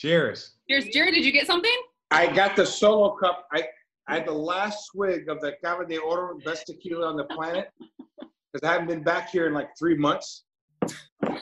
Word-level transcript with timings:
PBR. 0.00 0.08
Cheers. 0.08 0.52
Cheers. 0.68 0.84
Cheers. 0.84 0.94
Jerry, 0.94 1.12
did 1.12 1.24
you 1.24 1.32
get 1.32 1.46
something? 1.46 1.74
I 2.10 2.32
got 2.32 2.56
the 2.56 2.66
solo 2.66 3.16
cup. 3.16 3.46
I, 3.52 3.64
I 4.08 4.14
had 4.16 4.26
the 4.26 4.32
last 4.32 4.86
swig 4.86 5.28
of 5.28 5.40
the 5.40 5.52
Cava 5.62 5.86
de 5.86 5.98
Oro, 5.98 6.38
best 6.44 6.66
tequila 6.66 7.06
on 7.06 7.16
the 7.16 7.24
planet, 7.24 7.70
because 8.18 8.68
I 8.68 8.72
haven't 8.72 8.88
been 8.88 9.02
back 9.02 9.30
here 9.30 9.46
in 9.46 9.54
like 9.54 9.68
three 9.78 9.96
months. 9.96 10.44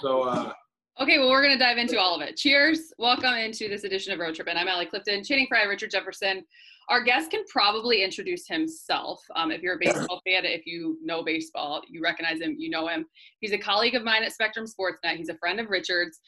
So, 0.00 0.22
uh, 0.22 0.52
Okay, 1.00 1.18
well, 1.18 1.30
we're 1.30 1.42
going 1.42 1.56
to 1.56 1.64
dive 1.64 1.78
into 1.78 1.96
all 1.96 2.16
of 2.16 2.22
it. 2.22 2.36
Cheers. 2.36 2.92
Welcome 2.98 3.34
into 3.34 3.68
this 3.68 3.84
edition 3.84 4.12
of 4.12 4.18
Road 4.18 4.34
Trip. 4.34 4.48
And 4.48 4.58
I'm 4.58 4.66
Allie 4.66 4.86
Clifton, 4.86 5.22
Channing 5.22 5.46
Frye, 5.46 5.62
Richard 5.62 5.92
Jefferson. 5.92 6.44
Our 6.88 7.02
guest 7.02 7.30
can 7.30 7.44
probably 7.48 8.02
introduce 8.02 8.48
himself. 8.48 9.22
Um, 9.36 9.50
if 9.50 9.60
you're 9.60 9.74
a 9.74 9.78
baseball 9.78 10.22
fan, 10.26 10.44
if 10.46 10.64
you 10.64 10.96
know 11.02 11.22
baseball, 11.22 11.82
you 11.88 12.00
recognize 12.02 12.40
him, 12.40 12.56
you 12.58 12.70
know 12.70 12.88
him. 12.88 13.04
He's 13.40 13.52
a 13.52 13.58
colleague 13.58 13.94
of 13.94 14.04
mine 14.04 14.22
at 14.22 14.32
Spectrum 14.32 14.64
Sportsnet. 14.64 15.16
He's 15.16 15.28
a 15.28 15.36
friend 15.36 15.60
of 15.60 15.68
Richard's. 15.68 16.20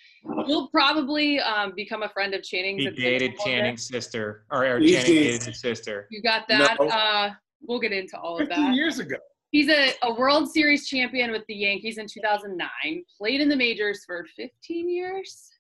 He'll 0.46 0.68
probably 0.68 1.40
um, 1.40 1.72
become 1.74 2.02
a 2.02 2.10
friend 2.10 2.34
of 2.34 2.42
Channing's. 2.42 2.82
He 2.82 2.88
at 2.88 2.96
the 2.96 3.06
end 3.06 3.14
of 3.14 3.20
dated. 3.20 3.38
Channing's 3.38 3.86
sister, 3.86 4.44
or, 4.50 4.66
or 4.66 4.80
Channing 4.80 5.04
dated 5.04 5.42
his 5.44 5.60
sister. 5.60 6.06
You 6.10 6.20
got 6.22 6.46
that. 6.48 6.76
No. 6.78 6.88
Uh, 6.88 7.30
we'll 7.62 7.80
get 7.80 7.92
into 7.92 8.18
all 8.18 8.34
of 8.34 8.48
15 8.48 8.64
that. 8.66 8.74
years 8.74 8.98
ago. 8.98 9.16
He's 9.52 9.68
a, 9.68 9.92
a 10.02 10.14
World 10.14 10.50
Series 10.50 10.86
champion 10.86 11.32
with 11.32 11.42
the 11.48 11.54
Yankees 11.54 11.98
in 11.98 12.06
2009. 12.06 13.04
Played 13.18 13.40
in 13.40 13.48
the 13.48 13.56
majors 13.56 14.04
for 14.04 14.24
15 14.36 14.88
years. 14.88 15.50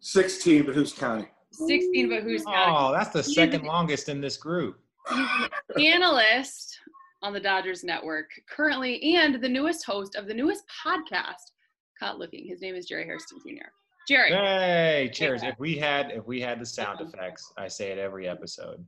16, 0.00 0.64
but 0.64 0.74
who's 0.74 0.92
counting? 0.92 1.26
16, 1.66 2.08
but 2.08 2.22
who's 2.22 2.44
counting? 2.44 2.74
Oh, 2.76 2.92
that's 2.92 3.10
the 3.10 3.22
second 3.22 3.64
longest 3.64 4.08
in 4.08 4.20
this 4.20 4.36
group. 4.36 4.78
analyst 5.78 6.78
on 7.22 7.32
the 7.32 7.40
Dodgers 7.40 7.82
Network 7.84 8.30
currently, 8.48 9.14
and 9.16 9.40
the 9.42 9.48
newest 9.48 9.84
host 9.84 10.14
of 10.16 10.26
the 10.26 10.34
newest 10.34 10.64
podcast, 10.84 11.52
Caught 11.98 12.18
Looking. 12.18 12.46
His 12.46 12.60
name 12.60 12.74
is 12.74 12.86
Jerry 12.86 13.04
Hairston 13.04 13.38
Jr. 13.44 13.66
Jerry, 14.08 14.30
Hey, 14.30 15.10
cheers! 15.12 15.42
If 15.42 15.58
we 15.58 15.76
had 15.76 16.10
if 16.12 16.26
we 16.26 16.40
had 16.40 16.60
the 16.60 16.66
sound 16.66 17.00
effects, 17.00 17.52
I 17.58 17.68
say 17.68 17.90
it 17.90 17.98
every 17.98 18.26
episode. 18.28 18.82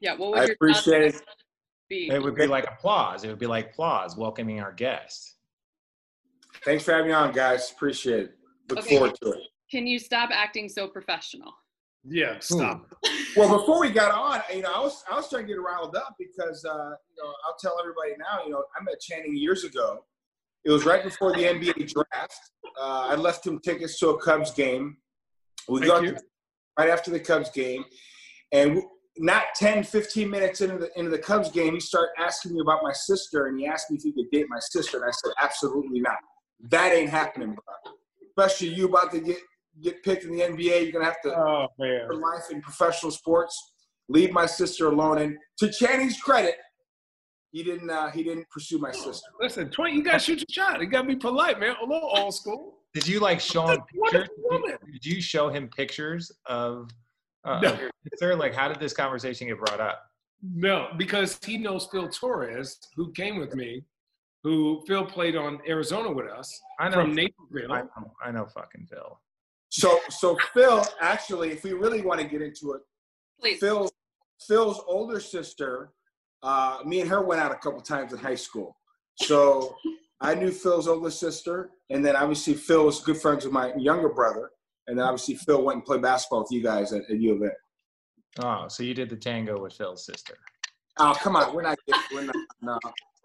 yeah, 0.00 0.14
what 0.14 0.30
would 0.30 0.38
I 0.40 0.44
your 0.44 0.54
appreciate 0.54 1.12
thoughts 1.14 1.24
be? 1.88 2.08
It 2.10 2.22
would 2.22 2.34
be 2.34 2.46
like 2.46 2.66
applause. 2.68 3.24
It 3.24 3.28
would 3.28 3.38
be 3.38 3.46
like 3.46 3.70
applause 3.70 4.16
welcoming 4.16 4.60
our 4.60 4.72
guest. 4.72 5.36
Thanks 6.64 6.84
for 6.84 6.92
having 6.92 7.06
me 7.08 7.12
on, 7.12 7.32
guys. 7.32 7.70
Appreciate 7.70 8.20
it. 8.24 8.38
Look 8.68 8.80
Okay. 8.80 8.96
forward 8.96 9.14
to 9.22 9.30
it. 9.32 9.40
Can 9.70 9.86
you 9.86 9.98
stop 9.98 10.30
acting 10.32 10.68
so 10.68 10.88
professional? 10.88 11.52
Yeah, 12.04 12.36
stop. 12.40 12.86
Well, 13.36 13.58
before 13.58 13.80
we 13.80 13.90
got 13.90 14.12
on, 14.12 14.40
you 14.54 14.62
know, 14.62 14.72
I 14.72 14.80
was 14.80 15.04
I 15.10 15.16
was 15.16 15.28
trying 15.28 15.42
to 15.42 15.48
get 15.48 15.60
riled 15.60 15.94
up 15.94 16.14
because 16.18 16.64
uh, 16.64 16.72
you 17.10 17.22
know 17.22 17.32
I'll 17.46 17.56
tell 17.60 17.76
everybody 17.78 18.12
now. 18.18 18.44
You 18.44 18.50
know, 18.50 18.64
I 18.78 18.82
met 18.82 19.00
Channing 19.00 19.36
years 19.36 19.64
ago. 19.64 20.04
It 20.64 20.70
was 20.70 20.84
right 20.84 21.02
before 21.02 21.32
the 21.32 21.42
NBA 21.42 21.92
draft. 21.92 22.40
Uh, 22.80 23.08
I 23.10 23.14
left 23.14 23.46
him 23.46 23.58
tickets 23.60 23.98
to 24.00 24.10
a 24.10 24.20
Cubs 24.20 24.52
game. 24.52 24.96
We 25.68 25.80
Thank 25.80 25.92
got 25.92 26.02
you. 26.04 26.16
right 26.78 26.88
after 26.88 27.10
the 27.10 27.20
Cubs 27.20 27.50
game, 27.50 27.84
and 28.52 28.82
not 29.18 29.44
10, 29.56 29.84
15 29.84 30.30
minutes 30.30 30.60
into 30.60 30.78
the 30.78 30.90
into 30.98 31.10
the 31.10 31.18
Cubs 31.18 31.50
game, 31.50 31.74
he 31.74 31.80
started 31.80 32.10
asking 32.18 32.54
me 32.54 32.60
about 32.60 32.82
my 32.82 32.92
sister, 32.92 33.46
and 33.46 33.58
he 33.58 33.66
asked 33.66 33.90
me 33.90 33.98
if 33.98 34.02
he 34.02 34.12
could 34.12 34.30
date 34.30 34.46
my 34.48 34.60
sister, 34.60 34.98
and 34.98 35.06
I 35.06 35.12
said 35.12 35.32
absolutely 35.40 36.00
not. 36.00 36.16
That 36.70 36.92
ain't 36.92 37.10
happening, 37.10 37.54
bro. 37.54 37.92
Especially 38.30 38.68
you 38.68 38.86
about 38.86 39.10
to 39.12 39.20
get 39.20 39.38
get 39.82 40.02
picked 40.02 40.24
in 40.24 40.32
the 40.32 40.40
NBA, 40.42 40.82
you're 40.84 40.92
gonna 40.92 41.04
have 41.04 41.20
to 41.22 41.34
Oh 41.36 41.68
man. 41.78 42.06
for 42.06 42.14
life 42.16 42.50
in 42.50 42.60
professional 42.60 43.12
sports. 43.12 43.72
Leave 44.08 44.32
my 44.32 44.46
sister 44.46 44.88
alone. 44.88 45.18
And 45.18 45.36
to 45.58 45.70
Channing's 45.70 46.18
credit, 46.20 46.54
he 47.50 47.62
didn't. 47.62 47.90
Uh, 47.90 48.10
he 48.10 48.22
didn't 48.22 48.48
pursue 48.50 48.78
my 48.78 48.90
sister. 48.92 49.28
Listen, 49.40 49.70
20, 49.70 49.92
you 49.94 50.02
gotta 50.02 50.18
shoot 50.18 50.38
your 50.38 50.46
shot. 50.50 50.80
You 50.80 50.86
gotta 50.86 51.06
be 51.08 51.16
polite, 51.16 51.58
man. 51.60 51.74
A 51.82 51.84
little 51.86 52.10
old 52.16 52.34
school. 52.34 52.74
Did 52.94 53.06
you 53.06 53.20
like 53.20 53.40
show 53.40 53.66
him 53.66 53.80
What 53.94 54.14
a 54.14 54.20
pictures? 54.20 54.36
woman. 54.50 54.78
Did 54.92 55.04
you 55.04 55.20
show 55.20 55.48
him 55.50 55.68
pictures 55.68 56.32
of, 56.46 56.90
uh, 57.44 57.60
No. 57.60 57.72
of 57.74 57.80
your 57.80 57.90
sister? 58.10 58.34
Like, 58.36 58.54
how 58.54 58.68
did 58.68 58.80
this 58.80 58.92
conversation 58.94 59.46
get 59.46 59.58
brought 59.58 59.80
up? 59.80 60.02
No, 60.42 60.88
because 60.96 61.38
he 61.44 61.58
knows 61.58 61.86
Phil 61.90 62.08
Torres, 62.08 62.78
who 62.96 63.12
came 63.12 63.38
with 63.38 63.54
me, 63.54 63.84
who 64.42 64.82
Phil 64.86 65.04
played 65.04 65.36
on 65.36 65.60
Arizona 65.68 66.10
with 66.12 66.26
us 66.30 66.60
I 66.78 66.88
know. 66.88 67.02
from 67.02 67.14
Naperville. 67.14 67.72
I 67.72 67.82
know, 67.82 68.12
I 68.24 68.30
know 68.30 68.46
fucking 68.46 68.86
Phil. 68.90 69.20
So, 69.70 70.00
so 70.10 70.36
Phil, 70.54 70.84
actually, 71.00 71.50
if 71.50 71.62
we 71.62 71.72
really 71.72 72.02
want 72.02 72.20
to 72.20 72.26
get 72.26 72.42
into 72.42 72.72
it, 72.72 72.82
Please. 73.40 73.60
Phil, 73.60 73.90
Phil's 74.46 74.80
older 74.86 75.20
sister, 75.20 75.92
uh, 76.42 76.78
me 76.84 77.00
and 77.00 77.10
her 77.10 77.22
went 77.22 77.40
out 77.40 77.52
a 77.52 77.56
couple 77.56 77.80
times 77.80 78.12
in 78.12 78.18
high 78.18 78.34
school. 78.34 78.76
So 79.16 79.76
I 80.20 80.34
knew 80.34 80.50
Phil's 80.50 80.88
older 80.88 81.10
sister, 81.10 81.70
and 81.90 82.04
then 82.04 82.16
obviously 82.16 82.54
Phil 82.54 82.84
was 82.84 83.00
good 83.00 83.18
friends 83.18 83.44
with 83.44 83.52
my 83.52 83.72
younger 83.74 84.08
brother, 84.08 84.50
and 84.86 84.98
then 84.98 85.04
obviously 85.04 85.34
Phil 85.36 85.62
went 85.62 85.76
and 85.76 85.84
played 85.84 86.02
basketball 86.02 86.40
with 86.40 86.50
you 86.50 86.62
guys 86.62 86.92
at, 86.92 87.02
at 87.10 87.20
U 87.20 87.34
of 87.34 87.42
A. 87.42 87.50
Oh, 88.44 88.68
so 88.68 88.82
you 88.82 88.94
did 88.94 89.10
the 89.10 89.16
tango 89.16 89.60
with 89.60 89.74
Phil's 89.74 90.04
sister. 90.04 90.34
Oh, 90.98 91.14
come 91.20 91.36
on, 91.36 91.54
we're 91.54 91.62
not. 91.62 91.78
Getting, 91.86 92.02
we're 92.12 92.24
not. 92.24 92.36
No, 92.60 92.78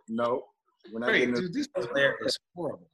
no, 0.07 0.43
we're 0.91 0.99
not 0.99 1.09
Wait, 1.09 1.19
getting. 1.19 1.35
dude, 1.35 1.53
this 1.53 1.67
player 1.67 2.15
is 2.23 2.37
horrible. 2.55 2.87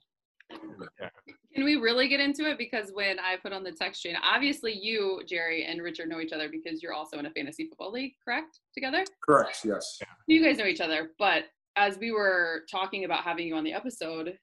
Can 1.59 1.65
we 1.65 1.75
really 1.75 2.07
get 2.07 2.21
into 2.21 2.49
it? 2.49 2.57
Because 2.57 2.91
when 2.93 3.19
I 3.19 3.35
put 3.35 3.51
on 3.51 3.65
the 3.65 3.73
text 3.73 4.01
chain, 4.01 4.15
obviously 4.23 4.71
you, 4.81 5.21
Jerry, 5.27 5.65
and 5.65 5.81
Richard 5.81 6.07
know 6.07 6.21
each 6.21 6.31
other 6.31 6.47
because 6.47 6.81
you're 6.81 6.93
also 6.93 7.19
in 7.19 7.25
a 7.25 7.31
fantasy 7.31 7.67
football 7.67 7.91
league, 7.91 8.13
correct? 8.23 8.59
Together? 8.73 9.03
Correct. 9.27 9.59
Yes. 9.65 9.99
You 10.27 10.41
guys 10.41 10.57
know 10.57 10.63
each 10.63 10.79
other. 10.79 11.09
But 11.19 11.47
as 11.75 11.97
we 11.97 12.13
were 12.13 12.61
talking 12.71 13.03
about 13.03 13.25
having 13.25 13.45
you 13.45 13.57
on 13.57 13.65
the 13.65 13.73
episode, 13.73 14.37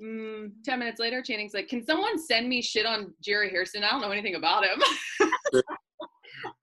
mm, 0.00 0.52
10 0.64 0.78
minutes 0.78 1.00
later, 1.00 1.22
Channing's 1.22 1.54
like, 1.54 1.66
Can 1.66 1.84
someone 1.84 2.20
send 2.20 2.48
me 2.48 2.62
shit 2.62 2.86
on 2.86 3.14
Jerry 3.20 3.50
Harrison? 3.50 3.82
I 3.82 3.90
don't 3.90 4.00
know 4.00 4.12
anything 4.12 4.36
about 4.36 4.64
him. 4.64 4.80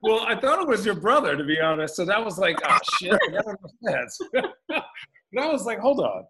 Well, 0.01 0.21
I 0.21 0.39
thought 0.39 0.59
it 0.61 0.67
was 0.67 0.85
your 0.85 0.95
brother, 0.95 1.35
to 1.35 1.43
be 1.43 1.59
honest. 1.59 1.95
So 1.95 2.05
that 2.05 2.23
was 2.23 2.39
like, 2.39 2.57
oh 2.67 2.77
shit, 2.99 3.11
that 3.11 3.43
don't 3.45 3.59
make 3.61 3.95
sense. 3.95 4.19
and 4.71 5.39
I 5.39 5.51
was 5.51 5.65
like, 5.65 5.77
hold 5.77 5.99
on. 5.99 6.23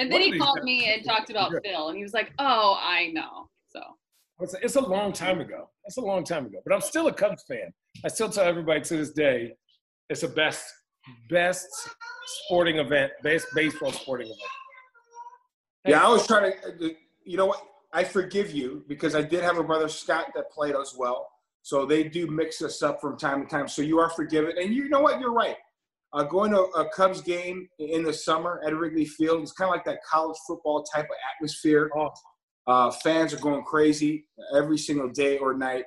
And 0.00 0.10
then 0.10 0.22
he 0.22 0.38
called 0.38 0.56
guys 0.56 0.64
me 0.64 0.92
and 0.92 1.04
talked 1.04 1.28
about 1.28 1.50
good. 1.50 1.60
Phil, 1.62 1.88
and 1.88 1.96
he 1.96 2.02
was 2.02 2.14
like, 2.14 2.32
"Oh, 2.38 2.78
I 2.80 3.08
know." 3.12 3.48
So 3.68 3.80
It's 4.40 4.54
a, 4.54 4.64
it's 4.64 4.76
a 4.76 4.80
long 4.80 5.12
time 5.12 5.40
ago. 5.40 5.68
It's 5.84 5.98
a 5.98 6.00
long 6.00 6.24
time 6.24 6.46
ago. 6.46 6.58
But 6.64 6.74
I'm 6.74 6.80
still 6.80 7.06
a 7.08 7.12
Cubs 7.12 7.44
fan. 7.46 7.70
I 8.02 8.08
still 8.08 8.30
tell 8.30 8.44
everybody 8.44 8.80
to 8.80 8.96
this 8.96 9.10
day, 9.10 9.52
it's 10.08 10.22
the 10.22 10.28
best, 10.28 10.64
best 11.28 11.68
sporting 12.44 12.78
event, 12.78 13.12
best 13.22 13.46
baseball 13.54 13.92
sporting 13.92 14.28
event. 14.28 14.40
Yeah, 15.86 16.02
I 16.02 16.08
was 16.08 16.26
trying 16.26 16.52
to. 16.78 16.94
You 17.24 17.36
know 17.36 17.46
what? 17.46 17.62
I 17.92 18.02
forgive 18.02 18.52
you 18.52 18.84
because 18.88 19.14
I 19.14 19.20
did 19.20 19.42
have 19.42 19.58
a 19.58 19.64
brother 19.64 19.88
Scott 19.88 20.28
that 20.34 20.50
played 20.50 20.74
as 20.76 20.94
well. 20.96 21.28
So 21.62 21.84
they 21.84 22.04
do 22.04 22.26
mix 22.26 22.62
us 22.62 22.82
up 22.82 23.02
from 23.02 23.18
time 23.18 23.42
to 23.42 23.48
time. 23.48 23.68
So 23.68 23.82
you 23.82 23.98
are 23.98 24.08
forgiven. 24.08 24.52
And 24.58 24.74
you 24.74 24.88
know 24.88 25.00
what? 25.00 25.20
You're 25.20 25.32
right. 25.32 25.56
Uh, 26.12 26.24
going 26.24 26.50
to 26.50 26.62
a 26.76 26.88
Cubs 26.90 27.20
game 27.22 27.68
in 27.78 28.02
the 28.02 28.12
summer 28.12 28.60
at 28.66 28.76
Wrigley 28.76 29.04
Field, 29.04 29.42
it's 29.42 29.52
kind 29.52 29.68
of 29.68 29.74
like 29.74 29.84
that 29.84 30.00
college 30.04 30.36
football 30.46 30.82
type 30.82 31.04
of 31.04 31.16
atmosphere. 31.36 31.90
Oh, 31.96 32.10
Uh, 32.66 32.90
fans 32.90 33.32
are 33.32 33.38
going 33.38 33.62
crazy 33.64 34.26
every 34.56 34.76
single 34.78 35.08
day 35.08 35.38
or 35.38 35.54
night. 35.54 35.84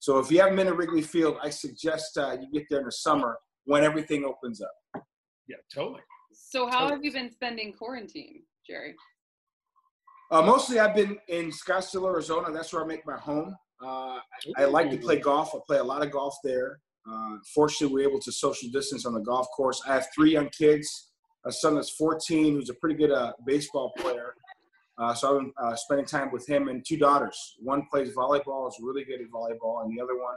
So 0.00 0.18
if 0.18 0.30
you 0.30 0.40
haven't 0.40 0.56
been 0.56 0.66
to 0.66 0.74
Wrigley 0.74 1.02
Field, 1.02 1.36
I 1.42 1.50
suggest 1.50 2.16
uh, 2.18 2.36
you 2.40 2.48
get 2.52 2.66
there 2.68 2.80
in 2.80 2.86
the 2.86 2.92
summer 2.92 3.38
when 3.64 3.84
everything 3.84 4.24
opens 4.24 4.60
up. 4.60 5.02
yeah, 5.46 5.56
totally. 5.72 6.00
so 6.32 6.68
how 6.68 6.88
have 6.88 7.04
you 7.04 7.12
been 7.12 7.30
spending 7.30 7.72
quarantine, 7.72 8.42
Jerry? 8.66 8.94
Uh, 10.30 10.42
mostly, 10.42 10.80
I've 10.80 10.94
been 10.94 11.18
in 11.28 11.50
Scottsdale, 11.50 12.08
Arizona. 12.08 12.50
That's 12.52 12.72
where 12.72 12.82
I 12.82 12.86
make 12.86 13.06
my 13.06 13.16
home. 13.16 13.54
Uh, 13.82 14.18
I 14.56 14.64
like 14.64 14.90
to 14.90 14.96
play 14.98 15.18
golf. 15.18 15.54
I 15.54 15.58
play 15.66 15.78
a 15.78 15.84
lot 15.84 16.02
of 16.04 16.10
golf 16.10 16.34
there. 16.42 16.80
Uh, 17.10 17.36
fortunately, 17.54 17.94
we're 17.94 18.08
able 18.08 18.20
to 18.20 18.32
social 18.32 18.68
distance 18.70 19.06
on 19.06 19.14
the 19.14 19.20
golf 19.20 19.46
course. 19.56 19.80
I 19.86 19.94
have 19.94 20.06
three 20.14 20.32
young 20.32 20.48
kids. 20.48 21.10
A 21.44 21.52
son 21.52 21.76
that's 21.76 21.90
14, 21.90 22.54
who's 22.54 22.70
a 22.70 22.74
pretty 22.74 22.96
good 22.96 23.12
uh, 23.12 23.32
baseball 23.46 23.92
player. 23.98 24.34
Uh, 24.98 25.14
so 25.14 25.38
I'm 25.38 25.52
uh, 25.62 25.76
spending 25.76 26.06
time 26.06 26.32
with 26.32 26.48
him 26.48 26.68
and 26.68 26.84
two 26.84 26.96
daughters. 26.96 27.54
One 27.60 27.84
plays 27.90 28.14
volleyball, 28.14 28.68
is 28.68 28.78
really 28.80 29.04
good 29.04 29.20
at 29.20 29.30
volleyball, 29.30 29.84
and 29.84 29.96
the 29.96 30.02
other 30.02 30.16
one 30.18 30.36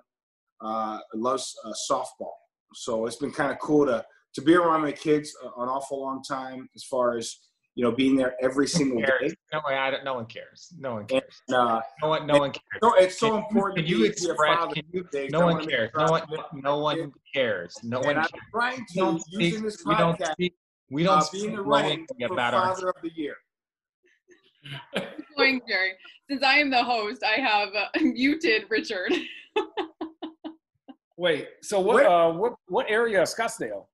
uh, 0.62 1.00
loves 1.16 1.56
uh, 1.66 1.74
softball. 1.90 2.34
So 2.74 3.06
it's 3.06 3.16
been 3.16 3.32
kind 3.32 3.52
of 3.52 3.60
cool 3.60 3.86
to 3.86 4.06
to 4.36 4.42
be 4.42 4.54
around 4.54 4.82
my 4.82 4.92
kids 4.92 5.36
uh, 5.44 5.62
an 5.62 5.70
awful 5.70 6.02
long 6.02 6.22
time, 6.22 6.70
as 6.76 6.84
far 6.84 7.18
as 7.18 7.36
you 7.80 7.86
know, 7.86 7.94
being 7.94 8.18
there 8.18 8.36
every 8.42 8.68
single 8.68 9.00
day. 9.00 9.34
No, 9.54 9.62
I 9.66 9.90
don't, 9.90 10.04
no 10.04 10.16
one 10.16 10.26
cares. 10.26 10.74
No 10.78 10.96
one 10.96 11.06
cares. 11.06 11.42
And, 11.48 11.56
uh, 11.56 11.80
No 12.02 12.10
one, 12.10 12.28
no 12.28 12.38
one 12.38 12.52
cares. 12.52 12.66
so 12.84 12.94
it's 12.96 13.18
so 13.18 13.30
Can- 13.30 13.38
important. 13.46 13.78
Can 13.78 13.86
you 13.88 13.96
be- 14.00 14.04
be 14.04 14.10
express? 14.10 14.58
father 14.58 14.74
Can 14.74 14.84
you, 14.92 15.02
these 15.04 15.12
days. 15.14 15.32
no 15.32 15.46
one 15.46 15.66
cares. 15.66 15.90
No 15.96 16.06
one. 16.12 16.24
No 16.56 16.78
one 16.80 17.14
cares. 17.34 17.78
No 17.82 18.00
one 18.02 18.18
I'm 18.18 18.24
cares. 18.24 18.32
trying 18.54 18.86
We 18.94 19.00
don't 19.02 19.16
to 19.16 19.22
speak. 19.22 19.40
using 19.54 19.64
this 19.64 19.82
We 19.86 19.96
don't 19.96 20.22
speak. 20.26 20.54
We 20.92 21.04
don't 21.04 21.20
uh, 21.20 21.22
speak 21.22 21.44
being 21.44 21.56
the 21.56 21.62
running 21.62 22.06
glowingly 22.06 22.28
for 22.28 22.34
about 22.34 22.54
our. 22.54 22.76
Father 22.76 22.90
of 22.90 22.96
the 23.02 23.12
Year. 23.16 23.36
Going, 25.38 25.62
Jerry. 25.66 25.92
Since 26.30 26.44
I 26.44 26.56
am 26.58 26.70
the 26.70 26.84
host, 26.84 27.24
I 27.24 27.40
have 27.40 27.70
uh, 27.74 27.88
muted 28.02 28.64
Richard. 28.70 29.14
Wait, 31.16 31.48
so 31.62 31.80
what? 31.80 31.96
Where- 31.96 32.10
Uh, 32.10 32.34
what? 32.34 32.56
What 32.68 32.88
area 32.90 33.22
Scottsdale? 33.22 33.86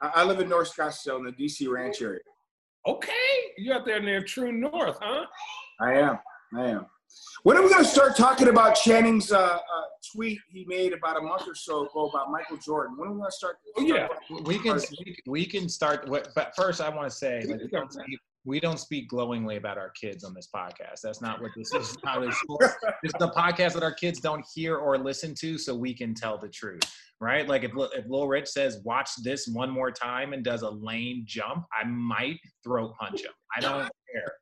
I, 0.00 0.10
I 0.16 0.24
live 0.24 0.40
in 0.40 0.48
North 0.48 0.74
Scottsdale 0.74 1.18
in 1.20 1.26
the 1.26 1.32
DC 1.32 1.68
Ranch 1.70 2.02
area. 2.02 2.18
Okay, 2.86 3.12
you 3.58 3.72
out 3.72 3.84
there 3.84 4.00
near 4.00 4.22
True 4.22 4.52
North, 4.52 4.98
huh? 5.00 5.26
I 5.80 5.94
am. 5.94 6.18
I 6.56 6.66
am. 6.68 6.86
When 7.42 7.56
are 7.56 7.62
we 7.62 7.70
going 7.70 7.84
to 7.84 7.88
start 7.88 8.16
talking 8.16 8.48
about 8.48 8.74
Channing's 8.74 9.32
uh, 9.32 9.38
uh, 9.38 9.58
tweet 10.14 10.38
he 10.50 10.64
made 10.66 10.92
about 10.92 11.18
a 11.18 11.22
month 11.22 11.46
or 11.48 11.54
so 11.54 11.86
ago 11.86 12.08
about 12.08 12.30
Michael 12.30 12.58
Jordan? 12.58 12.96
When 12.96 13.08
are 13.08 13.12
we 13.12 13.18
going 13.18 13.30
to 13.30 13.36
start? 13.36 13.56
Oh, 13.76 13.82
yeah. 13.82 14.08
we 14.44 14.58
can 14.58 14.80
we, 15.04 15.16
we 15.26 15.46
can 15.46 15.68
start 15.68 16.08
with, 16.08 16.28
but 16.34 16.54
first 16.56 16.80
I 16.80 16.88
want 16.88 17.10
to 17.10 17.16
say 17.16 17.42
like, 17.46 17.60
we, 18.44 18.60
don't 18.60 18.78
speak, 18.78 18.90
we 19.04 19.08
don't 19.08 19.08
speak 19.08 19.08
glowingly 19.08 19.56
about 19.56 19.78
our 19.78 19.90
kids 19.90 20.24
on 20.24 20.34
this 20.34 20.48
podcast. 20.54 21.00
That's 21.02 21.20
not 21.20 21.40
what 21.40 21.50
this 21.56 21.72
is. 21.74 21.96
How 22.04 22.20
this, 22.20 22.36
this 23.02 23.12
is 23.12 23.12
the 23.18 23.30
podcast 23.30 23.74
that 23.74 23.82
our 23.82 23.94
kids 23.94 24.20
don't 24.20 24.44
hear 24.54 24.76
or 24.76 24.98
listen 24.98 25.34
to, 25.40 25.58
so 25.58 25.74
we 25.74 25.94
can 25.94 26.14
tell 26.14 26.38
the 26.38 26.48
truth, 26.48 26.82
right? 27.20 27.48
Like 27.48 27.64
if 27.64 27.72
if 27.76 28.06
Lil 28.08 28.28
Rich 28.28 28.48
says 28.48 28.80
watch 28.84 29.10
this 29.22 29.48
one 29.48 29.70
more 29.70 29.90
time 29.90 30.32
and 30.32 30.44
does 30.44 30.62
a 30.62 30.70
lane 30.70 31.24
jump, 31.26 31.66
I 31.78 31.86
might 31.86 32.38
throat 32.64 32.94
punch 32.98 33.22
him. 33.22 33.32
I 33.56 33.60
don't 33.60 33.90
care. 34.12 34.32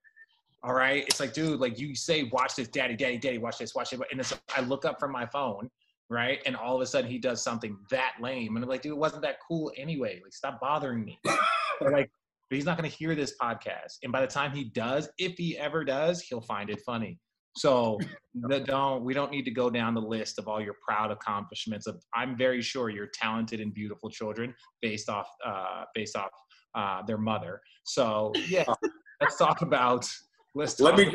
All 0.62 0.74
right. 0.74 1.04
It's 1.06 1.20
like, 1.20 1.32
dude, 1.32 1.60
like 1.60 1.78
you 1.78 1.94
say, 1.94 2.24
watch 2.24 2.56
this, 2.56 2.68
daddy, 2.68 2.96
daddy, 2.96 3.16
daddy, 3.16 3.38
watch 3.38 3.58
this, 3.58 3.74
watch 3.74 3.92
it. 3.92 4.00
And 4.10 4.20
it's, 4.20 4.34
I 4.56 4.60
look 4.62 4.84
up 4.84 4.98
from 4.98 5.12
my 5.12 5.24
phone, 5.24 5.70
right? 6.10 6.40
And 6.46 6.56
all 6.56 6.74
of 6.74 6.82
a 6.82 6.86
sudden 6.86 7.08
he 7.08 7.18
does 7.18 7.42
something 7.42 7.76
that 7.90 8.14
lame. 8.20 8.56
And 8.56 8.64
I'm 8.64 8.68
like, 8.68 8.82
dude, 8.82 8.92
it 8.92 8.98
wasn't 8.98 9.22
that 9.22 9.36
cool 9.46 9.70
anyway. 9.76 10.20
Like, 10.22 10.32
stop 10.32 10.60
bothering 10.60 11.04
me. 11.04 11.20
like, 11.80 12.10
but 12.48 12.56
he's 12.56 12.64
not 12.64 12.78
going 12.78 12.88
to 12.88 12.96
hear 12.96 13.14
this 13.14 13.34
podcast. 13.40 13.98
And 14.02 14.12
by 14.12 14.20
the 14.20 14.26
time 14.26 14.52
he 14.52 14.64
does, 14.64 15.08
if 15.18 15.34
he 15.36 15.56
ever 15.58 15.84
does, 15.84 16.22
he'll 16.22 16.40
find 16.40 16.70
it 16.70 16.80
funny. 16.84 17.18
So 17.56 17.98
the, 18.34 18.60
don't 18.60 19.04
we 19.04 19.14
don't 19.14 19.30
need 19.30 19.44
to 19.44 19.50
go 19.50 19.70
down 19.70 19.94
the 19.94 20.00
list 20.00 20.38
of 20.38 20.48
all 20.48 20.60
your 20.60 20.76
proud 20.86 21.10
accomplishments. 21.10 21.86
Of 21.86 22.02
I'm 22.14 22.36
very 22.36 22.62
sure 22.62 22.90
you're 22.90 23.10
talented 23.12 23.60
and 23.60 23.72
beautiful 23.72 24.10
children 24.10 24.54
based 24.82 25.08
off 25.08 25.28
uh, 25.44 25.84
based 25.94 26.16
off 26.16 26.30
uh, 26.74 27.02
their 27.06 27.18
mother. 27.18 27.60
So 27.84 28.32
yeah, 28.48 28.64
let's 29.20 29.36
talk 29.36 29.62
about 29.62 30.08
Let's 30.54 30.80
let 30.80 30.96
me 30.96 31.08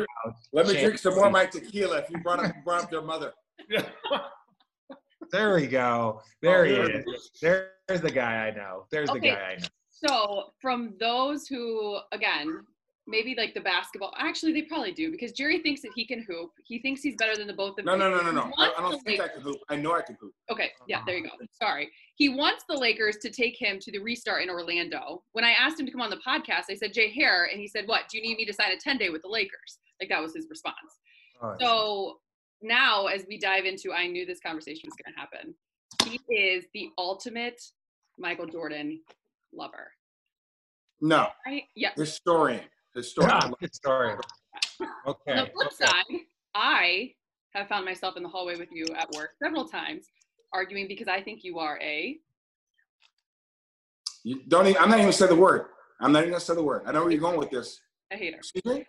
let 0.53 0.67
me 0.67 0.79
drink 0.79 0.97
some 0.97 1.15
more 1.15 1.27
of 1.27 1.33
my 1.33 1.45
tequila. 1.45 1.97
If 1.97 2.09
you 2.09 2.17
brought 2.19 2.43
up 2.43 2.53
brought 2.63 2.83
up 2.83 2.89
their 2.89 3.01
mother. 3.01 3.33
there 5.31 5.55
we 5.55 5.67
go. 5.67 6.21
There 6.41 6.61
oh, 6.61 6.65
he 6.65 6.73
is. 6.75 7.31
There's 7.41 8.01
the 8.01 8.11
guy 8.11 8.47
I 8.47 8.51
know. 8.51 8.85
There's 8.89 9.09
okay. 9.09 9.19
the 9.19 9.27
guy 9.27 9.41
I 9.41 9.55
know. 9.59 9.67
So 10.05 10.51
from 10.61 10.95
those 10.99 11.47
who 11.47 11.99
again 12.11 12.65
maybe 13.07 13.35
like 13.37 13.53
the 13.53 13.61
basketball. 13.61 14.13
Actually, 14.17 14.53
they 14.53 14.61
probably 14.63 14.91
do 14.91 15.11
because 15.11 15.31
Jerry 15.31 15.59
thinks 15.59 15.81
that 15.81 15.91
he 15.95 16.05
can 16.05 16.23
hoop. 16.23 16.51
He 16.63 16.79
thinks 16.79 17.01
he's 17.01 17.15
better 17.15 17.35
than 17.35 17.47
the 17.47 17.53
both 17.53 17.71
of 17.71 17.85
them. 17.85 17.85
No, 17.85 17.95
no, 17.97 18.09
no, 18.09 18.23
no, 18.23 18.31
no. 18.31 18.51
I, 18.57 18.73
I 18.77 18.81
don't 18.81 19.01
think 19.03 19.19
I 19.19 19.27
can 19.27 19.41
hoop. 19.41 19.57
I 19.69 19.75
know 19.75 19.93
I 19.93 20.01
can 20.01 20.17
hoop. 20.19 20.33
Okay, 20.49 20.71
yeah, 20.87 21.01
there 21.05 21.17
you 21.17 21.23
go. 21.23 21.31
Sorry. 21.51 21.89
He 22.15 22.29
wants 22.29 22.63
the 22.67 22.77
Lakers 22.77 23.17
to 23.17 23.29
take 23.29 23.59
him 23.59 23.79
to 23.79 23.91
the 23.91 23.99
restart 23.99 24.43
in 24.43 24.49
Orlando. 24.49 25.23
When 25.33 25.43
I 25.43 25.51
asked 25.51 25.79
him 25.79 25.85
to 25.85 25.91
come 25.91 26.01
on 26.01 26.09
the 26.09 26.21
podcast, 26.25 26.65
I 26.69 26.75
said 26.75 26.93
J 26.93 27.11
Hair, 27.13 27.49
and 27.51 27.59
he 27.59 27.67
said, 27.67 27.87
"What? 27.87 28.03
Do 28.09 28.17
you 28.17 28.23
need 28.23 28.37
me 28.37 28.45
to 28.45 28.53
sign 28.53 28.71
a 28.71 28.77
10 28.77 28.97
day 28.97 29.09
with 29.09 29.21
the 29.21 29.29
Lakers?" 29.29 29.79
Like 29.99 30.09
that 30.09 30.21
was 30.21 30.33
his 30.33 30.47
response. 30.49 30.75
Oh, 31.41 31.55
so 31.59 32.17
now, 32.61 33.07
as 33.07 33.25
we 33.27 33.37
dive 33.37 33.65
into, 33.65 33.91
I 33.91 34.07
knew 34.07 34.25
this 34.25 34.39
conversation 34.39 34.87
was 34.87 34.95
going 35.03 35.13
to 35.13 35.19
happen. 35.19 35.55
He 36.05 36.33
is 36.33 36.65
the 36.73 36.89
ultimate 36.97 37.61
Michael 38.17 38.45
Jordan 38.45 38.99
lover. 39.55 39.91
No. 41.01 41.27
I, 41.45 41.63
yeah. 41.75 41.89
Historian 41.95 42.63
historian. 42.95 43.53
historian. 43.59 44.17
Okay. 45.07 45.31
On 45.31 45.45
the 45.45 45.51
flip 45.51 45.67
okay. 45.67 45.85
side, 45.85 46.19
I 46.55 47.11
have 47.53 47.67
found 47.67 47.85
myself 47.85 48.17
in 48.17 48.23
the 48.23 48.29
hallway 48.29 48.55
with 48.55 48.69
you 48.71 48.85
at 48.97 49.09
work 49.15 49.31
several 49.41 49.65
times, 49.65 50.07
arguing 50.51 50.87
because 50.87 51.07
I 51.07 51.21
think 51.21 51.43
you 51.43 51.59
are 51.59 51.79
a. 51.81 52.17
You 54.23 54.41
don't. 54.47 54.67
Even, 54.67 54.81
I'm 54.81 54.89
not 54.89 54.99
even 54.99 55.11
say 55.11 55.27
the 55.27 55.35
word. 55.35 55.67
I'm 55.99 56.11
not 56.11 56.19
even 56.19 56.31
gonna 56.31 56.41
say 56.41 56.55
the 56.55 56.63
word. 56.63 56.83
I 56.85 56.91
know 56.91 57.01
where 57.01 57.11
you're 57.11 57.21
going 57.21 57.37
with 57.37 57.49
this. 57.49 57.79
A 58.11 58.17
hater. 58.17 58.37
Excuse 58.37 58.65
me. 58.65 58.85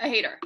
A 0.00 0.08
hater. 0.08 0.38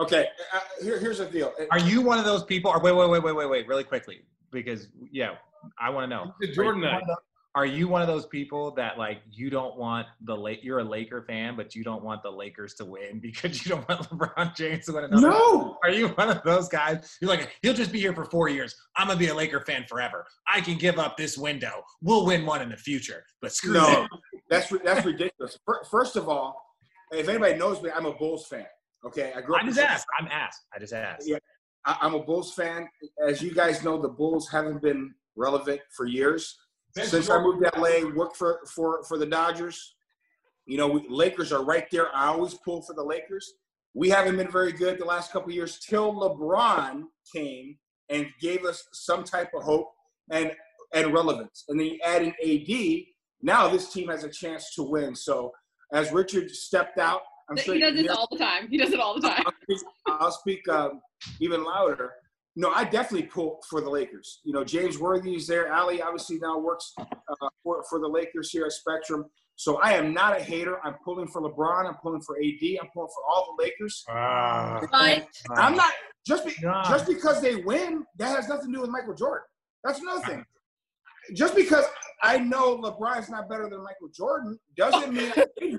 Okay. 0.00 0.26
Uh, 0.52 0.60
here, 0.82 0.98
here's 0.98 1.18
the 1.18 1.26
deal. 1.26 1.52
Are 1.70 1.78
you 1.78 2.02
one 2.02 2.18
of 2.18 2.24
those 2.24 2.44
people? 2.44 2.70
Or 2.70 2.80
wait, 2.80 2.92
wait, 2.92 3.08
wait, 3.08 3.22
wait, 3.22 3.34
wait, 3.34 3.48
wait, 3.48 3.68
really 3.68 3.84
quickly, 3.84 4.22
because 4.50 4.88
yeah, 5.10 5.34
I 5.78 5.90
want 5.90 6.04
to 6.04 6.08
know. 6.08 6.32
The 6.40 6.52
Jordan 6.52 6.84
are 7.56 7.64
you 7.64 7.88
one 7.88 8.02
of 8.02 8.06
those 8.06 8.26
people 8.26 8.70
that 8.72 8.98
like 8.98 9.22
you 9.32 9.48
don't 9.48 9.78
want 9.78 10.06
the 10.20 10.36
late 10.36 10.62
you're 10.62 10.80
a 10.80 10.84
Laker 10.84 11.22
fan, 11.22 11.56
but 11.56 11.74
you 11.74 11.82
don't 11.82 12.04
want 12.04 12.22
the 12.22 12.30
Lakers 12.30 12.74
to 12.74 12.84
win 12.84 13.18
because 13.22 13.64
you 13.64 13.70
don't 13.70 13.88
want 13.88 14.02
LeBron 14.10 14.54
James 14.54 14.84
to 14.84 14.92
win 14.92 15.04
another? 15.04 15.30
No. 15.30 15.78
Are 15.82 15.90
you 15.90 16.08
one 16.08 16.28
of 16.28 16.42
those 16.44 16.68
guys? 16.68 17.16
You're 17.20 17.30
like, 17.30 17.56
he'll 17.62 17.72
just 17.72 17.90
be 17.90 17.98
here 17.98 18.12
for 18.12 18.26
four 18.26 18.50
years. 18.50 18.76
I'm 18.96 19.08
gonna 19.08 19.18
be 19.18 19.28
a 19.28 19.34
Laker 19.34 19.60
fan 19.60 19.86
forever. 19.88 20.26
I 20.46 20.60
can 20.60 20.76
give 20.76 20.98
up 20.98 21.16
this 21.16 21.38
window. 21.38 21.82
We'll 22.02 22.26
win 22.26 22.44
one 22.44 22.60
in 22.60 22.68
the 22.68 22.76
future, 22.76 23.24
but 23.40 23.52
screw 23.52 23.72
no, 23.72 23.86
that. 23.86 24.08
that's 24.50 24.72
that's 24.84 25.06
ridiculous. 25.06 25.58
First 25.90 26.16
of 26.16 26.28
all, 26.28 26.62
if 27.10 27.26
anybody 27.26 27.54
knows 27.54 27.82
me, 27.82 27.90
I'm 27.90 28.04
a 28.04 28.12
Bulls 28.12 28.46
fan. 28.46 28.66
Okay, 29.06 29.32
I 29.34 29.40
grew 29.40 29.56
up. 29.56 29.62
I 29.62 29.66
just 29.66 29.78
asked. 29.78 30.06
I'm 30.20 30.28
asked. 30.30 30.66
I 30.74 30.78
just 30.78 30.92
asked. 30.92 31.26
Yeah, 31.26 31.38
I, 31.86 31.96
I'm 32.02 32.14
a 32.14 32.22
Bulls 32.22 32.52
fan. 32.52 32.86
As 33.26 33.40
you 33.40 33.54
guys 33.54 33.82
know, 33.82 34.00
the 34.00 34.08
Bulls 34.08 34.46
haven't 34.50 34.82
been 34.82 35.14
relevant 35.36 35.80
for 35.96 36.04
years 36.04 36.58
since 37.04 37.30
I 37.30 37.40
moved 37.40 37.62
to 37.62 37.80
LA, 37.80 38.08
worked 38.14 38.36
for 38.36 38.60
for 38.74 39.04
for 39.04 39.18
the 39.18 39.26
Dodgers. 39.26 39.94
You 40.66 40.78
know, 40.78 40.88
we, 40.88 41.06
Lakers 41.08 41.52
are 41.52 41.64
right 41.64 41.86
there. 41.90 42.14
I 42.14 42.26
always 42.26 42.54
pull 42.54 42.82
for 42.82 42.94
the 42.94 43.02
Lakers. 43.02 43.54
We 43.94 44.08
haven't 44.10 44.36
been 44.36 44.50
very 44.50 44.72
good 44.72 44.98
the 44.98 45.04
last 45.04 45.32
couple 45.32 45.52
years 45.52 45.78
till 45.78 46.12
LeBron 46.14 47.04
came 47.34 47.76
and 48.10 48.26
gave 48.40 48.64
us 48.64 48.84
some 48.92 49.24
type 49.24 49.50
of 49.54 49.62
hope 49.62 49.90
and 50.30 50.52
and 50.94 51.12
relevance. 51.12 51.64
And 51.68 51.78
then 51.78 51.86
you 51.86 51.98
add 52.04 52.22
in 52.22 52.32
AD. 52.42 53.04
Now 53.42 53.68
this 53.68 53.92
team 53.92 54.08
has 54.08 54.24
a 54.24 54.30
chance 54.30 54.74
to 54.74 54.82
win. 54.82 55.14
So 55.14 55.52
as 55.92 56.12
Richard 56.12 56.50
stepped 56.50 56.98
out, 56.98 57.20
I'm 57.48 57.56
sure 57.56 57.74
he 57.74 57.80
does 57.80 57.94
this 57.94 58.08
all 58.08 58.28
the 58.30 58.38
time. 58.38 58.68
He 58.68 58.76
does 58.76 58.92
it 58.92 58.98
all 58.98 59.14
the 59.14 59.28
time. 59.28 59.44
I'll 59.46 59.52
speak, 59.62 59.88
I'll 60.06 60.32
speak 60.32 60.68
um, 60.68 61.00
even 61.40 61.62
louder 61.62 62.12
no, 62.56 62.72
I 62.74 62.84
definitely 62.84 63.28
pull 63.28 63.60
for 63.68 63.82
the 63.82 63.90
Lakers. 63.90 64.40
You 64.44 64.54
know, 64.54 64.64
James 64.64 64.98
Worthy 64.98 65.36
is 65.36 65.46
there. 65.46 65.72
Ali 65.72 66.00
obviously 66.00 66.38
now 66.38 66.58
works 66.58 66.94
uh, 66.98 67.48
for, 67.62 67.84
for 67.88 68.00
the 68.00 68.08
Lakers 68.08 68.50
here 68.50 68.64
at 68.64 68.72
Spectrum. 68.72 69.26
So 69.56 69.76
I 69.76 69.92
am 69.92 70.14
not 70.14 70.38
a 70.38 70.42
hater. 70.42 70.78
I'm 70.82 70.94
pulling 71.04 71.28
for 71.28 71.42
LeBron. 71.42 71.86
I'm 71.86 71.96
pulling 71.96 72.22
for 72.22 72.36
AD. 72.36 72.78
I'm 72.80 72.88
pulling 72.94 73.08
for 73.08 73.24
all 73.28 73.54
the 73.56 73.62
Lakers. 73.62 74.02
Uh, 74.08 75.54
I'm 75.54 75.76
not 75.76 75.92
just 76.26 76.46
be, 76.46 76.52
just 76.88 77.06
because 77.06 77.42
they 77.42 77.56
win. 77.56 78.04
That 78.18 78.34
has 78.36 78.48
nothing 78.48 78.68
to 78.68 78.72
do 78.72 78.80
with 78.80 78.90
Michael 78.90 79.14
Jordan. 79.14 79.44
That's 79.84 80.00
another 80.00 80.26
thing. 80.26 80.44
Just 81.34 81.54
because 81.54 81.84
I 82.22 82.38
know 82.38 82.78
LeBron's 82.78 83.28
not 83.28 83.48
better 83.50 83.68
than 83.68 83.82
Michael 83.82 84.08
Jordan 84.14 84.58
doesn't 84.76 85.12
mean 85.12 85.30
I 85.36 85.46
hate 85.58 85.72
him. 85.72 85.78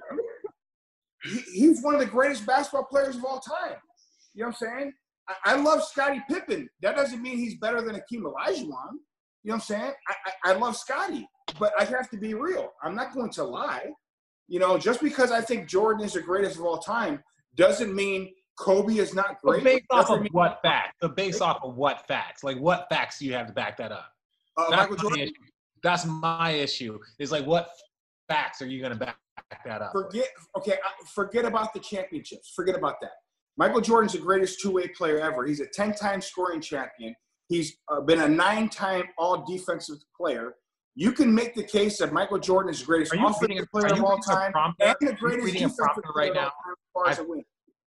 He, 1.24 1.40
he's 1.54 1.82
one 1.82 1.96
of 1.96 2.00
the 2.00 2.06
greatest 2.06 2.46
basketball 2.46 2.86
players 2.86 3.16
of 3.16 3.26
all 3.26 3.40
time. 3.40 3.78
You 4.34 4.44
know 4.44 4.50
what 4.50 4.58
I'm 4.62 4.80
saying? 4.80 4.94
I, 5.46 5.56
love 5.56 5.84
Scottie 5.84 6.22
Pippen. 6.30 6.70
That 6.82 6.96
doesn't 6.96 7.22
mean 7.22 7.38
he's 7.38 7.56
better 7.56 7.82
than 7.82 7.96
Akeem 7.96 8.24
Olajuwon. 8.24 8.64
You 8.64 8.64
know 8.64 8.80
what 9.44 9.54
I'm 9.54 9.60
saying? 9.62 9.94
I, 10.08 10.50
I, 10.50 10.52
I 10.52 10.58
love 10.58 10.76
Scottie, 10.76 11.28
but 11.60 11.74
I 11.80 11.86
have 11.86 12.10
to 12.12 12.18
be 12.18 12.34
real. 12.34 12.72
I'm 12.82 12.96
not 12.96 13.14
going 13.14 13.32
to 13.32 13.44
lie. 13.44 13.92
You 14.48 14.60
know, 14.60 14.78
just 14.78 15.02
because 15.02 15.32
I 15.32 15.42
think 15.42 15.68
Jordan 15.68 16.06
is 16.06 16.14
the 16.14 16.22
greatest 16.22 16.58
of 16.58 16.66
all 16.66 16.78
time 16.78 17.22
doesn't 17.56 17.94
mean 17.94 18.32
Kobe 18.58 18.96
is 18.96 19.14
not 19.14 19.40
great. 19.42 19.64
based 19.64 19.86
off 19.92 20.10
of 20.10 20.26
what 20.32 20.60
facts? 20.64 20.96
So 21.02 21.10
based 21.10 21.42
off 21.42 21.60
of 21.64 21.76
what 21.76 22.08
facts? 22.08 22.44
Like 22.44 22.58
what 22.58 22.88
facts 22.90 23.20
do 23.20 23.26
you 23.26 23.34
have 23.34 23.48
to 23.48 23.54
back 23.54 23.78
that 23.78 23.92
up? 23.92 24.12
Uh, 24.58 24.70
That's, 24.72 25.04
my 25.04 25.18
issue. 25.18 25.34
That's 25.84 26.06
my 26.06 26.50
issue. 26.52 27.00
Is 27.20 27.32
like 27.32 27.46
what 27.46 27.70
facts 28.28 28.62
are 28.62 28.68
you 28.68 28.80
going 28.80 28.94
to 28.94 28.98
back 28.98 29.18
that 29.66 29.82
up? 29.82 29.92
Forget. 29.92 30.30
Okay, 30.58 30.78
forget 31.14 31.46
about 31.46 31.74
the 31.74 31.80
championships. 31.80 32.52
Forget 32.56 32.76
about 32.76 32.96
that. 33.02 33.12
Michael 33.58 33.82
Jordan's 33.82 34.14
the 34.14 34.20
greatest 34.20 34.62
two-way 34.62 34.88
player 34.90 35.20
ever. 35.20 35.46
He's 35.46 35.60
a 35.60 35.66
10-time 35.66 36.22
scoring 36.22 36.62
champion. 36.62 37.16
He's 37.50 37.78
uh, 37.92 38.02
been 38.02 38.22
a 38.22 38.28
nine-time 38.28 39.04
all-defensive 39.18 39.98
player. 40.16 40.56
You 40.96 41.12
can 41.12 41.34
make 41.34 41.56
the 41.56 41.64
case 41.64 41.98
that 42.00 42.14
Michael 42.14 42.40
Jordan 42.40 42.72
is 42.72 42.80
the 42.80 42.86
greatest 42.86 43.14
offensive 43.14 43.68
player 43.72 43.94
of 43.94 44.04
all 44.04 44.18
time 44.18 44.52
and 44.80 44.96
the 45.02 45.14
greatest 45.14 45.54
defensive 45.54 45.78
player 45.80 46.14
right 46.16 46.34
now. 46.34 46.52
I, 47.06 47.16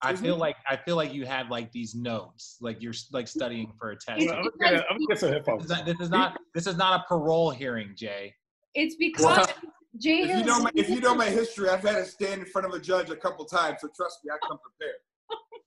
I 0.02 0.16
feel 0.16 0.36
like 0.36 0.56
I 0.68 0.76
feel 0.76 0.96
like 0.96 1.12
you 1.12 1.24
had 1.24 1.48
like 1.48 1.70
these 1.70 1.94
notes, 1.94 2.58
like 2.60 2.82
you're 2.82 2.94
like 3.12 3.28
studying 3.28 3.72
for 3.78 3.90
a 3.90 3.96
test. 3.96 4.22
I'm 4.22 4.26
gonna, 4.26 4.50
get, 4.58 4.74
I'm 4.74 4.96
gonna 4.96 5.06
get 5.08 5.18
some 5.18 5.32
hip 5.32 5.46
hop. 5.46 5.62
This 5.62 6.00
is 6.00 6.10
not 6.10 6.38
this 6.54 6.66
is 6.66 6.76
not 6.76 7.00
a 7.00 7.04
parole 7.08 7.50
hearing, 7.50 7.94
Jay. 7.96 8.34
It's 8.74 8.96
because 8.96 9.48
Jay. 9.98 10.22
If 10.22 10.38
you 10.38 10.44
know 10.44 10.60
my 10.60 10.70
if 10.74 10.88
you 10.88 11.00
know 11.00 11.14
my 11.14 11.26
history, 11.40 11.68
I've 11.68 11.82
had 11.82 11.96
to 11.96 12.04
stand 12.04 12.40
in 12.40 12.46
front 12.46 12.66
of 12.66 12.74
a 12.74 12.80
judge 12.80 13.10
a 13.10 13.16
couple 13.16 13.44
times, 13.44 13.78
so 13.80 13.88
trust 13.94 14.20
me, 14.24 14.30
I 14.32 14.38
come 14.46 14.58
prepared. 14.58 14.96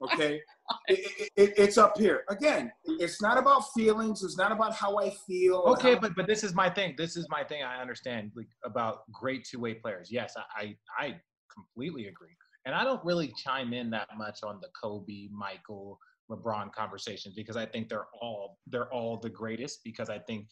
Okay, 0.02 0.42
it, 0.88 1.30
it, 1.36 1.54
it's 1.58 1.78
up 1.78 1.98
here 1.98 2.24
again. 2.30 2.72
It's 2.86 3.22
not 3.22 3.38
about 3.38 3.64
feelings. 3.74 4.24
It's 4.24 4.38
not 4.38 4.52
about 4.52 4.74
how 4.74 4.98
I 4.98 5.12
feel. 5.28 5.64
Okay, 5.68 5.96
but 5.96 6.16
but 6.16 6.28
this 6.28 6.44
is 6.44 6.54
my 6.54 6.70
thing. 6.70 6.96
This 6.98 7.16
is 7.16 7.28
my 7.30 7.44
thing. 7.44 7.64
I 7.64 7.82
understand 7.82 8.32
like 8.36 8.48
about 8.64 9.10
great 9.12 9.46
two 9.46 9.60
way 9.60 9.76
players. 9.76 10.10
Yes, 10.12 10.36
I, 10.38 10.76
I 11.00 11.06
I 11.06 11.16
completely 11.54 12.08
agree, 12.08 12.36
and 12.66 12.76
I 12.76 12.84
don't 12.84 13.04
really 13.06 13.34
chime 13.44 13.74
in 13.74 13.90
that 13.92 14.10
much 14.18 14.40
on 14.44 14.60
the 14.62 14.70
Kobe, 14.82 15.30
Michael, 15.32 16.00
LeBron 16.30 16.74
conversations 16.74 17.36
because 17.36 17.56
I 17.56 17.66
think 17.66 17.90
they're 17.90 18.08
all 18.22 18.58
they're 18.68 18.92
all 18.92 19.18
the 19.18 19.30
greatest 19.30 19.80
because 19.84 20.10
I 20.10 20.20
think 20.20 20.48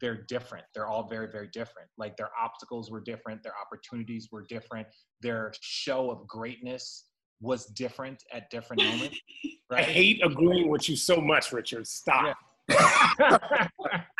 they're 0.00 0.24
different. 0.28 0.64
They're 0.74 0.86
all 0.86 1.06
very, 1.08 1.30
very 1.30 1.48
different. 1.52 1.88
Like 1.98 2.16
their 2.16 2.30
obstacles 2.40 2.90
were 2.90 3.00
different, 3.00 3.42
their 3.42 3.52
opportunities 3.60 4.28
were 4.32 4.46
different, 4.48 4.86
their 5.20 5.52
show 5.60 6.10
of 6.10 6.26
greatness 6.26 7.04
was 7.40 7.66
different 7.66 8.24
at 8.32 8.50
different 8.50 8.82
moments. 8.90 9.18
I 9.70 9.82
hate 9.82 10.20
agreeing 10.24 10.68
with 10.68 10.88
you 10.88 10.96
so 10.96 11.20
much, 11.20 11.52
Richard. 11.52 11.86
Stop. 11.86 12.36
I 12.70 13.68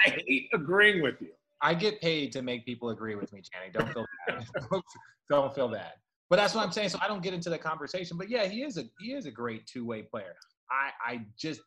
hate 0.05 0.49
agreeing 0.53 1.03
with 1.03 1.21
you. 1.21 1.29
I 1.63 1.75
get 1.75 2.01
paid 2.01 2.33
to 2.33 2.43
make 2.43 2.65
people 2.65 2.91
agree 2.91 3.15
with 3.15 3.33
me, 3.33 3.43
Channing. 3.43 3.73
Don't 3.73 3.93
feel 3.93 4.07
bad. 4.27 4.47
don't 5.31 5.55
feel 5.55 5.69
bad. 5.69 5.93
But 6.31 6.37
that's 6.37 6.55
what 6.55 6.65
I'm 6.65 6.73
saying. 6.73 6.91
So 6.91 6.99
I 7.03 7.09
don't 7.09 7.23
get 7.23 7.35
into 7.35 7.51
the 7.51 7.59
conversation. 7.59 8.17
But 8.17 8.31
yeah, 8.31 8.47
he 8.47 8.63
is 8.63 8.79
a 8.79 8.85
he 9.01 9.13
is 9.13 9.27
a 9.27 9.31
great 9.31 9.67
two 9.67 9.85
way 9.85 10.03
player. 10.03 10.35
I 10.71 11.13
I 11.13 11.27
just 11.37 11.61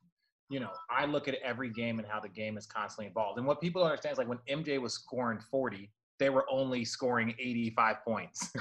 you 0.49 0.59
know 0.59 0.71
I 0.89 1.05
look 1.05 1.27
at 1.27 1.35
every 1.43 1.69
game 1.69 1.99
and 1.99 2.07
how 2.07 2.19
the 2.19 2.29
game 2.29 2.57
is 2.57 2.65
constantly 2.65 3.07
involved. 3.07 3.37
And 3.37 3.45
what 3.45 3.61
people 3.61 3.81
don't 3.81 3.91
understand 3.91 4.13
is 4.13 4.17
like 4.17 4.29
when 4.29 4.39
MJ 4.49 4.81
was 4.81 4.93
scoring 4.93 5.39
40, 5.51 5.91
they 6.19 6.29
were 6.29 6.45
only 6.49 6.85
scoring 6.85 7.35
85 7.37 7.97
points. 8.03 8.51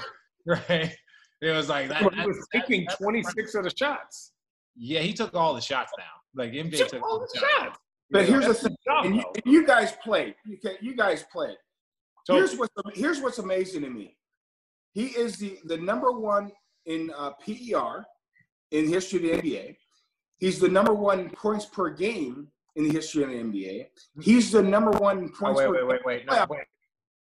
right? 0.45 0.95
It 1.41 1.51
was 1.51 1.69
like 1.69 1.89
that. 1.89 1.97
He 2.13 2.25
was 2.25 2.37
that- 2.37 2.47
taking 2.61 2.81
that's- 2.85 2.97
26 2.99 3.55
of 3.55 3.63
the 3.65 3.71
shots. 3.75 4.31
Yeah, 4.75 5.01
he 5.01 5.13
took 5.13 5.33
all 5.35 5.53
the 5.53 5.61
shots 5.61 5.91
now. 5.97 6.03
Like 6.35 6.51
MJ 6.53 6.77
Took 6.79 6.87
took 6.89 7.03
all 7.03 7.19
the 7.19 7.39
shots. 7.39 7.51
shots. 7.59 7.79
But 8.09 8.25
here's 8.25 8.45
the 8.47 8.53
thing, 8.53 8.75
and 9.03 9.15
you, 9.17 9.23
and 9.43 9.53
you 9.53 9.65
guys 9.65 9.91
played. 10.03 10.35
You, 10.45 10.57
can, 10.57 10.75
you 10.81 10.95
guys 10.95 11.23
played. 11.31 11.57
So- 12.25 12.35
here's 12.35 12.55
what's 12.57 12.73
here's 12.95 13.19
what's 13.21 13.37
amazing 13.39 13.81
to 13.83 13.89
me. 13.89 14.17
He 14.93 15.07
is 15.07 15.37
the 15.37 15.59
the 15.65 15.77
number 15.77 16.11
one 16.11 16.51
in 16.85 17.11
uh, 17.17 17.31
PER 17.45 18.05
in 18.71 18.85
the 18.85 18.91
history 18.91 19.31
of 19.31 19.41
the 19.41 19.49
NBA. 19.51 19.75
He's 20.39 20.59
the 20.59 20.69
number 20.69 20.93
one 20.93 21.29
points 21.29 21.65
per 21.65 21.89
game 21.89 22.47
in 22.75 22.83
the 22.85 22.91
history 22.91 23.23
of 23.23 23.29
the 23.29 23.35
NBA. 23.35 23.87
He's 24.21 24.51
the 24.51 24.61
number 24.61 24.91
one 24.91 25.19
in 25.19 25.25
Oh, 25.25 25.37
points 25.39 25.59
wait, 25.59 25.67
per 25.67 25.73
wait, 25.73 25.87
wait, 25.87 26.05
wait. 26.05 26.25
No, 26.25 26.45
wait. 26.49 26.63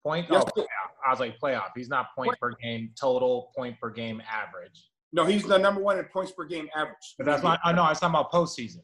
Point. 0.05 0.27
Yes, 0.31 0.45
oh, 0.47 0.61
playoff. 0.61 0.67
I 1.07 1.11
was 1.11 1.21
like 1.21 1.39
playoff. 1.41 1.71
He's 1.77 1.89
not 1.89 2.07
point 2.17 2.35
per 2.41 2.53
game 2.63 2.91
total, 3.01 3.51
point 3.57 3.79
per 3.81 3.91
game 3.91 4.23
average. 4.31 4.89
No, 5.13 5.25
he's 5.25 5.45
the 5.45 5.59
number 5.59 5.81
one 5.81 5.99
in 5.99 6.05
points 6.07 6.33
per 6.33 6.45
game 6.45 6.69
average. 6.75 7.15
But 7.17 7.27
that's 7.27 7.43
not. 7.43 7.61
I 7.65 7.73
know. 7.73 7.83
I 7.83 7.91
was 7.91 8.01
talking 8.01 8.15
about 8.15 8.33
postseason. 8.33 8.83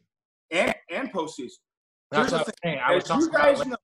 and 0.51 0.73
and 0.89 1.11
postseason. 1.11 1.51
That's 2.11 2.31
Here's 2.31 2.33
what 2.33 2.47
I'm 2.47 2.53
saying. 2.63 2.79
I 2.83 2.95
was 2.95 3.03
as 3.03 3.07
talking 3.07 3.25
you 3.25 3.31
guys 3.31 3.61
about. 3.61 3.67
know, 3.67 3.77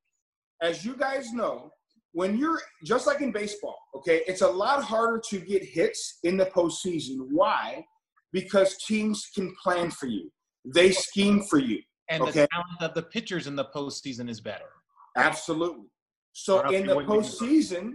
as 0.61 0.85
you 0.85 0.95
guys 0.95 1.33
know, 1.33 1.71
when 2.13 2.37
you're 2.37 2.61
just 2.83 3.07
like 3.07 3.21
in 3.21 3.31
baseball, 3.31 3.77
okay, 3.95 4.21
it's 4.27 4.41
a 4.41 4.47
lot 4.47 4.83
harder 4.83 5.21
to 5.29 5.39
get 5.39 5.63
hits 5.63 6.19
in 6.23 6.37
the 6.37 6.45
postseason. 6.45 7.27
Why? 7.31 7.85
Because 8.33 8.77
teams 8.85 9.29
can 9.33 9.53
plan 9.61 9.91
for 9.91 10.07
you. 10.07 10.31
They 10.65 10.91
scheme 10.91 11.43
for 11.43 11.59
you. 11.59 11.81
and 12.09 12.21
okay. 12.23 12.31
the 12.31 12.47
talent 12.51 12.81
of 12.81 12.93
the 12.93 13.03
pitchers 13.03 13.47
in 13.47 13.55
the 13.55 13.65
postseason 13.65 14.29
is 14.29 14.41
better. 14.41 14.69
Absolutely. 15.17 15.90
So 16.33 16.61
in 16.69 16.87
the 16.87 16.95
postseason, 16.95 17.93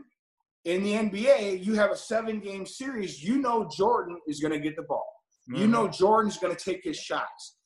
in 0.64 0.83
the 0.83 0.93
NBA, 0.93 1.64
you 1.64 1.75
have 1.75 1.90
a 1.90 1.97
seven 1.97 2.40
game 2.40 2.66
series. 2.66 3.23
You 3.23 3.38
know 3.38 3.69
Jordan 3.75 4.19
is 4.26 4.40
going 4.40 4.52
to 4.52 4.59
get 4.61 4.76
the 4.76 4.83
ball. 4.83 5.07
Mm-hmm. 5.49 5.62
You 5.62 5.69
know 5.69 5.88
Jordan's 5.88 6.38
going 6.38 6.55
to 6.55 6.62
take 6.62 6.83
his 6.83 6.97
shots. 6.97 7.57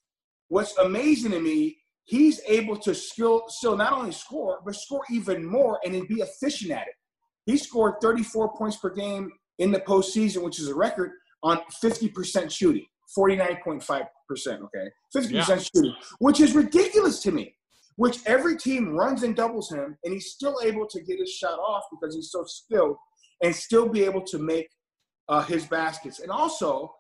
What's 0.49 0.77
amazing 0.79 1.31
to 1.33 1.41
me, 1.41 1.79
he's 2.05 2.41
able 2.47 2.77
to 2.79 2.95
still, 2.95 3.45
still 3.49 3.77
not 3.77 3.93
only 3.93 4.13
score, 4.13 4.61
but 4.65 4.75
score 4.75 5.03
even 5.11 5.45
more 5.45 5.79
and 5.85 5.95
then 5.95 6.07
be 6.07 6.17
efficient 6.17 6.73
at 6.73 6.87
it. 6.89 6.95
He 7.47 7.57
scored 7.57 7.95
34 8.03 8.57
points 8.57 8.77
per 8.77 8.91
game 8.91 9.31
in 9.59 9.71
the 9.71 9.81
postseason, 9.81 10.43
which 10.43 10.59
is 10.59 10.69
a 10.69 10.75
record 10.75 11.13
on 11.43 11.61
50% 11.83 12.51
shooting, 12.51 12.85
49.5%, 13.17 14.07
okay? 14.37 14.91
50% 15.17 15.71
shooting, 15.75 15.95
which 16.19 16.41
is 16.41 16.55
ridiculous 16.55 17.23
to 17.23 17.33
me. 17.33 17.55
Which 18.01 18.19
every 18.25 18.57
team 18.57 18.97
runs 18.97 19.25
and 19.25 19.37
doubles 19.37 19.71
him, 19.71 19.95
and 20.05 20.15
he's 20.15 20.31
still 20.33 20.57
able 20.63 20.87
to 20.89 21.03
get 21.03 21.19
his 21.19 21.31
shot 21.31 21.59
off 21.59 21.85
because 21.93 22.15
he's 22.15 22.31
so 22.31 22.45
skilled 22.47 22.97
and 23.43 23.55
still 23.55 23.87
be 23.87 24.03
able 24.05 24.23
to 24.23 24.39
make 24.39 24.69
uh, 25.29 25.43
his 25.43 25.67
baskets. 25.67 26.21
And 26.21 26.31
also, 26.31 26.91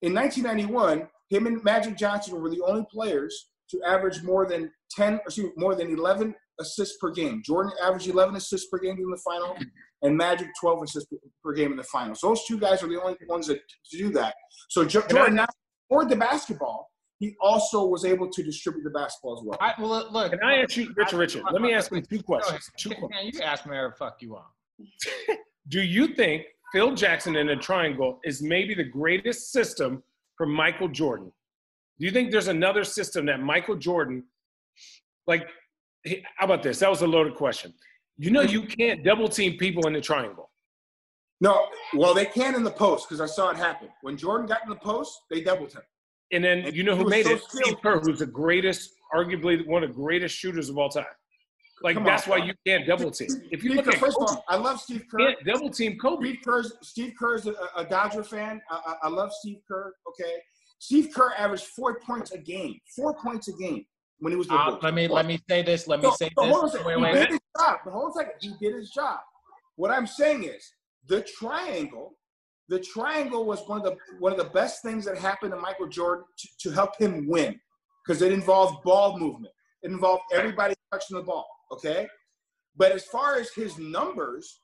in 0.00 0.14
1991, 0.14 1.06
him 1.28 1.46
and 1.46 1.62
Magic 1.64 1.98
Johnson 1.98 2.40
were 2.40 2.48
the 2.48 2.62
only 2.66 2.86
players 2.90 3.50
to 3.70 3.82
average 3.86 4.22
more 4.22 4.46
than 4.46 4.70
10, 4.96 5.20
excuse 5.26 5.52
more 5.58 5.74
than 5.74 5.88
11 5.92 6.34
assists 6.60 6.96
per 6.98 7.10
game. 7.10 7.42
Jordan 7.44 7.72
averaged 7.84 8.08
11 8.08 8.34
assists 8.36 8.68
per 8.70 8.78
game 8.78 8.96
in 8.96 9.10
the 9.10 9.20
final, 9.22 9.54
and 10.00 10.16
Magic 10.16 10.48
12 10.62 10.82
assists 10.84 11.12
per 11.44 11.52
game 11.52 11.72
in 11.72 11.76
the 11.76 11.84
final. 11.84 12.14
So 12.14 12.28
those 12.28 12.46
two 12.46 12.58
guys 12.58 12.82
are 12.82 12.88
the 12.88 12.98
only 13.00 13.18
ones 13.28 13.48
that 13.48 13.60
to 13.90 13.98
do 13.98 14.08
that. 14.12 14.34
So 14.70 14.82
Jo- 14.84 15.02
Can 15.02 15.16
I- 15.16 15.20
Jordan 15.20 15.36
not 15.36 15.50
scored 15.86 16.08
the 16.08 16.16
basketball. 16.16 16.88
He 17.18 17.34
also 17.40 17.84
was 17.84 18.04
able 18.04 18.30
to 18.30 18.42
distribute 18.42 18.84
the 18.84 18.90
basketball 18.90 19.38
as 19.38 19.44
well. 19.44 19.58
I, 19.60 19.74
well, 19.80 20.08
look. 20.12 20.30
Can 20.30 20.42
I 20.42 20.62
ask 20.62 20.76
you, 20.76 20.92
Richard, 20.96 21.16
Richard, 21.16 21.42
let 21.50 21.60
me 21.60 21.74
ask 21.74 21.90
you 21.90 22.00
two 22.00 22.22
questions. 22.22 22.70
Two 22.76 22.90
Can- 22.90 23.00
questions. 23.00 23.36
can 23.38 23.40
you 23.40 23.46
ask 23.46 23.66
me 23.66 23.70
whatever 23.70 23.92
fuck 23.92 24.22
you 24.22 24.30
want. 24.30 24.46
Do 25.68 25.82
you 25.82 26.08
think 26.08 26.44
Phil 26.72 26.94
Jackson 26.94 27.34
in 27.36 27.48
a 27.48 27.56
triangle 27.56 28.20
is 28.24 28.40
maybe 28.40 28.74
the 28.74 28.84
greatest 28.84 29.50
system 29.50 30.02
for 30.36 30.46
Michael 30.46 30.88
Jordan? 30.88 31.32
Do 31.98 32.06
you 32.06 32.12
think 32.12 32.30
there's 32.30 32.48
another 32.48 32.84
system 32.84 33.26
that 33.26 33.40
Michael 33.40 33.74
Jordan, 33.74 34.24
like, 35.26 35.48
how 36.36 36.44
about 36.44 36.62
this? 36.62 36.78
That 36.78 36.88
was 36.88 37.02
a 37.02 37.06
loaded 37.06 37.34
question. 37.34 37.74
You 38.16 38.30
know, 38.30 38.42
you 38.42 38.62
can't 38.62 39.02
double 39.04 39.28
team 39.28 39.56
people 39.58 39.86
in 39.88 39.92
the 39.92 40.00
triangle. 40.00 40.50
No, 41.40 41.66
well, 41.94 42.14
they 42.14 42.26
can 42.26 42.54
in 42.54 42.64
the 42.64 42.70
post 42.70 43.08
because 43.08 43.20
I 43.20 43.26
saw 43.26 43.50
it 43.50 43.56
happen. 43.56 43.88
When 44.02 44.16
Jordan 44.16 44.46
got 44.46 44.62
in 44.62 44.70
the 44.70 44.76
post, 44.76 45.22
they 45.30 45.40
doubled 45.40 45.72
him. 45.72 45.82
And 46.32 46.44
then 46.44 46.58
And 46.66 46.76
you 46.76 46.82
know 46.82 46.94
who 46.96 47.08
made 47.08 47.24
so 47.26 47.32
it? 47.32 47.42
Steve 47.42 47.62
skilled. 47.62 47.82
Kerr, 47.82 48.00
who's 48.00 48.18
the 48.18 48.26
greatest, 48.26 48.90
arguably 49.14 49.66
one 49.66 49.82
of 49.82 49.90
the 49.90 49.94
greatest 49.94 50.34
shooters 50.36 50.68
of 50.68 50.76
all 50.78 50.88
time. 50.90 51.04
Like 51.82 51.94
Come 51.94 52.04
that's 52.04 52.24
on, 52.26 52.30
why 52.32 52.38
bro. 52.38 52.46
you 52.48 52.54
can't 52.66 52.86
double 52.86 53.10
team. 53.10 53.28
If 53.52 53.62
you 53.62 53.70
Steve 53.70 53.76
look 53.76 53.84
Kerr, 53.86 53.92
at 53.92 53.98
first 53.98 54.18
of 54.20 54.26
Kobe, 54.26 54.32
all, 54.38 54.44
I 54.48 54.56
love 54.56 54.80
Steve 54.80 55.02
you 55.04 55.18
Kerr. 55.18 55.18
can't 55.18 55.46
double 55.46 55.70
team 55.70 55.96
Kobe. 55.98 56.26
Steve 56.26 56.38
Kerr's 56.44 56.72
Steve 56.82 57.12
Kerr's 57.18 57.46
a, 57.46 57.54
a 57.76 57.84
Dodger 57.84 58.24
fan. 58.24 58.60
I, 58.70 58.80
I, 58.84 58.94
I 59.04 59.08
love 59.08 59.32
Steve 59.32 59.58
Kerr. 59.68 59.94
Okay, 60.08 60.32
Steve 60.80 61.10
Kerr 61.14 61.32
averaged 61.38 61.64
four 61.66 62.00
points 62.00 62.32
a 62.32 62.38
game. 62.38 62.78
Four 62.96 63.14
points 63.22 63.46
a 63.48 63.52
game 63.52 63.86
when 64.18 64.32
he 64.32 64.36
was 64.36 64.48
the 64.48 64.54
Uh, 64.54 64.76
let 64.82 64.92
me 64.92 65.06
let 65.06 65.24
me 65.24 65.38
say 65.48 65.62
this. 65.62 65.86
Let 65.86 66.00
me 66.00 66.08
So- 66.10 66.16
say 66.16 66.30
so 66.36 66.44
this. 66.46 66.50
hold 66.52 66.62
on 66.64 66.68
a 66.68 66.72
second. 66.72 66.86
Wait, 66.88 66.96
he 66.96 67.02
wait, 67.02 67.12
did 67.12 67.20
wait. 67.20 67.30
his 67.30 67.40
job. 67.60 67.78
But 67.84 67.90
hold 67.92 68.04
on 68.06 68.10
a 68.10 68.14
second. 68.14 68.32
He 68.40 68.54
did 68.60 68.74
his 68.74 68.90
job. 68.90 69.20
What 69.76 69.92
I'm 69.92 70.06
saying 70.08 70.44
is 70.44 70.68
the 71.06 71.22
triangle. 71.22 72.17
The 72.68 72.80
triangle 72.80 73.44
was 73.44 73.60
one 73.66 73.78
of 73.78 73.84
the 73.84 73.96
one 74.18 74.32
of 74.32 74.38
the 74.38 74.50
best 74.50 74.82
things 74.82 75.04
that 75.06 75.16
happened 75.18 75.52
to 75.52 75.58
Michael 75.58 75.88
Jordan 75.88 76.24
to, 76.38 76.48
to 76.68 76.70
help 76.74 76.96
him 77.00 77.26
win 77.26 77.58
because 78.06 78.20
it 78.22 78.32
involved 78.32 78.82
ball 78.84 79.18
movement. 79.18 79.54
It 79.82 79.90
involved 79.90 80.24
everybody 80.32 80.74
touching 80.92 81.16
the 81.16 81.22
ball. 81.22 81.48
Okay, 81.72 82.06
but 82.76 82.92
as 82.92 83.04
far 83.06 83.36
as 83.36 83.50
his 83.54 83.78
numbers, 83.78 84.60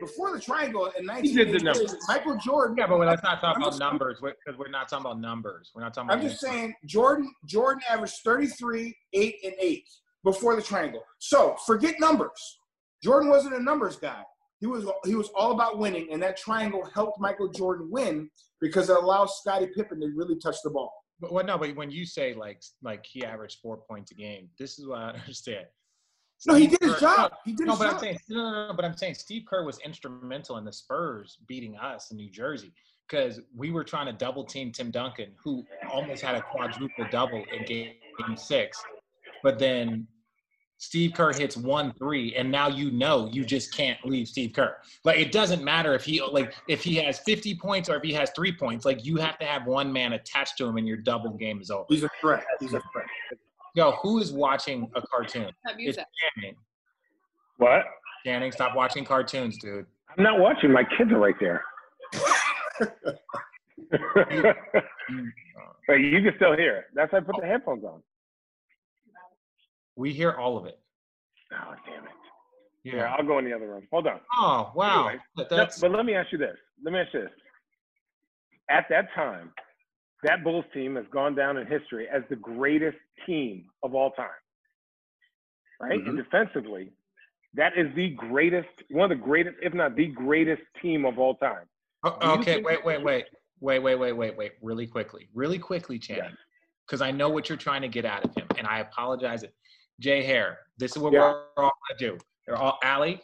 before 0.00 0.32
the 0.32 0.40
triangle 0.40 0.86
in 0.98 1.08
He 1.22 1.34
did 1.34 1.48
the 1.48 1.64
1988. 1.64 1.96
Michael 2.08 2.36
Jordan. 2.36 2.76
Yeah, 2.78 2.86
but 2.86 2.98
let's 3.00 3.22
not 3.22 3.40
talk 3.40 3.56
I'm 3.56 3.62
about 3.62 3.70
just- 3.70 3.80
numbers 3.80 4.18
because 4.20 4.58
we're 4.58 4.68
not 4.68 4.88
talking 4.88 5.06
about 5.06 5.20
numbers. 5.20 5.70
We're 5.74 5.82
not 5.82 5.94
talking 5.94 6.10
about. 6.10 6.18
I'm 6.22 6.28
just 6.28 6.40
saying 6.40 6.74
Jordan 6.86 7.32
Jordan 7.46 7.82
averaged 7.90 8.16
33, 8.24 8.94
8, 9.12 9.34
and 9.44 9.54
8 9.58 9.84
before 10.24 10.56
the 10.56 10.62
triangle. 10.62 11.02
So 11.18 11.56
forget 11.66 11.96
numbers. 11.98 12.58
Jordan 13.02 13.30
wasn't 13.30 13.54
a 13.54 13.62
numbers 13.62 13.96
guy. 13.96 14.22
He 14.60 14.66
was 14.66 14.84
he 15.04 15.14
was 15.14 15.28
all 15.36 15.52
about 15.52 15.78
winning, 15.78 16.08
and 16.12 16.22
that 16.22 16.36
triangle 16.36 16.84
helped 16.94 17.20
Michael 17.20 17.48
Jordan 17.48 17.88
win 17.90 18.28
because 18.60 18.90
it 18.90 18.96
allows 18.96 19.38
Scottie 19.38 19.68
Pippen 19.74 20.00
to 20.00 20.08
really 20.16 20.36
touch 20.36 20.56
the 20.64 20.70
ball. 20.70 20.92
But 21.20 21.32
well, 21.32 21.44
no, 21.44 21.58
but 21.58 21.74
when 21.76 21.90
you 21.90 22.04
say 22.04 22.34
like 22.34 22.60
like 22.82 23.04
he 23.08 23.24
averaged 23.24 23.58
four 23.62 23.76
points 23.88 24.10
a 24.10 24.14
game, 24.14 24.48
this 24.58 24.78
is 24.78 24.86
what 24.86 24.98
I 24.98 25.08
understand. 25.20 25.66
No, 26.46 26.54
he 26.54 26.68
did 26.68 26.80
his 26.80 26.94
Kerr- 26.94 27.00
job. 27.00 27.32
He 27.44 27.52
did 27.52 27.66
No, 27.66 27.72
his 27.72 27.78
but 27.80 27.86
I'm 27.88 27.92
job. 27.94 28.00
saying 28.00 28.18
no, 28.30 28.50
no, 28.52 28.66
no, 28.68 28.74
but 28.74 28.84
I'm 28.84 28.96
saying 28.96 29.14
Steve 29.14 29.42
Kerr 29.48 29.64
was 29.64 29.78
instrumental 29.84 30.56
in 30.58 30.64
the 30.64 30.72
Spurs 30.72 31.38
beating 31.48 31.76
us 31.76 32.10
in 32.12 32.16
New 32.16 32.30
Jersey 32.30 32.72
because 33.08 33.40
we 33.56 33.70
were 33.72 33.82
trying 33.84 34.06
to 34.06 34.12
double 34.12 34.44
team 34.44 34.70
Tim 34.70 34.90
Duncan, 34.90 35.32
who 35.42 35.64
almost 35.92 36.22
had 36.22 36.34
a 36.36 36.42
quadruple 36.42 37.06
double 37.10 37.42
in 37.56 37.64
game, 37.64 37.94
game 38.24 38.36
six, 38.36 38.80
but 39.42 39.58
then 39.58 40.06
Steve 40.78 41.12
Kerr 41.12 41.32
hits 41.32 41.56
one 41.56 41.92
three, 41.94 42.34
and 42.36 42.50
now 42.50 42.68
you 42.68 42.90
know 42.92 43.28
you 43.32 43.44
just 43.44 43.74
can't 43.74 43.98
leave 44.04 44.28
Steve 44.28 44.52
Kerr. 44.52 44.76
Like 45.04 45.18
it 45.18 45.32
doesn't 45.32 45.62
matter 45.62 45.94
if 45.94 46.04
he 46.04 46.22
like 46.22 46.54
if 46.68 46.84
he 46.84 46.94
has 46.96 47.18
50 47.20 47.56
points 47.56 47.90
or 47.90 47.96
if 47.96 48.02
he 48.02 48.12
has 48.12 48.30
three 48.34 48.52
points. 48.52 48.84
Like 48.84 49.04
you 49.04 49.16
have 49.16 49.38
to 49.40 49.44
have 49.44 49.66
one 49.66 49.92
man 49.92 50.12
attached 50.12 50.56
to 50.58 50.66
him, 50.66 50.76
and 50.76 50.86
your 50.86 50.96
double 50.96 51.30
game 51.30 51.60
is 51.60 51.70
over. 51.70 51.84
He's 51.88 52.04
a 52.04 52.10
threat. 52.20 52.44
He's 52.60 52.74
a 52.74 52.80
threat. 52.92 53.06
Yo, 53.74 53.92
who 54.02 54.18
is 54.18 54.32
watching 54.32 54.88
a 54.94 55.02
cartoon? 55.02 55.50
Have 55.66 55.80
you 55.80 55.88
It's 55.88 55.98
said? 55.98 56.06
Channing. 56.36 56.56
What? 57.58 57.84
Channing, 58.24 58.52
stop 58.52 58.76
watching 58.76 59.04
cartoons, 59.04 59.58
dude. 59.58 59.84
I'm 60.16 60.22
not 60.22 60.38
watching. 60.38 60.72
My 60.72 60.84
kids 60.96 61.10
are 61.10 61.18
right 61.18 61.34
there. 61.40 61.64
but 65.88 65.94
you 65.94 66.22
can 66.22 66.32
still 66.36 66.56
hear 66.56 66.76
it. 66.76 66.84
That's 66.94 67.12
why 67.12 67.18
I 67.18 67.20
put 67.22 67.36
the 67.40 67.46
headphones 67.46 67.84
on. 67.84 68.02
We 69.98 70.12
hear 70.12 70.30
all 70.32 70.56
of 70.56 70.64
it. 70.66 70.78
Oh, 71.52 71.74
damn 71.84 72.04
it. 72.04 72.10
Yeah. 72.84 73.14
I'll 73.18 73.26
go 73.26 73.38
in 73.40 73.44
the 73.44 73.52
other 73.52 73.66
room. 73.68 73.86
Hold 73.90 74.06
on. 74.06 74.20
Oh 74.38 74.70
wow. 74.74 75.08
Anyway, 75.08 75.22
That- 75.36 75.48
That's 75.50 75.80
but 75.80 75.90
let 75.90 76.06
me 76.06 76.14
ask 76.14 76.30
you 76.30 76.38
this. 76.38 76.56
Let 76.82 76.94
me 76.94 77.00
ask 77.00 77.12
you 77.12 77.22
this. 77.22 77.30
At 78.70 78.86
that 78.90 79.08
time, 79.14 79.52
that 80.22 80.44
Bulls 80.44 80.64
team 80.72 80.94
has 80.96 81.04
gone 81.12 81.34
down 81.34 81.56
in 81.56 81.66
history 81.66 82.06
as 82.08 82.22
the 82.30 82.36
greatest 82.36 82.96
team 83.26 83.64
of 83.82 83.94
all 83.96 84.12
time. 84.12 84.28
Right? 85.80 85.98
Mm-hmm. 85.98 86.10
And 86.10 86.18
defensively, 86.18 86.92
that 87.54 87.72
is 87.76 87.86
the 87.96 88.10
greatest, 88.10 88.68
one 88.90 89.10
of 89.10 89.18
the 89.18 89.24
greatest, 89.24 89.56
if 89.62 89.74
not 89.74 89.96
the 89.96 90.06
greatest 90.06 90.62
team 90.80 91.04
of 91.04 91.18
all 91.18 91.34
time. 91.36 91.64
Oh, 92.04 92.38
okay. 92.38 92.62
Wait, 92.62 92.84
wait, 92.84 93.02
wait. 93.02 93.24
Wait, 93.60 93.80
wait, 93.80 93.96
wait, 93.96 94.12
wait, 94.12 94.36
wait. 94.36 94.52
Really 94.62 94.86
quickly, 94.86 95.28
really 95.34 95.58
quickly, 95.58 95.98
Channing, 95.98 96.24
Yes. 96.26 96.32
because 96.86 97.00
I 97.00 97.10
know 97.10 97.28
what 97.28 97.48
you're 97.48 97.58
trying 97.58 97.82
to 97.82 97.88
get 97.88 98.04
out 98.04 98.24
of 98.24 98.32
him, 98.36 98.46
and 98.56 98.68
I 98.68 98.78
apologize. 98.78 99.42
J 100.00 100.22
Hair. 100.22 100.58
This 100.76 100.92
is 100.92 100.98
what 100.98 101.12
Yeah. 101.12 101.20
we're 101.20 101.64
all 101.64 101.72
gonna 101.88 101.98
do. 101.98 102.18
They're 102.46 102.56
all 102.56 102.78
Allie. 102.82 103.20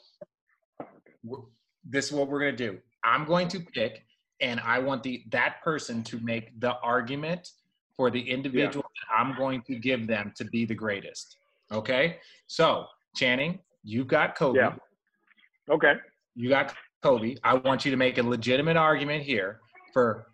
This 1.85 2.07
is 2.07 2.13
what 2.13 2.29
we're 2.29 2.41
gonna 2.41 2.53
do. 2.53 2.81
I'm 3.05 3.25
going 3.25 3.49
to 3.49 3.61
pick, 3.61 4.05
and 4.41 4.61
I 4.61 4.79
want 4.79 5.03
the 5.03 5.25
that 5.29 5.63
person 5.63 6.03
to 6.05 6.19
make 6.21 6.59
the 6.61 6.79
argument 6.81 7.51
for 7.97 8.11
the 8.11 8.29
individual 8.29 8.83
that 8.83 9.15
I'm 9.15 9.37
going 9.37 9.63
to 9.63 9.77
give 9.77 10.07
them 10.07 10.33
to 10.37 10.45
be 10.47 10.65
the 10.65 10.75
greatest. 10.75 11.37
Okay. 11.71 12.19
So 12.47 12.87
Channing, 13.15 13.61
you've 13.85 14.09
got 14.09 14.35
Kobe. 14.35 14.59
Yeah. 14.59 14.75
Okay. 15.71 15.95
You 16.35 16.49
got 16.49 16.75
Kobe. 17.03 17.37
I 17.45 17.55
want 17.55 17.85
you 17.85 17.91
to 17.93 17.97
make 17.97 18.19
a 18.19 18.23
legitimate 18.23 18.77
argument 18.77 19.23
here 19.23 19.61
for 19.93 20.27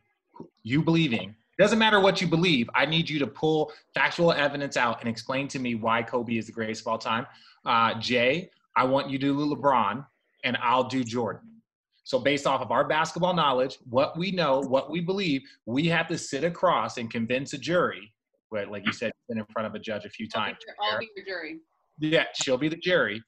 you 0.62 0.82
believing. 0.82 1.35
Doesn't 1.61 1.79
matter 1.79 2.00
what 2.00 2.23
you 2.23 2.26
believe. 2.26 2.71
I 2.75 2.87
need 2.87 3.11
you 3.11 3.19
to 3.19 3.26
pull 3.26 3.71
factual 3.93 4.33
evidence 4.33 4.79
out 4.79 5.00
and 5.00 5.09
explain 5.11 5.47
to 5.49 5.59
me 5.59 5.75
why 5.75 6.02
Kobe 6.02 6.38
is 6.38 6.47
the 6.47 6.52
greatest 6.52 6.81
of 6.81 6.87
all 6.87 6.97
time. 6.97 7.26
Uh, 7.67 8.00
Jay, 8.00 8.49
I 8.76 8.85
want 8.85 9.11
you 9.11 9.19
to 9.19 9.26
do 9.26 9.55
LeBron, 9.55 10.07
and 10.43 10.57
I'll 10.62 10.85
do 10.85 11.05
Jordan. 11.05 11.61
So, 12.05 12.19
based 12.19 12.47
off 12.47 12.62
of 12.62 12.71
our 12.71 12.88
basketball 12.88 13.35
knowledge, 13.35 13.76
what 13.90 14.17
we 14.17 14.31
know, 14.31 14.61
what 14.61 14.90
we 14.90 15.02
believe, 15.02 15.43
we 15.67 15.87
have 15.88 16.09
to 16.09 16.17
sit 16.17 16.45
across 16.45 16.97
and 16.97 17.11
convince 17.11 17.52
a 17.52 17.59
jury. 17.59 18.11
But 18.50 18.71
like 18.71 18.87
you 18.87 18.93
said, 18.95 19.12
been 19.29 19.37
in 19.37 19.45
front 19.52 19.67
of 19.67 19.75
a 19.75 19.79
judge 19.79 20.07
a 20.07 20.11
few 20.11 20.26
times. 20.31 20.57
I'll 20.83 20.99
be 20.99 21.11
your 21.14 21.26
jury. 21.26 21.59
Yeah, 21.99 22.25
she'll 22.40 22.57
be 22.57 22.71
the 22.71 22.76
jury. 22.76 23.23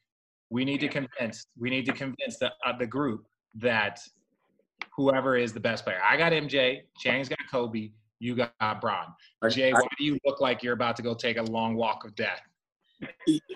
We 0.49 0.65
need 0.65 0.81
to 0.81 0.89
convince. 0.89 1.45
We 1.59 1.69
need 1.69 1.85
to 1.85 1.93
convince 1.93 2.39
the 2.39 2.51
uh, 2.65 2.79
the 2.79 2.87
group 2.87 3.27
that 3.57 4.01
whoever 4.97 5.37
is 5.37 5.53
the 5.53 5.61
best 5.61 5.85
player. 5.85 6.01
I 6.03 6.17
got 6.17 6.33
MJ. 6.33 6.81
Chang's 6.99 7.29
got 7.29 7.39
Kobe. 7.51 7.91
You 8.23 8.37
got 8.37 8.81
Bron. 8.81 9.07
Jay, 9.51 9.73
I- 9.73 9.75
why 9.75 9.89
do 9.99 10.05
you 10.05 10.17
look 10.25 10.41
like 10.41 10.63
you're 10.63 10.75
about 10.75 10.95
to 10.97 11.03
go 11.03 11.13
take 11.13 11.39
a 11.39 11.43
long 11.43 11.75
walk 11.75 12.05
of 12.05 12.15
death? 12.15 12.41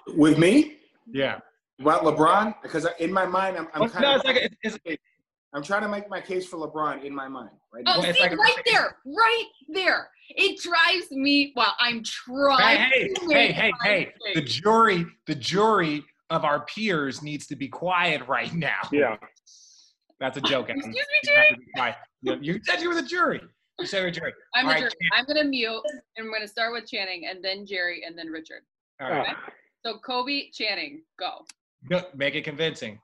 with 0.09 0.39
me, 0.39 0.79
Yeah. 1.07 1.39
about 1.79 2.03
LeBron, 2.03 2.61
because 2.63 2.85
in 2.99 3.13
my 3.13 3.25
mind, 3.27 3.57
I'm, 3.57 3.67
I'm 3.67 3.71
oh, 3.77 3.81
Well, 3.83 3.89
kind 3.91 4.03
no, 4.03 4.11
of 4.11 4.17
it's 4.17 4.25
like 4.25 4.57
it's, 4.65 4.79
it's, 4.85 5.03
I'm 5.53 5.63
trying 5.63 5.83
to 5.83 5.89
make 5.89 6.11
my 6.11 6.21
case 6.21 6.49
for 6.49 6.57
LeBron 6.57 7.05
in 7.05 7.15
my 7.15 7.29
mind. 7.29 7.51
Right 7.73 7.85
Oh, 7.87 7.93
now. 7.93 8.01
Well, 8.01 8.13
see, 8.13 8.21
like 8.21 8.33
a- 8.33 8.37
right 8.37 8.57
there, 8.67 8.97
right 9.07 9.45
there. 9.69 10.09
It 10.31 10.61
drives 10.61 11.13
me. 11.13 11.53
Well, 11.55 11.73
I'm 11.79 12.03
trying. 12.03 12.91
hey, 12.91 13.07
to 13.15 13.21
hey, 13.21 13.27
make 13.29 13.55
hey, 13.55 13.73
hey, 13.85 14.13
the 14.35 14.41
jury, 14.41 15.07
the 15.29 15.37
jury 15.37 16.05
of 16.31 16.45
our 16.45 16.65
peers 16.67 17.23
needs 17.23 17.47
to 17.47 17.55
be 17.55 17.69
quiet 17.69 18.27
right 18.27 18.53
now. 18.53 18.81
Yeah. 18.91 19.17
That's 20.19 20.39
a 20.39 20.41
joke. 20.41 20.71
Excuse 20.71 20.93
me, 20.93 21.03
You 21.23 21.35
have 21.37 21.95
to 21.95 21.97
be. 22.23 22.31
You, 22.43 22.55
you 22.55 22.61
said 22.65 22.81
you 22.83 22.89
were 22.89 22.97
the 22.97 23.07
jury. 23.07 23.41
You 23.79 23.87
said 23.87 23.99
you 23.99 24.05
were 24.05 24.11
the 24.11 24.21
jury. 24.21 24.33
I'm 24.55 24.67
All 24.67 24.71
the 24.71 24.75
right, 24.75 24.81
jury. 24.81 25.11
I'm 25.15 25.25
gonna 25.27 25.45
mute, 25.45 25.83
and 26.17 26.27
I'm 26.27 26.33
gonna 26.33 26.49
start 26.49 26.73
with 26.73 26.87
Channing, 26.87 27.27
and 27.27 27.45
then 27.45 27.67
Jerry, 27.67 28.03
and 28.07 28.17
then 28.19 28.29
Richard. 28.29 28.63
All 29.01 29.11
right. 29.11 29.27
Ah. 29.31 29.53
So 29.85 29.99
Kobe, 29.99 30.51
Channing, 30.51 31.03
go. 31.19 31.45
Go- 31.91 32.09
Make 32.15 32.35
it 32.35 32.43
convincing. 32.43 32.99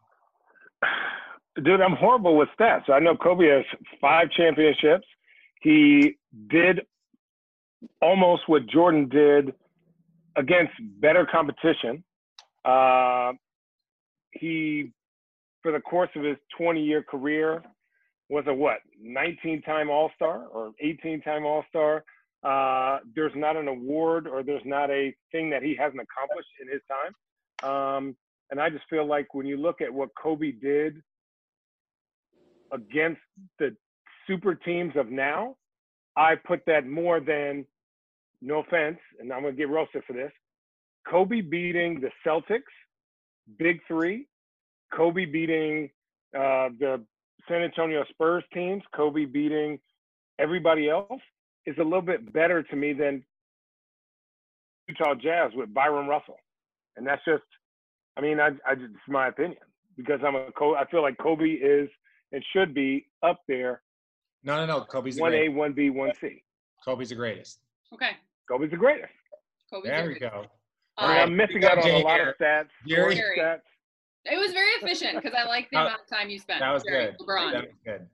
Dude, 1.62 1.80
I'm 1.82 1.94
horrible 1.94 2.36
with 2.36 2.48
stats. 2.58 2.88
I 2.88 2.98
know 2.98 3.14
Kobe 3.14 3.46
has 3.48 3.64
five 4.00 4.30
championships. 4.30 5.06
He 5.60 6.16
did 6.48 6.80
almost 8.00 8.48
what 8.48 8.66
Jordan 8.66 9.08
did 9.08 9.52
against 10.36 10.72
better 11.00 11.26
competition. 11.30 12.02
Uh, 12.64 13.32
he, 14.32 14.90
for 15.62 15.72
the 15.72 15.80
course 15.80 16.08
of 16.16 16.24
his 16.24 16.38
20 16.56 16.82
year 16.82 17.02
career, 17.02 17.62
was 18.32 18.44
a 18.48 18.54
what, 18.54 18.78
19 18.98 19.60
time 19.60 19.90
All 19.90 20.10
Star 20.16 20.46
or 20.46 20.72
18 20.80 21.20
time 21.20 21.44
All 21.44 21.64
Star. 21.68 22.02
Uh, 22.42 23.00
there's 23.14 23.32
not 23.36 23.56
an 23.56 23.68
award 23.68 24.26
or 24.26 24.42
there's 24.42 24.62
not 24.64 24.90
a 24.90 25.14
thing 25.30 25.50
that 25.50 25.62
he 25.62 25.76
hasn't 25.78 26.00
accomplished 26.00 26.48
in 26.60 26.66
his 26.66 26.80
time. 26.88 27.70
Um, 27.70 28.16
and 28.50 28.58
I 28.58 28.70
just 28.70 28.84
feel 28.88 29.06
like 29.06 29.34
when 29.34 29.46
you 29.46 29.58
look 29.58 29.82
at 29.82 29.92
what 29.92 30.08
Kobe 30.20 30.50
did 30.50 31.02
against 32.72 33.20
the 33.58 33.76
super 34.26 34.54
teams 34.54 34.94
of 34.96 35.10
now, 35.10 35.56
I 36.16 36.34
put 36.34 36.62
that 36.66 36.86
more 36.86 37.20
than, 37.20 37.66
no 38.40 38.60
offense, 38.60 38.98
and 39.20 39.30
I'm 39.30 39.42
going 39.42 39.54
to 39.54 39.58
get 39.58 39.68
roasted 39.68 40.04
for 40.06 40.14
this, 40.14 40.32
Kobe 41.06 41.42
beating 41.42 42.00
the 42.00 42.10
Celtics, 42.26 42.62
Big 43.58 43.80
Three, 43.86 44.26
Kobe 44.92 45.26
beating 45.26 45.90
uh, 46.34 46.70
the 46.80 47.04
San 47.48 47.62
Antonio 47.62 48.04
Spurs 48.10 48.44
teams, 48.54 48.82
Kobe 48.94 49.24
beating 49.24 49.78
everybody 50.38 50.88
else 50.88 51.20
is 51.66 51.76
a 51.78 51.82
little 51.84 52.02
bit 52.02 52.32
better 52.32 52.62
to 52.62 52.76
me 52.76 52.92
than 52.92 53.24
Utah 54.88 55.14
Jazz 55.14 55.52
with 55.54 55.72
Bryon 55.72 56.06
Russell. 56.08 56.36
And 56.96 57.06
that's 57.06 57.24
just, 57.24 57.42
I 58.16 58.20
mean, 58.20 58.40
I, 58.40 58.48
I 58.68 58.74
just, 58.74 58.90
it's 58.92 59.08
my 59.08 59.28
opinion 59.28 59.60
because 59.96 60.20
I'm 60.26 60.34
a, 60.34 60.50
Co- 60.52 60.74
I 60.76 60.84
feel 60.90 61.02
like 61.02 61.16
Kobe 61.18 61.44
is 61.44 61.88
and 62.32 62.42
should 62.52 62.74
be 62.74 63.06
up 63.22 63.40
there, 63.46 63.82
No, 64.42 64.56
no, 64.56 64.66
no. 64.66 64.84
Kobe's 64.84 65.16
the 65.16 65.22
one 65.22 65.32
A, 65.34 65.36
greatest. 65.36 65.56
one 65.56 65.72
B, 65.72 65.90
one 65.90 66.12
C. 66.20 66.42
Kobe's 66.84 67.10
the 67.10 67.14
greatest. 67.14 67.60
Okay. 67.92 68.12
Kobe's 68.50 68.70
the 68.70 68.76
greatest. 68.76 69.12
Kobe's 69.70 69.84
There 69.88 70.04
your 70.04 70.08
we 70.14 70.18
go. 70.18 70.44
I 70.98 71.08
mean, 71.08 71.22
I'm 71.22 71.36
missing 71.36 71.64
out 71.64 71.78
on 71.78 71.88
a 71.90 71.98
lot 71.98 72.14
here. 72.20 72.30
of 72.30 72.36
stats, 72.38 72.68
Jerry? 72.86 73.16
stats. 73.38 73.60
It 74.24 74.38
was 74.38 74.52
very 74.52 74.70
efficient 74.80 75.16
because 75.22 75.36
I 75.36 75.46
like 75.48 75.68
the 75.70 75.78
uh, 75.78 75.82
amount 75.86 76.00
of 76.02 76.08
time 76.08 76.30
you 76.30 76.38
spent. 76.38 76.60
That 76.60 76.72
was 76.72 76.82
Jerry, 76.84 77.12
good. 77.18 77.26
LeBron. 77.26 77.52
That 77.52 77.62
was 77.64 77.74
good. 77.84 78.06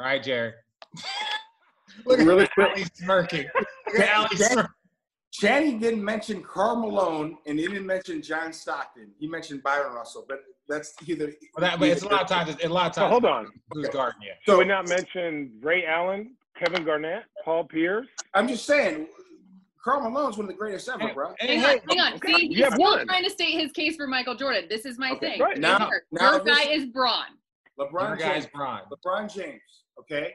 All 0.00 0.06
right, 0.06 0.22
Jerry. 0.22 0.52
Look 2.04 2.18
Really 2.18 2.44
at 2.44 2.52
quick. 2.52 2.68
Ali 2.70 2.84
smirking. 2.94 3.46
Look 3.86 4.00
at 4.00 4.16
Ali 4.16 4.36
smirking. 4.36 4.70
Channing 5.32 5.78
didn't 5.78 6.02
mention 6.04 6.42
Karl 6.42 6.76
Malone 6.76 7.36
and 7.46 7.58
he 7.58 7.66
didn't 7.66 7.86
mention 7.86 8.22
John 8.22 8.52
Stockton. 8.52 9.10
He 9.18 9.26
mentioned 9.26 9.62
Bryon 9.62 9.92
Russell, 9.92 10.24
but 10.28 10.40
that's 10.68 10.94
either. 11.06 11.26
Well, 11.54 11.68
that, 11.70 11.78
but 11.78 11.88
it's 11.88 12.02
a 12.02 12.08
lot 12.08 12.22
of 12.22 12.28
times. 12.28 12.56
A 12.64 12.68
lot 12.68 12.88
of 12.88 12.94
So 12.94 13.00
times. 13.02 13.10
hold 13.12 13.24
on. 13.26 13.46
Who's 13.72 13.88
guarding 13.88 14.22
you? 14.22 14.32
So 14.46 14.52
So 14.52 14.58
we 14.58 14.64
not 14.64 14.88
mention 14.88 15.52
Ray 15.62 15.84
Allen, 15.86 16.36
Kevin 16.58 16.84
Garnett, 16.84 17.24
Paul 17.44 17.64
Pierce. 17.64 18.06
I'm 18.34 18.48
just 18.48 18.64
saying, 18.66 19.08
Karl 19.86 20.00
Malone's 20.10 20.36
one 20.36 20.46
of 20.46 20.48
the 20.48 20.58
greatest 20.58 20.88
ever, 20.88 20.98
Hey, 21.06 21.14
bro. 21.14 21.32
Hang 21.38 21.48
hey, 21.48 21.56
on, 21.58 21.62
hey, 21.62 21.80
hang 21.90 22.00
on. 22.00 22.12
okay. 22.14 22.32
See, 22.34 22.48
he's 22.48 22.66
still 22.66 22.78
one. 22.80 23.06
trying 23.06 23.22
to 23.22 23.30
state 23.30 23.52
his 23.60 23.70
case 23.70 23.94
for 23.94 24.08
Michael 24.08 24.34
Jordan. 24.34 24.64
This 24.68 24.84
is 24.84 24.98
my 24.98 25.12
Okay, 25.12 25.34
thing. 25.34 25.40
right. 25.40 25.58
Now- 25.58 25.88
Your- 25.88 26.02
now 26.10 26.32
your 26.32 26.44
guy 26.44 26.62
is 26.70 26.86
Bron. 26.86 27.26
Your 27.78 27.86
LeBron 27.88 28.18
guy's 28.18 28.42
James. 28.42 28.46
Bron. 28.52 28.80
LeBron 28.90 29.32
James, 29.32 29.62
okay, 30.00 30.34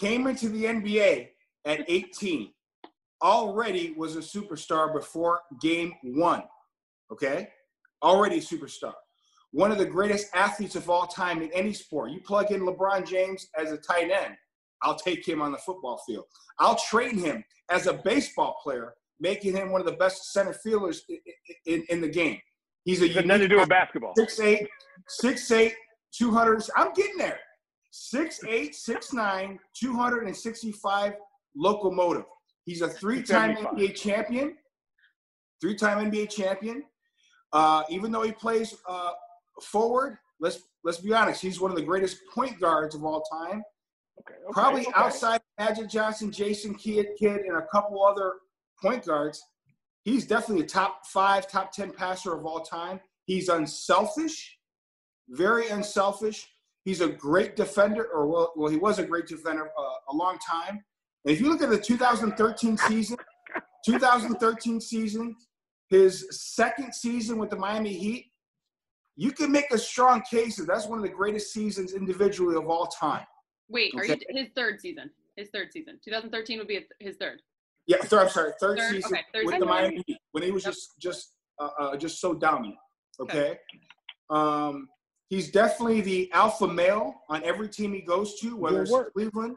came 0.00 0.26
into 0.26 0.48
the 0.48 0.64
NBA 0.64 1.28
at 1.66 1.84
18. 1.86 2.54
Already 3.22 3.92
was 3.94 4.16
a 4.16 4.20
superstar 4.20 4.90
before 4.90 5.42
game 5.60 5.92
one, 6.02 6.44
okay? 7.12 7.50
Already 8.02 8.38
a 8.38 8.40
superstar. 8.40 8.94
One 9.50 9.70
of 9.70 9.76
the 9.76 9.84
greatest 9.84 10.34
athletes 10.34 10.76
of 10.76 10.88
all 10.88 11.06
time 11.06 11.42
in 11.42 11.52
any 11.52 11.74
sport. 11.74 12.10
You 12.10 12.20
plug 12.22 12.50
in 12.52 12.62
LeBron 12.62 13.06
James 13.06 13.48
as 13.54 13.70
a 13.70 13.76
tight 13.76 14.10
end, 14.10 14.34
I'll 14.82 14.96
take 14.96 15.26
him 15.26 15.40
on 15.40 15.52
the 15.52 15.58
football 15.58 16.00
field. 16.06 16.24
I'll 16.58 16.76
train 16.76 17.18
him 17.18 17.44
as 17.70 17.86
a 17.86 17.94
baseball 17.94 18.56
player, 18.62 18.94
making 19.20 19.56
him 19.56 19.70
one 19.70 19.80
of 19.80 19.86
the 19.86 19.96
best 19.96 20.32
center 20.32 20.52
fielders 20.52 21.04
in, 21.08 21.18
in, 21.66 21.84
in 21.88 22.00
the 22.00 22.08
game. 22.08 22.38
He's 22.84 23.00
a 23.02 23.22
nothing 23.22 23.42
to 23.42 23.48
do 23.48 23.58
with 23.58 23.68
basketball. 23.68 24.12
six 24.16 24.40
eight, 24.40 24.68
six 25.08 25.50
eight, 25.52 25.74
two 26.12 26.32
hundred. 26.32 26.62
I'm 26.76 26.92
getting 26.94 27.16
there. 27.16 27.38
Six 27.92 28.40
eight, 28.48 28.74
six 28.74 29.12
nine, 29.12 29.58
two 29.78 29.94
hundred 29.94 30.26
and 30.26 30.36
sixty-five 30.36 31.14
locomotive. 31.54 32.24
He's 32.64 32.80
a 32.80 32.88
three-time 32.88 33.56
NBA 33.56 33.94
champion. 33.94 34.56
Three-time 35.60 36.10
NBA 36.10 36.30
champion. 36.30 36.84
Uh, 37.52 37.82
even 37.88 38.10
though 38.10 38.22
he 38.22 38.32
plays 38.32 38.74
uh, 38.88 39.10
forward, 39.60 40.18
let's 40.40 40.62
let's 40.82 40.98
be 40.98 41.12
honest, 41.12 41.40
he's 41.40 41.60
one 41.60 41.70
of 41.70 41.76
the 41.76 41.84
greatest 41.84 42.18
point 42.34 42.58
guards 42.60 42.94
of 42.94 43.04
all 43.04 43.22
time. 43.32 43.62
Okay, 44.20 44.34
okay, 44.34 44.52
Probably 44.52 44.82
okay. 44.82 44.92
outside 44.94 45.40
Magic 45.58 45.88
Johnson, 45.88 46.30
Jason 46.30 46.74
Kidd, 46.74 47.06
Kidd, 47.18 47.40
and 47.40 47.56
a 47.56 47.66
couple 47.72 48.04
other 48.04 48.34
point 48.80 49.04
guards. 49.06 49.42
He's 50.04 50.26
definitely 50.26 50.64
a 50.64 50.68
top 50.68 51.06
five, 51.06 51.48
top 51.48 51.72
10 51.72 51.92
passer 51.92 52.34
of 52.34 52.44
all 52.44 52.60
time. 52.60 53.00
He's 53.24 53.48
unselfish, 53.48 54.58
very 55.28 55.68
unselfish. 55.68 56.48
He's 56.84 57.00
a 57.00 57.08
great 57.08 57.54
defender, 57.54 58.06
or 58.12 58.26
well, 58.26 58.52
well 58.56 58.70
he 58.70 58.76
was 58.76 58.98
a 58.98 59.04
great 59.04 59.26
defender 59.26 59.70
uh, 59.78 60.12
a 60.12 60.14
long 60.14 60.38
time. 60.38 60.84
And 61.24 61.32
if 61.32 61.40
you 61.40 61.48
look 61.48 61.62
at 61.62 61.70
the 61.70 61.78
2013 61.78 62.76
season, 62.76 63.16
2013 63.86 64.80
season, 64.80 65.36
his 65.88 66.26
second 66.30 66.92
season 66.94 67.38
with 67.38 67.50
the 67.50 67.56
Miami 67.56 67.92
Heat, 67.92 68.32
you 69.14 69.30
can 69.30 69.52
make 69.52 69.70
a 69.72 69.78
strong 69.78 70.22
case 70.28 70.56
that 70.56 70.66
that's 70.66 70.86
one 70.86 70.98
of 70.98 71.04
the 71.04 71.10
greatest 71.10 71.52
seasons 71.52 71.92
individually 71.92 72.56
of 72.56 72.68
all 72.68 72.86
time. 72.86 73.26
Wait, 73.68 73.92
are 73.96 74.04
you 74.04 74.16
his 74.30 74.48
third 74.54 74.80
season? 74.80 75.10
His 75.36 75.48
third 75.50 75.72
season. 75.72 75.98
2013 76.04 76.58
would 76.58 76.68
be 76.68 76.86
his 77.00 77.16
third. 77.16 77.40
Yeah, 77.86 77.96
third, 78.02 78.22
I'm 78.22 78.28
sorry, 78.28 78.52
third, 78.60 78.78
Third, 78.78 78.90
season 78.94 79.12
okay, 79.12 79.22
third 79.34 79.44
with 79.46 79.54
season. 79.54 79.60
the 79.60 79.66
Miami 79.66 80.02
Heat 80.06 80.18
when 80.32 80.44
he 80.44 80.50
was 80.50 80.64
Yep. 80.64 80.72
just 80.74 80.90
just 81.00 81.32
uh, 81.58 81.70
uh, 81.78 81.96
just 81.96 82.20
so 82.20 82.32
dominant. 82.34 82.76
Okay, 83.20 83.58
um, 84.30 84.88
he's 85.30 85.50
definitely 85.50 86.00
the 86.00 86.30
alpha 86.32 86.66
male 86.68 87.14
on 87.28 87.42
every 87.44 87.68
team 87.68 87.92
he 87.92 88.00
goes 88.00 88.38
to, 88.40 88.56
whether 88.56 88.76
Good 88.76 88.82
it's 88.82 88.90
work. 88.92 89.12
Cleveland, 89.14 89.56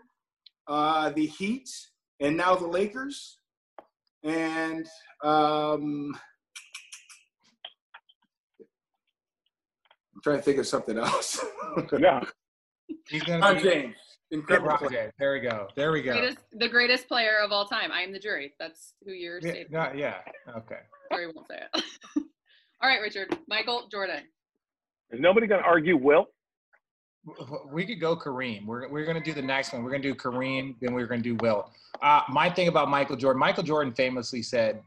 uh, 0.68 1.10
the 1.12 1.28
Heat, 1.28 1.70
and 2.20 2.36
now 2.36 2.56
the 2.56 2.68
Lakers. 2.68 3.38
And 4.24 4.88
um, 5.24 6.18
I'm 10.15 10.22
trying 10.24 10.38
to 10.38 10.41
think 10.41 10.58
of 10.58 10.68
something 10.68 10.98
else. 10.98 11.44
Yeah. 12.00 12.22
He's 13.08 13.24
gonna 13.24 13.39
Ron 13.39 13.56
be 13.56 13.62
James, 13.63 13.96
incredible. 14.32 14.70
Ron 14.70 14.78
player. 14.80 14.89
James. 15.04 15.13
There 15.20 15.34
we 15.34 15.39
go. 15.39 15.68
There 15.76 15.91
we 15.91 16.02
go. 16.02 16.13
Greatest, 16.13 16.38
the 16.54 16.70
greatest 16.70 17.08
player 17.08 17.38
of 17.44 17.52
all 17.52 17.65
time. 17.65 17.91
I 17.91 18.02
am 18.02 18.12
the 18.12 18.20
jury. 18.20 18.54
That's 18.60 18.94
who 19.06 19.12
you're 19.13 19.39
Yeah, 19.41 19.52
stating. 19.52 19.68
no, 19.72 19.91
yeah. 19.96 20.15
Okay. 20.58 20.80
Jury 21.12 21.28
won't 21.34 21.48
say 21.48 21.60
it. 21.74 21.84
all 22.82 22.89
right, 22.89 23.02
Richard. 23.02 23.38
Michael 23.48 23.88
Jordan. 23.91 24.24
Is 25.12 25.20
nobody 25.20 25.46
going 25.48 25.62
to 25.62 25.68
argue 25.68 25.96
Will? 25.98 26.28
We 27.72 27.86
could 27.86 28.00
go 28.00 28.15
Kareem. 28.15 28.65
We're, 28.65 28.88
we're 28.89 29.06
going 29.06 29.18
to 29.18 29.24
do 29.24 29.34
the 29.34 29.41
next 29.41 29.74
one. 29.74 29.84
We're 29.84 29.89
going 29.89 30.02
to 30.04 30.10
do 30.12 30.15
Kareem, 30.15 30.76
then 30.80 30.94
we're 30.94 31.08
going 31.08 31.22
to 31.24 31.30
do 31.30 31.36
Will. 31.41 31.72
Uh, 32.02 32.22
my 32.30 32.50
thing 32.50 32.68
about 32.68 32.89
Michael 32.89 33.15
Jordan, 33.15 33.39
Michael 33.39 33.63
Jordan 33.63 33.94
famously 33.94 34.41
said, 34.44 34.82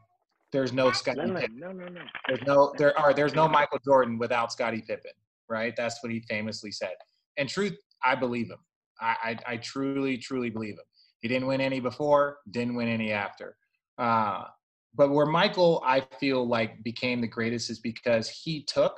"There's 0.53 0.71
no 0.71 0.91
Scottie 0.91 1.19
No, 1.19 1.25
no, 1.25 1.39
Pippen. 1.39 1.59
no, 1.59 1.71
no, 1.71 1.87
no. 1.87 2.01
There's 2.27 2.41
no 2.45 2.73
there 2.77 2.97
are 2.97 3.13
there's 3.13 3.33
no 3.33 3.47
Michael 3.47 3.79
Jordan 3.83 4.17
without 4.17 4.51
Scottie 4.53 4.81
Pippen." 4.81 5.11
Right? 5.49 5.73
That's 5.75 6.01
what 6.03 6.11
he 6.13 6.19
famously 6.29 6.71
said. 6.71 6.93
And 7.37 7.49
truth, 7.49 7.75
I 8.03 8.15
believe 8.15 8.49
him. 8.49 8.59
I, 9.01 9.15
I, 9.23 9.53
I 9.53 9.57
truly, 9.57 10.17
truly 10.17 10.49
believe 10.49 10.73
him. 10.73 10.85
He 11.21 11.27
didn't 11.27 11.47
win 11.47 11.61
any 11.61 11.79
before, 11.79 12.39
didn't 12.51 12.75
win 12.75 12.87
any 12.87 13.11
after. 13.11 13.55
Uh, 13.97 14.45
but 14.95 15.09
where 15.09 15.25
Michael, 15.25 15.83
I 15.85 16.01
feel 16.19 16.47
like, 16.47 16.83
became 16.83 17.21
the 17.21 17.27
greatest 17.27 17.69
is 17.69 17.79
because 17.79 18.29
he 18.29 18.63
took 18.63 18.97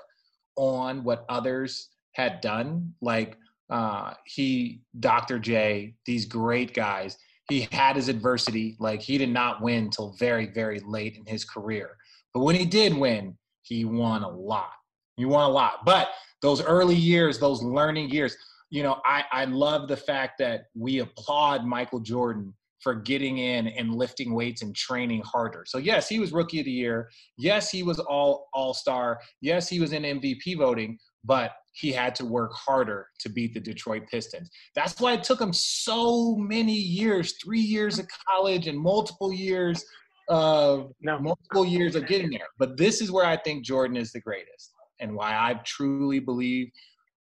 on 0.56 1.04
what 1.04 1.26
others 1.30 1.90
had 2.14 2.42
done. 2.42 2.94
Like 3.02 3.38
uh, 3.70 4.14
he, 4.26 4.82
Dr. 5.00 5.40
J, 5.40 5.96
these 6.06 6.26
great 6.26 6.74
guys. 6.74 7.18
He 7.50 7.68
had 7.72 7.96
his 7.96 8.08
adversity. 8.08 8.78
Like 8.80 9.02
he 9.02 9.18
did 9.18 9.30
not 9.30 9.62
win 9.62 9.90
till 9.90 10.16
very, 10.20 10.48
very 10.48 10.80
late 10.86 11.18
in 11.18 11.26
his 11.26 11.44
career. 11.44 11.98
But 12.34 12.42
when 12.42 12.56
he 12.56 12.66
did 12.66 12.96
win, 12.96 13.38
he 13.64 13.86
won 13.86 14.24
a 14.24 14.30
lot. 14.30 14.72
He 15.18 15.26
won 15.26 15.50
a 15.50 15.54
lot. 15.54 15.86
But 15.86 16.12
those 16.42 16.62
early 16.62 16.96
years, 16.96 17.40
those 17.40 17.62
learning 17.62 18.10
years, 18.10 18.36
you 18.72 18.84
know, 18.84 19.00
I, 19.06 19.26
I 19.32 19.46
love 19.46 19.88
the 19.90 19.98
fact 19.98 20.40
that 20.40 20.64
we 20.74 21.00
applaud 21.00 21.66
Michael 21.66 22.00
Jordan 22.00 22.54
for 22.80 22.96
getting 22.96 23.38
in 23.38 23.68
and 23.68 23.94
lifting 23.94 24.34
weights 24.34 24.64
and 24.64 24.76
training 24.76 25.22
harder. 25.24 25.66
So 25.68 25.78
yes, 25.78 26.08
he 26.10 26.20
was 26.20 26.32
rookie 26.32 26.60
of 26.60 26.66
the 26.66 26.72
year. 26.72 27.10
Yes, 27.38 27.70
he 27.70 27.84
was 27.84 28.00
all 28.00 28.48
all 28.54 28.74
star. 28.74 29.20
Yes, 29.42 29.70
he 29.70 29.80
was 29.80 29.94
in 29.94 30.02
MVP 30.04 30.58
voting, 30.58 30.98
but 31.24 31.52
he 31.74 31.92
had 31.92 32.16
to 32.16 32.26
work 32.26 32.54
harder 32.54 33.08
to 33.20 33.30
beat 33.30 33.54
the 33.54 33.60
Detroit 33.60 34.04
Pistons. 34.10 34.50
That's 34.74 35.00
why 35.00 35.14
it 35.14 35.24
took 35.24 35.40
him 35.40 35.54
so 35.54 36.36
many 36.38 36.74
years, 36.74 37.36
three 37.44 37.62
years 37.62 38.00
of 38.00 38.08
college 38.30 38.68
and 38.68 38.80
multiple 38.80 39.32
years 39.32 39.84
of 40.28 40.92
No. 41.02 41.20
multiple 41.20 41.66
years 41.66 41.96
of 41.96 42.08
getting 42.08 42.32
there. 42.32 42.48
But 42.58 42.78
this 42.78 43.02
is 43.02 43.12
where 43.12 43.26
I 43.26 43.38
think 43.38 43.66
Jordan 43.66 43.98
is 43.98 44.12
the 44.12 44.22
greatest 44.22 44.74
and 45.00 45.14
why 45.14 45.34
I 45.34 45.60
truly 45.66 46.20
believe 46.20 46.72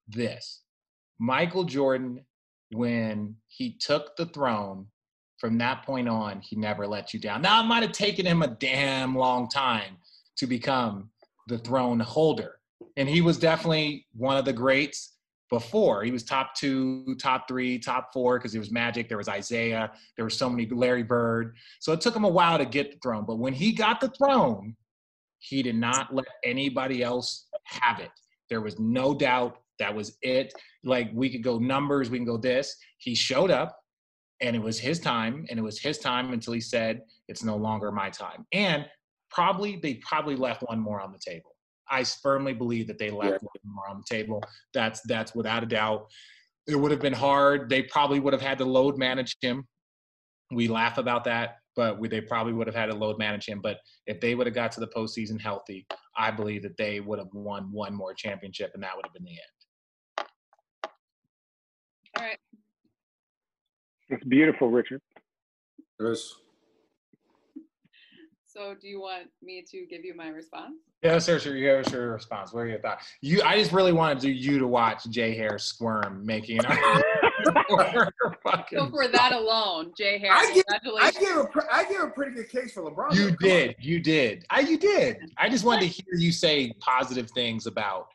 this. 0.07 0.61
Michael 1.21 1.65
Jordan, 1.65 2.25
when 2.71 3.35
he 3.47 3.77
took 3.77 4.15
the 4.15 4.25
throne, 4.25 4.87
from 5.37 5.59
that 5.59 5.85
point 5.85 6.09
on, 6.09 6.39
he 6.41 6.55
never 6.55 6.87
let 6.87 7.13
you 7.13 7.19
down. 7.19 7.43
Now, 7.43 7.63
it 7.63 7.67
might 7.67 7.83
have 7.83 7.91
taken 7.91 8.25
him 8.25 8.41
a 8.41 8.47
damn 8.47 9.15
long 9.15 9.47
time 9.47 9.97
to 10.37 10.47
become 10.47 11.11
the 11.47 11.59
throne 11.59 11.99
holder. 11.99 12.59
And 12.97 13.07
he 13.07 13.21
was 13.21 13.37
definitely 13.37 14.07
one 14.13 14.35
of 14.35 14.45
the 14.45 14.53
greats 14.53 15.13
before. 15.51 16.03
He 16.03 16.09
was 16.09 16.23
top 16.23 16.55
two, 16.55 17.15
top 17.21 17.47
three, 17.47 17.77
top 17.77 18.11
four, 18.11 18.39
because 18.39 18.51
there 18.51 18.61
was 18.61 18.71
Magic, 18.71 19.07
there 19.07 19.19
was 19.19 19.27
Isiah, 19.27 19.91
there 20.15 20.25
were 20.25 20.31
so 20.31 20.49
many, 20.49 20.67
Larry 20.67 21.03
Bird. 21.03 21.55
So 21.79 21.91
it 21.91 22.01
took 22.01 22.15
him 22.15 22.23
a 22.23 22.29
while 22.29 22.57
to 22.57 22.65
get 22.65 22.91
the 22.91 22.97
throne. 22.97 23.25
But 23.27 23.37
when 23.37 23.53
he 23.53 23.73
got 23.73 24.01
the 24.01 24.09
throne, 24.09 24.75
he 25.37 25.61
did 25.61 25.75
not 25.75 26.15
let 26.15 26.25
anybody 26.43 27.03
else 27.03 27.45
have 27.65 27.99
it. 27.99 28.11
There 28.49 28.61
was 28.61 28.79
no 28.79 29.13
doubt 29.13 29.57
that 29.81 29.93
was 29.93 30.17
it. 30.21 30.53
Like 30.83 31.09
we 31.13 31.29
could 31.29 31.43
go 31.43 31.57
numbers, 31.57 32.09
we 32.09 32.19
can 32.19 32.25
go 32.25 32.37
this. 32.37 32.75
He 32.99 33.15
showed 33.15 33.51
up 33.51 33.77
and 34.41 34.55
it 34.55 34.61
was 34.61 34.79
his 34.79 34.99
time 34.99 35.45
and 35.49 35.59
it 35.59 35.63
was 35.63 35.79
his 35.79 35.97
time 35.97 36.33
until 36.33 36.53
he 36.53 36.61
said 36.61 37.01
it's 37.27 37.43
no 37.43 37.55
longer 37.55 37.91
my 37.91 38.09
time. 38.09 38.45
And 38.53 38.85
probably 39.31 39.77
they 39.77 39.95
probably 39.95 40.35
left 40.35 40.61
one 40.61 40.79
more 40.79 41.01
on 41.01 41.11
the 41.11 41.19
table. 41.19 41.55
I 41.89 42.03
firmly 42.03 42.53
believe 42.53 42.87
that 42.87 42.99
they 42.99 43.09
left 43.09 43.41
one 43.41 43.73
more 43.75 43.89
on 43.89 43.97
the 43.97 44.15
table. 44.15 44.43
That's 44.73 45.01
that's 45.07 45.33
without 45.33 45.63
a 45.63 45.65
doubt. 45.65 46.07
It 46.67 46.75
would 46.75 46.91
have 46.91 47.01
been 47.01 47.11
hard. 47.13 47.69
They 47.69 47.81
probably 47.81 48.19
would 48.19 48.33
have 48.33 48.41
had 48.41 48.59
to 48.59 48.65
load 48.65 48.97
manage 48.97 49.35
him. 49.41 49.67
We 50.51 50.67
laugh 50.67 50.99
about 50.99 51.23
that, 51.23 51.55
but 51.75 51.99
we, 51.99 52.07
they 52.07 52.21
probably 52.21 52.53
would 52.53 52.67
have 52.67 52.75
had 52.75 52.87
to 52.87 52.95
load 52.95 53.17
manage 53.17 53.47
him. 53.47 53.61
But 53.61 53.77
if 54.05 54.19
they 54.21 54.35
would 54.35 54.47
have 54.47 54.53
got 54.53 54.71
to 54.73 54.79
the 54.79 54.87
postseason 54.87 55.41
healthy, 55.41 55.87
I 56.15 56.29
believe 56.29 56.61
that 56.63 56.77
they 56.77 56.99
would 56.99 57.19
have 57.19 57.33
won 57.33 57.71
one 57.71 57.95
more 57.95 58.13
championship, 58.13 58.71
and 58.73 58.83
that 58.83 58.95
would 58.95 59.05
have 59.05 59.13
been 59.13 59.23
the 59.23 59.31
end. 59.31 59.39
All 62.21 62.27
right. 62.27 62.37
It's 64.09 64.23
beautiful, 64.25 64.69
Richard. 64.69 65.01
It 65.99 66.03
was- 66.03 66.35
So, 68.45 68.75
do 68.79 68.87
you 68.87 68.99
want 69.01 69.31
me 69.41 69.63
to 69.71 69.85
give 69.87 70.05
you 70.05 70.13
my 70.15 70.27
response? 70.27 70.75
Yeah, 71.01 71.17
sir, 71.17 71.39
sure. 71.39 71.55
You 71.55 71.69
have 71.69 71.91
your 71.91 72.11
response. 72.11 72.53
What 72.53 72.61
are 72.61 72.67
your 72.67 72.79
thoughts? 72.79 73.07
You, 73.21 73.41
I 73.43 73.57
just 73.57 73.71
really 73.71 73.93
wanted 73.93 74.19
to, 74.19 74.31
you 74.31 74.59
to 74.59 74.67
watch 74.67 75.09
Jay 75.09 75.33
Hair 75.33 75.57
squirm 75.57 76.23
making 76.23 76.59
an 76.63 76.65
So, 77.45 78.89
for 78.89 79.07
that 79.07 79.31
alone, 79.33 79.93
Jay 79.97 80.17
Harris, 80.17 80.47
I 80.49 80.53
give- 80.53 80.63
I 80.69 80.79
congratulations. 80.79 81.17
gave 81.17 81.37
a 81.37 81.45
pre- 81.45 81.69
I 81.71 81.83
gave 81.85 82.01
a 82.01 82.07
pretty 82.07 82.35
good 82.35 82.49
case 82.49 82.73
for 82.73 82.83
LeBron. 82.83 83.13
You 83.15 83.31
though. 83.31 83.35
Come 83.35 83.37
did, 83.49 83.75
you 83.79 83.99
did. 83.99 84.45
I, 84.49 84.61
you 84.61 84.77
did. 84.77 85.17
I 85.37 85.49
just 85.49 85.65
wanted 85.65 85.81
to 85.81 85.87
hear 85.87 86.15
you 86.15 86.31
say 86.31 86.71
positive 86.79 87.29
things 87.31 87.65
about. 87.67 88.07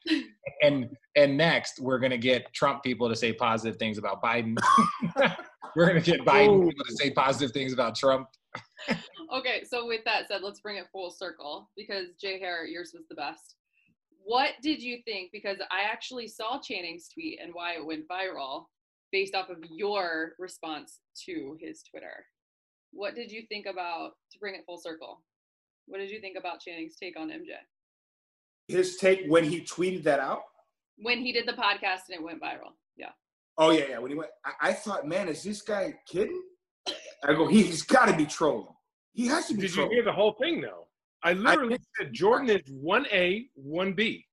And 0.62 0.97
and 1.17 1.37
next, 1.37 1.81
we're 1.81 1.99
gonna 1.99 2.19
get 2.19 2.53
Trump 2.53 2.83
people 2.83 3.09
to 3.09 3.17
say 3.17 3.33
positive 3.33 3.79
things 3.79 3.99
about 3.99 4.23
Biden. 4.23 4.57
we're 5.77 5.87
gonna 5.87 6.01
get 6.01 6.21
Biden 6.21 6.62
Ooh. 6.65 6.69
people 6.69 6.85
to 6.85 6.97
say 6.97 7.11
positive 7.11 7.53
things 7.53 7.73
about 7.73 7.95
Trump. 7.95 8.29
Okay, 9.33 9.65
so 9.69 9.87
with 9.87 10.05
that 10.05 10.29
said, 10.29 10.43
let's 10.43 10.61
bring 10.61 10.77
it 10.77 10.87
full 10.93 11.11
circle 11.11 11.69
because 11.77 12.15
Jay 12.21 12.39
Harris, 12.39 12.71
yours 12.71 12.93
was 12.95 13.05
the 13.09 13.17
best. 13.17 13.57
What 14.25 14.51
did 14.62 14.83
you 14.83 14.99
think? 15.05 15.31
Because 15.33 15.59
I 15.71 15.83
actually 15.83 16.27
saw 16.29 16.61
Channing's 16.61 17.09
tweet 17.09 17.39
and 17.43 17.53
why 17.53 17.75
it 17.75 17.85
went 17.85 18.09
viral 18.09 18.67
based 19.12 19.35
off 19.35 19.49
of 19.51 19.59
your 19.71 20.33
response 20.38 21.01
to 21.27 21.57
his 21.61 21.83
Twitter. 21.83 22.27
What 22.92 23.14
did 23.14 23.31
you 23.31 23.42
think 23.49 23.66
about, 23.66 24.12
to 24.33 24.38
bring 24.38 24.55
it 24.55 24.62
full 24.66 24.79
circle, 24.79 25.23
what 25.87 25.99
did 25.99 26.11
you 26.11 26.21
think 26.21 26.37
about 26.38 26.61
Channing's 26.61 26.97
take 26.97 27.19
on 27.19 27.29
MJ? 27.29 27.55
His 28.69 28.97
take 28.97 29.27
when 29.29 29.45
he 29.45 29.61
tweeted 29.61 30.03
that 30.05 30.19
out. 30.19 30.42
When 30.99 31.19
he 31.19 31.33
did 31.33 31.47
the 31.47 31.53
podcast 31.53 32.09
and 32.09 32.19
it 32.19 32.23
went 32.23 32.42
viral. 32.42 32.73
Yeah. 32.97 33.11
Oh 33.59 33.71
yeah, 33.71 33.85
yeah. 33.90 33.99
When 33.99 34.11
he 34.11 34.16
went, 34.16 34.31
I, 34.45 34.71
I 34.71 34.73
thought, 34.73 35.07
man, 35.07 35.29
is 35.29 35.42
this 35.42 35.62
guy 35.62 35.95
kidding? 36.09 36.42
I 37.25 37.33
go, 37.33 37.47
he's 37.47 37.83
got 37.83 38.07
to 38.07 38.16
be 38.16 38.27
trolling. 38.27 38.66
He 39.12 39.27
has 39.29 39.47
to 39.49 39.55
be 39.55 39.62
Did 39.62 39.77
you 39.77 39.88
hear 39.88 40.05
the 40.05 40.12
whole 40.12 40.33
thing 40.33 40.61
though? 40.61 40.88
I 41.23 41.33
literally 41.33 41.79
did. 41.79 41.87
said 41.99 42.12
Jordan 42.12 42.51
is 42.51 42.62
one 42.71 43.07
A, 43.12 43.47
one 43.55 43.95
B, 43.95 44.27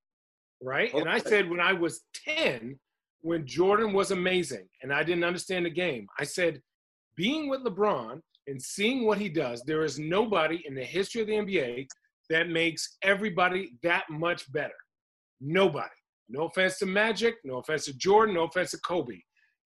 right? 0.62 0.94
And 0.94 1.08
I 1.08 1.20
said 1.20 1.50
when 1.50 1.60
I 1.60 1.74
was 1.74 2.02
ten, 2.14 2.78
when 3.24 3.48
Jordan 3.48 3.94
was 3.94 4.12
amazing 4.12 4.68
and 4.82 4.94
I 4.94 5.02
didn't 5.02 5.24
understand 5.24 5.66
the 5.66 5.70
game, 5.70 6.08
I 6.20 6.26
said 6.26 6.62
being 7.16 7.50
with 7.50 7.64
LeBron 7.64 8.20
and 8.48 8.62
seeing 8.62 9.06
what 9.06 9.18
he 9.18 9.30
does, 9.30 9.64
there 9.64 9.84
is 9.84 9.98
nobody 9.98 10.62
in 10.66 10.76
the 10.76 10.84
history 10.84 11.22
of 11.22 11.28
the 11.28 11.34
NBA 11.34 11.88
that 12.30 12.50
makes 12.50 12.98
everybody 13.02 13.72
that 13.82 14.04
much 14.10 14.52
better. 14.52 14.74
Nobody. 15.40 15.90
No 16.30 16.48
offense 16.48 16.78
to 16.80 16.86
Magic, 16.86 17.36
no 17.46 17.60
offense 17.60 17.86
to 17.86 17.98
Jordan, 17.98 18.36
no 18.36 18.44
offense 18.44 18.72
to 18.72 18.80
Kobe. 18.80 19.20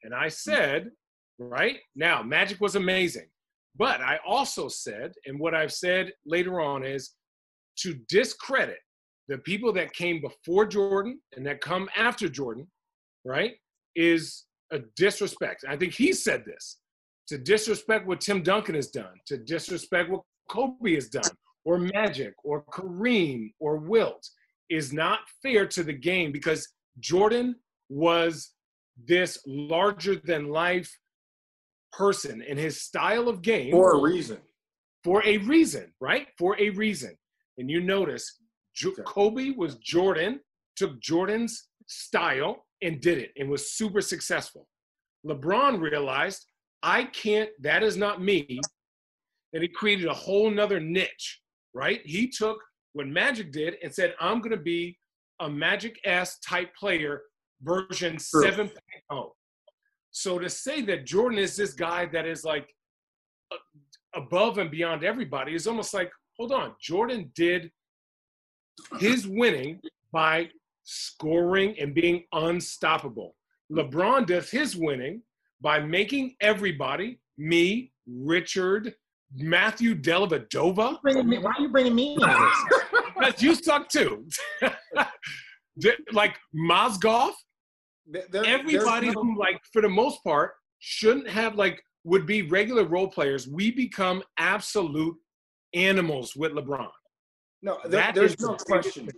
And 0.03 0.13
I 0.13 0.27
said, 0.29 0.91
right 1.39 1.77
now, 1.95 2.21
Magic 2.21 2.61
was 2.61 2.75
amazing. 2.75 3.27
But 3.75 4.01
I 4.01 4.19
also 4.25 4.67
said, 4.67 5.13
and 5.25 5.39
what 5.39 5.55
I've 5.55 5.73
said 5.73 6.11
later 6.25 6.61
on 6.61 6.83
is 6.83 7.11
to 7.77 7.95
discredit 8.07 8.79
the 9.27 9.39
people 9.39 9.73
that 9.73 9.93
came 9.93 10.21
before 10.21 10.65
Jordan 10.67 11.19
and 11.35 11.45
that 11.47 11.61
come 11.61 11.89
after 11.95 12.29
Jordan, 12.29 12.67
right, 13.27 13.53
is 13.95 14.45
a 14.71 14.79
disrespect. 14.95 15.65
I 15.67 15.75
think 15.75 15.93
he 15.93 16.13
said 16.13 16.43
this 16.45 16.79
to 17.27 17.37
disrespect 17.37 18.07
what 18.07 18.21
Tim 18.21 18.41
Duncan 18.41 18.75
has 18.75 18.87
done, 18.87 19.15
to 19.27 19.37
disrespect 19.37 20.09
what 20.09 20.21
Kobe 20.49 20.95
has 20.95 21.09
done, 21.09 21.31
or 21.65 21.77
Magic, 21.77 22.33
or 22.43 22.63
Kareem, 22.71 23.51
or 23.59 23.77
Wilt 23.77 24.25
is 24.69 24.93
not 24.93 25.19
fair 25.43 25.65
to 25.67 25.83
the 25.83 25.93
game 25.93 26.31
because 26.31 26.67
Jordan 26.99 27.55
was 27.89 28.53
this 29.05 29.39
larger 29.45 30.15
than 30.15 30.49
life 30.49 30.89
person 31.91 32.41
in 32.41 32.57
his 32.57 32.81
style 32.81 33.27
of 33.27 33.41
game 33.41 33.71
for 33.71 33.95
a 33.95 34.01
reason. 34.01 34.37
for 35.03 35.21
a 35.25 35.37
reason, 35.37 35.93
right? 35.99 36.27
For 36.37 36.59
a 36.59 36.69
reason. 36.71 37.15
And 37.57 37.69
you 37.69 37.81
notice 37.81 38.39
Jo- 38.75 38.91
Kobe 39.05 39.51
was 39.51 39.75
Jordan 39.75 40.39
took 40.75 40.99
Jordan's 41.01 41.69
style 41.87 42.65
and 42.81 43.01
did 43.01 43.17
it 43.17 43.31
and 43.37 43.49
was 43.49 43.71
super 43.71 44.01
successful. 44.01 44.67
LeBron 45.25 45.81
realized, 45.81 46.45
I 46.83 47.05
can't, 47.05 47.49
that 47.61 47.83
is 47.83 47.97
not 47.97 48.21
me. 48.21 48.59
And 49.53 49.63
he 49.63 49.69
created 49.69 50.05
a 50.05 50.13
whole 50.13 50.49
nother 50.49 50.79
niche, 50.79 51.41
right? 51.73 52.01
He 52.05 52.29
took 52.29 52.59
what 52.93 53.07
Magic 53.07 53.51
did 53.51 53.75
and 53.83 53.93
said, 53.93 54.13
I'm 54.19 54.39
going 54.39 54.51
to 54.51 54.57
be 54.57 54.97
a 55.39 55.49
Magic 55.49 55.99
S 56.03 56.39
type 56.39 56.75
player 56.75 57.21
version 57.61 58.17
True. 58.17 58.45
7.0. 58.45 59.29
So 60.11 60.39
to 60.39 60.49
say 60.49 60.81
that 60.81 61.05
Jordan 61.05 61.39
is 61.39 61.55
this 61.55 61.73
guy 61.73 62.05
that 62.07 62.25
is 62.25 62.43
like 62.43 62.73
above 64.15 64.57
and 64.57 64.71
beyond 64.71 65.03
everybody 65.03 65.53
is 65.53 65.67
almost 65.67 65.93
like, 65.93 66.11
hold 66.37 66.51
on, 66.51 66.73
Jordan 66.81 67.31
did 67.35 67.71
his 68.99 69.27
winning 69.27 69.79
by 70.11 70.49
scoring 70.97 71.75
and 71.79 71.93
being 71.93 72.23
unstoppable. 72.31 73.35
LeBron 73.71 74.25
does 74.25 74.49
his 74.49 74.75
winning 74.77 75.21
by 75.59 75.79
making 75.79 76.35
everybody, 76.39 77.19
me, 77.37 77.91
Richard, 78.07 78.93
Matthew 79.35 79.93
Dellavedova, 79.95 81.01
Bringing 81.01 81.27
me- 81.27 81.39
Why 81.39 81.51
are 81.57 81.61
you 81.61 81.67
bringing 81.69 81.93
me 81.93 82.13
into 82.13 82.25
this? 82.25 83.01
because 83.19 83.41
you 83.43 83.53
suck 83.55 83.89
too. 83.89 84.25
like 86.13 86.37
Mozgov, 86.55 87.33
There- 88.09 88.23
there- 88.31 88.45
everybody 88.45 89.07
no- 89.07 89.21
who 89.21 89.37
like 89.37 89.59
for 89.73 89.81
the 89.81 89.89
most 89.89 90.23
part 90.23 90.53
shouldn't 90.79 91.27
have 91.27 91.55
like 91.55 91.81
would 92.05 92.25
be 92.25 92.43
regular 92.43 92.85
role 92.85 93.07
players 93.09 93.47
we 93.47 93.71
become 93.71 94.23
absolute 94.37 95.15
animals 95.73 96.35
with 96.35 96.51
lebron 96.53 96.87
no, 97.63 97.77
there- 97.85 98.11
there's 98.13 98.39
no 98.39 98.55
the 98.55 98.63
question. 98.63 99.09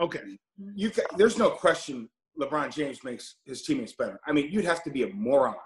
Okay 0.00 0.20
You 0.74 0.90
ca 0.90 1.02
there's 1.16 1.38
no 1.38 1.50
question. 1.50 2.08
LeBron 2.40 2.72
James 2.72 3.02
makes 3.02 3.36
his 3.44 3.62
teammates 3.62 3.94
better. 3.94 4.20
I 4.26 4.32
mean, 4.32 4.48
you'd 4.52 4.64
have 4.64 4.84
to 4.84 4.90
be 4.90 5.02
a 5.02 5.08
moron 5.12 5.56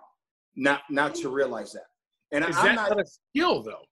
not 0.56 0.82
not 0.90 1.14
to 1.16 1.28
realize 1.28 1.72
that. 1.72 1.86
And 2.32 2.44
is 2.44 2.56
I'm 2.56 2.64
that 2.64 2.74
not. 2.74 2.90
not 2.90 3.00
a 3.00 3.06
skill 3.06 3.62
though 3.62 3.84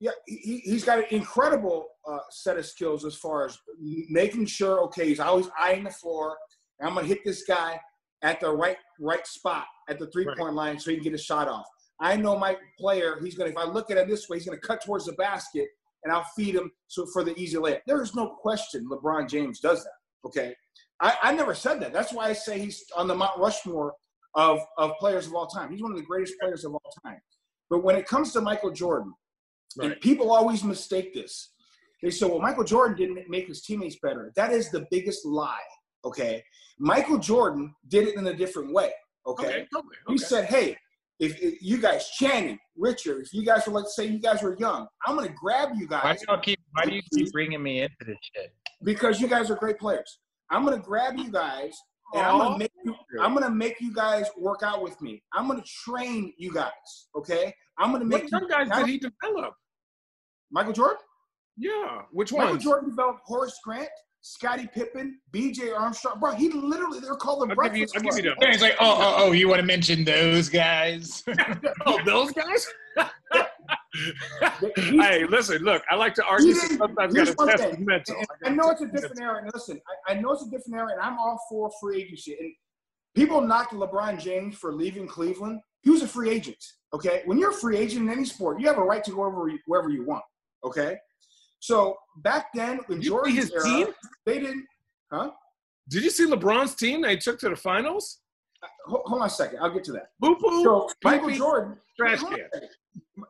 Yeah, 0.00 0.12
he, 0.26 0.58
he's 0.64 0.84
got 0.84 0.98
an 0.98 1.04
incredible 1.10 1.88
uh, 2.10 2.18
set 2.30 2.56
of 2.56 2.66
skills 2.66 3.04
as 3.04 3.14
far 3.14 3.46
as 3.46 3.58
making 4.08 4.46
sure. 4.46 4.80
Okay, 4.84 5.08
he's 5.08 5.20
always 5.20 5.48
eyeing 5.58 5.84
the 5.84 5.90
floor. 5.90 6.36
I'm 6.80 6.94
gonna 6.94 7.06
hit 7.06 7.24
this 7.24 7.44
guy 7.44 7.80
at 8.22 8.40
the 8.40 8.50
right 8.50 8.78
right 9.00 9.26
spot 9.26 9.66
at 9.88 9.98
the 9.98 10.06
three 10.08 10.26
point 10.38 10.54
line 10.54 10.78
so 10.78 10.90
he 10.90 10.96
can 10.96 11.04
get 11.04 11.14
a 11.14 11.18
shot 11.18 11.48
off. 11.48 11.66
I 12.00 12.16
know 12.16 12.38
my 12.38 12.56
player. 12.78 13.18
He's 13.22 13.34
gonna. 13.36 13.50
If 13.50 13.56
I 13.56 13.64
look 13.64 13.90
at 13.90 13.96
it 13.96 14.08
this 14.08 14.28
way, 14.28 14.36
he's 14.38 14.46
gonna 14.46 14.58
cut 14.58 14.84
towards 14.84 15.06
the 15.06 15.12
basket, 15.12 15.68
and 16.06 16.14
I'll 16.14 16.26
feed 16.36 16.54
him 16.54 16.70
so 16.86 17.04
for 17.12 17.24
the 17.24 17.36
easy 17.36 17.56
layup. 17.56 17.80
There 17.84 18.00
is 18.00 18.14
no 18.14 18.28
question 18.28 18.88
LeBron 18.88 19.28
James 19.28 19.58
does 19.58 19.82
that. 19.82 19.90
Okay, 20.24 20.54
I, 21.00 21.16
I 21.24 21.32
never 21.34 21.52
said 21.52 21.80
that. 21.80 21.92
That's 21.92 22.12
why 22.12 22.28
I 22.28 22.32
say 22.32 22.60
he's 22.60 22.84
on 22.96 23.08
the 23.08 23.14
Mount 23.14 23.38
Rushmore 23.38 23.94
of 24.36 24.60
of 24.78 24.92
players 25.00 25.26
of 25.26 25.34
all 25.34 25.48
time. 25.48 25.72
He's 25.72 25.82
one 25.82 25.90
of 25.90 25.98
the 25.98 26.04
greatest 26.04 26.34
players 26.40 26.64
of 26.64 26.72
all 26.72 26.92
time. 27.04 27.18
But 27.68 27.82
when 27.82 27.96
it 27.96 28.06
comes 28.06 28.32
to 28.34 28.40
Michael 28.40 28.70
Jordan, 28.70 29.12
and 29.82 30.00
people 30.00 30.30
always 30.30 30.64
mistake 30.64 31.12
this. 31.12 31.52
They 32.02 32.10
say, 32.10 32.26
well, 32.26 32.40
Michael 32.40 32.64
Jordan 32.64 32.96
didn't 32.96 33.28
make 33.28 33.48
his 33.48 33.62
teammates 33.62 33.96
better. 34.02 34.32
That 34.36 34.52
is 34.52 34.70
the 34.70 34.86
biggest 34.90 35.24
lie. 35.26 35.58
Okay. 36.04 36.42
Michael 36.78 37.18
Jordan 37.18 37.74
did 37.88 38.06
it 38.06 38.16
in 38.16 38.26
a 38.26 38.34
different 38.34 38.72
way. 38.72 38.92
Okay. 39.26 39.46
okay, 39.46 39.66
okay, 39.74 39.88
He 40.08 40.18
said, 40.18 40.44
hey, 40.44 40.76
if, 41.18 41.40
if 41.40 41.62
you 41.62 41.78
guys, 41.78 42.10
Channing, 42.10 42.58
Richard, 42.76 43.22
if 43.24 43.32
you 43.32 43.44
guys 43.44 43.66
were, 43.66 43.72
let's 43.72 43.96
say 43.96 44.06
you 44.06 44.18
guys 44.18 44.42
were 44.42 44.56
young, 44.58 44.86
I'm 45.06 45.16
going 45.16 45.28
to 45.28 45.34
grab 45.34 45.70
you 45.76 45.86
Why 45.88 46.02
guys 46.02 46.20
do 46.20 46.32
you 46.32 46.38
keep? 46.42 46.60
Why 46.72 46.84
do 46.84 46.94
you 46.94 47.02
keep 47.14 47.32
bringing 47.32 47.62
me 47.62 47.80
into 47.80 47.96
this 48.06 48.18
shit? 48.34 48.52
because 48.82 49.20
you 49.20 49.28
guys 49.28 49.50
are 49.50 49.56
great 49.56 49.78
players. 49.78 50.18
I'm 50.50 50.64
going 50.64 50.78
to 50.78 50.82
grab 50.82 51.16
you 51.16 51.30
guys 51.30 51.74
and 52.14 52.22
I'm 52.22 52.38
gonna 52.38 52.58
make 52.58 52.72
you, 52.84 52.94
I'm 53.20 53.32
going 53.32 53.44
to 53.44 53.50
make 53.50 53.80
you 53.80 53.92
guys 53.92 54.26
work 54.38 54.62
out 54.62 54.82
with 54.82 55.00
me. 55.00 55.22
I'm 55.32 55.48
going 55.48 55.60
to 55.60 55.68
train 55.84 56.32
you 56.38 56.52
guys. 56.52 56.70
Okay. 57.16 57.52
I'm 57.78 57.90
going 57.90 58.02
to 58.02 58.08
what 58.08 58.22
make 58.22 58.30
young 58.30 58.42
you, 58.42 58.48
guys 58.48 58.68
did 58.70 58.86
he 58.86 58.98
develop 58.98 59.54
Michael 60.50 60.72
Jordan. 60.72 60.98
yeah 61.56 62.02
which 62.12 62.32
one? 62.32 62.44
Michael 62.44 62.58
Jordan 62.58 62.90
developed 62.90 63.20
Horace 63.24 63.58
Grant, 63.64 63.88
Scottie 64.28 64.68
Pippen, 64.74 65.20
B.J. 65.30 65.70
Armstrong. 65.70 66.18
Bro, 66.18 66.32
he 66.32 66.48
literally 66.50 66.98
they're 66.98 67.14
called 67.14 67.48
the 67.48 67.54
I'll 67.54 67.68
give 67.68 67.76
you, 67.76 67.86
Breakfast 67.86 67.96
I'll 67.96 68.02
give 68.02 68.24
you 68.24 68.30
Club. 68.32 68.40
that. 68.40 68.52
He's 68.52 68.60
like, 68.60 68.74
oh, 68.80 68.96
oh, 68.98 69.14
oh, 69.18 69.32
you 69.32 69.48
want 69.48 69.60
to 69.60 69.66
mention 69.66 70.04
those 70.04 70.48
guys? 70.48 71.22
Oh, 71.86 72.00
those 72.04 72.32
guys? 72.32 72.66
Hey, 74.74 75.24
listen, 75.26 75.62
look, 75.62 75.82
I 75.90 75.94
like 75.94 76.14
to 76.14 76.24
argue, 76.24 76.52
so 76.52 76.76
sometimes 76.76 77.14
got 77.14 77.26
to 77.26 77.34
test 77.34 77.70
the 77.70 77.78
mental. 77.78 78.16
And 78.16 78.26
I 78.44 78.50
I 78.50 78.54
know 78.54 78.70
it's 78.70 78.82
a 78.82 78.86
different 78.86 79.20
era, 79.20 79.38
and 79.38 79.50
listen, 79.54 79.80
I, 80.06 80.12
I 80.12 80.20
know 80.20 80.32
it's 80.32 80.42
a 80.42 80.50
different 80.50 80.74
era, 80.74 80.88
and 80.92 81.00
I'm 81.00 81.18
all 81.18 81.40
for 81.48 81.70
free 81.80 82.02
agency. 82.02 82.36
And 82.38 82.52
people 83.14 83.40
knocked 83.40 83.72
LeBron 83.72 84.20
James 84.20 84.54
for 84.56 84.74
leaving 84.74 85.06
Cleveland. 85.06 85.60
He 85.82 85.90
was 85.90 86.02
a 86.02 86.08
free 86.08 86.30
agent. 86.30 86.62
Okay, 86.92 87.22
when 87.24 87.38
you're 87.38 87.50
a 87.50 87.54
free 87.54 87.78
agent 87.78 88.02
in 88.02 88.10
any 88.10 88.26
sport, 88.26 88.60
you 88.60 88.66
have 88.66 88.76
a 88.76 88.84
right 88.84 89.02
to 89.04 89.10
go 89.12 89.18
wherever 89.18 89.48
you, 89.48 89.58
wherever 89.66 89.88
you 89.88 90.04
want. 90.04 90.24
Okay, 90.62 90.98
so 91.60 91.96
back 92.18 92.46
then 92.54 92.80
when 92.86 93.00
you 93.00 93.10
Jordan's 93.10 93.36
his 93.36 93.52
era, 93.52 93.64
team? 93.64 93.86
they 94.24 94.38
didn't. 94.40 94.66
Huh? 95.12 95.30
Did 95.88 96.04
you 96.04 96.10
see 96.10 96.26
LeBron's 96.26 96.74
team? 96.74 97.02
They 97.02 97.16
took 97.16 97.38
to 97.40 97.48
the 97.48 97.56
finals. 97.56 98.20
Uh, 98.62 98.66
hold, 98.86 99.02
hold 99.06 99.20
on 99.22 99.26
a 99.26 99.30
second. 99.30 99.58
I'll 99.60 99.70
get 99.70 99.84
to 99.84 99.92
that. 99.92 100.08
Boo 100.18 100.36
boo. 100.40 100.64
So 100.64 100.88
Michael 101.04 101.30
Jordan, 101.30 101.76
trash 101.98 102.20
can. 102.20 102.38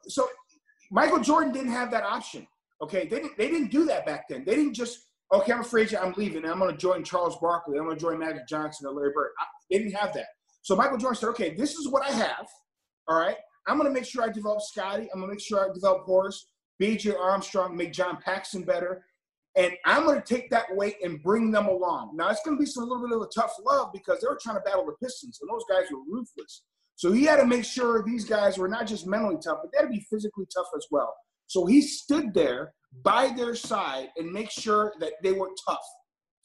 So 0.08 0.28
Michael 0.90 1.20
Jordan 1.20 1.52
didn't 1.52 1.72
have 1.72 1.90
that 1.90 2.04
option. 2.04 2.46
Okay, 2.82 3.06
they 3.06 3.20
didn't. 3.20 3.36
They 3.36 3.48
didn't 3.48 3.70
do 3.70 3.84
that 3.86 4.06
back 4.06 4.28
then. 4.28 4.44
They 4.44 4.54
didn't 4.54 4.74
just 4.74 5.06
okay. 5.32 5.52
I'm 5.52 5.60
afraid. 5.60 5.94
I'm 5.94 6.14
leaving. 6.16 6.44
I'm 6.44 6.58
going 6.58 6.70
to 6.70 6.76
join 6.76 7.04
Charles 7.04 7.36
Barkley. 7.38 7.78
I'm 7.78 7.84
going 7.84 7.96
to 7.96 8.00
join 8.00 8.18
Magic 8.18 8.46
Johnson 8.48 8.86
or 8.86 8.92
Larry 8.94 9.12
Bird. 9.14 9.30
I, 9.40 9.44
they 9.70 9.78
didn't 9.78 9.94
have 9.94 10.12
that. 10.14 10.26
So 10.62 10.74
Michael 10.74 10.98
Jordan 10.98 11.16
said, 11.16 11.28
okay, 11.28 11.54
this 11.54 11.74
is 11.74 11.88
what 11.88 12.02
I 12.02 12.10
have. 12.10 12.46
All 13.06 13.18
right. 13.18 13.36
I'm 13.68 13.78
going 13.78 13.88
to 13.88 13.94
make 13.94 14.04
sure 14.04 14.24
I 14.24 14.28
develop 14.28 14.60
Scottie. 14.60 15.08
I'm 15.12 15.20
going 15.20 15.28
to 15.28 15.34
make 15.34 15.40
sure 15.40 15.68
I 15.68 15.72
develop 15.72 16.02
Horace, 16.04 16.48
B.J. 16.78 17.14
Armstrong, 17.14 17.76
make 17.76 17.92
John 17.92 18.18
Paxson 18.22 18.62
better. 18.62 19.04
And 19.56 19.72
I'm 19.86 20.04
going 20.04 20.20
to 20.20 20.34
take 20.34 20.50
that 20.50 20.66
weight 20.76 20.96
and 21.02 21.22
bring 21.22 21.50
them 21.50 21.66
along. 21.66 22.14
Now, 22.14 22.28
it's 22.28 22.42
going 22.42 22.58
to 22.58 22.60
be 22.60 22.66
some 22.66 22.84
little 22.84 23.06
bit 23.06 23.16
of 23.16 23.22
a 23.22 23.28
tough 23.34 23.54
love 23.64 23.88
because 23.92 24.20
they 24.20 24.28
were 24.28 24.38
trying 24.40 24.56
to 24.56 24.62
battle 24.62 24.84
the 24.84 24.92
Pistons, 25.02 25.38
and 25.40 25.50
those 25.50 25.64
guys 25.70 25.90
were 25.90 26.02
ruthless. 26.06 26.62
So 26.96 27.12
he 27.12 27.24
had 27.24 27.36
to 27.36 27.46
make 27.46 27.64
sure 27.64 28.02
these 28.02 28.24
guys 28.24 28.58
were 28.58 28.68
not 28.68 28.86
just 28.86 29.06
mentally 29.06 29.36
tough, 29.42 29.58
but 29.62 29.72
they 29.72 29.78
had 29.78 29.90
to 29.90 29.92
be 29.92 30.06
physically 30.10 30.46
tough 30.54 30.66
as 30.76 30.86
well. 30.90 31.14
So 31.46 31.64
he 31.64 31.80
stood 31.80 32.34
there 32.34 32.74
by 33.02 33.28
their 33.36 33.54
side 33.54 34.08
and 34.16 34.32
make 34.32 34.50
sure 34.50 34.92
that 35.00 35.12
they 35.22 35.32
were 35.32 35.50
tough, 35.68 35.84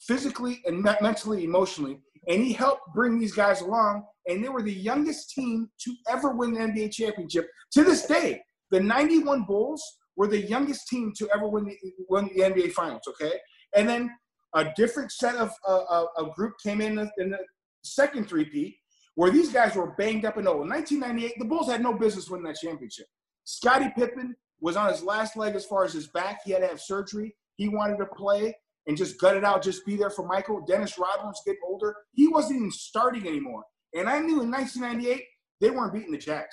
physically 0.00 0.62
and 0.66 0.82
mentally, 1.00 1.44
emotionally. 1.44 2.00
And 2.28 2.42
he 2.42 2.52
helped 2.52 2.94
bring 2.94 3.18
these 3.18 3.32
guys 3.32 3.62
along. 3.62 4.04
And 4.26 4.44
they 4.44 4.48
were 4.48 4.62
the 4.62 4.72
youngest 4.72 5.30
team 5.30 5.68
to 5.80 5.94
ever 6.08 6.30
win 6.30 6.52
the 6.52 6.60
NBA 6.60 6.92
championship 6.92 7.48
to 7.72 7.82
this 7.82 8.06
day. 8.06 8.42
The 8.70 8.80
91 8.80 9.44
Bulls 9.44 9.82
were 10.16 10.26
the 10.26 10.40
youngest 10.40 10.88
team 10.88 11.12
to 11.16 11.28
ever 11.34 11.48
win 11.48 11.64
the, 11.64 11.76
win 12.08 12.30
the 12.34 12.42
NBA 12.42 12.72
finals, 12.72 13.02
okay? 13.08 13.32
And 13.74 13.88
then 13.88 14.10
a 14.54 14.66
different 14.76 15.10
set 15.12 15.36
of 15.36 15.50
uh, 15.66 15.82
uh, 15.88 16.06
a 16.18 16.26
group 16.34 16.54
came 16.62 16.80
in 16.80 16.96
the, 16.96 17.10
in 17.18 17.30
the 17.30 17.38
second 17.82 18.28
three-peat 18.28 18.76
where 19.14 19.30
these 19.30 19.52
guys 19.52 19.74
were 19.74 19.92
banged 19.92 20.24
up 20.24 20.36
and 20.36 20.48
old. 20.48 20.62
In 20.62 20.68
1998, 20.68 21.38
the 21.38 21.44
Bulls 21.44 21.68
had 21.68 21.82
no 21.82 21.92
business 21.92 22.30
winning 22.30 22.46
that 22.46 22.56
championship. 22.56 23.06
Scottie 23.44 23.92
Pippen 23.96 24.34
was 24.60 24.76
on 24.76 24.90
his 24.90 25.02
last 25.02 25.36
leg 25.36 25.54
as 25.54 25.66
far 25.66 25.84
as 25.84 25.92
his 25.92 26.08
back. 26.08 26.40
He 26.44 26.52
had 26.52 26.60
to 26.60 26.68
have 26.68 26.80
surgery. 26.80 27.34
He 27.56 27.68
wanted 27.68 27.98
to 27.98 28.06
play 28.06 28.54
and 28.86 28.96
just 28.96 29.20
gut 29.20 29.36
it 29.36 29.44
out, 29.44 29.62
just 29.62 29.86
be 29.86 29.96
there 29.96 30.10
for 30.10 30.26
Michael. 30.26 30.64
Dennis 30.66 30.98
Rodman 30.98 31.28
was 31.28 31.42
getting 31.44 31.60
older. 31.66 31.94
He 32.14 32.26
wasn't 32.26 32.56
even 32.56 32.70
starting 32.70 33.26
anymore. 33.26 33.62
And 33.94 34.08
I 34.08 34.18
knew 34.18 34.42
in 34.42 34.50
1998, 34.50 35.22
they 35.60 35.70
weren't 35.70 35.92
beating 35.92 36.10
the 36.10 36.18
Jazz. 36.18 36.46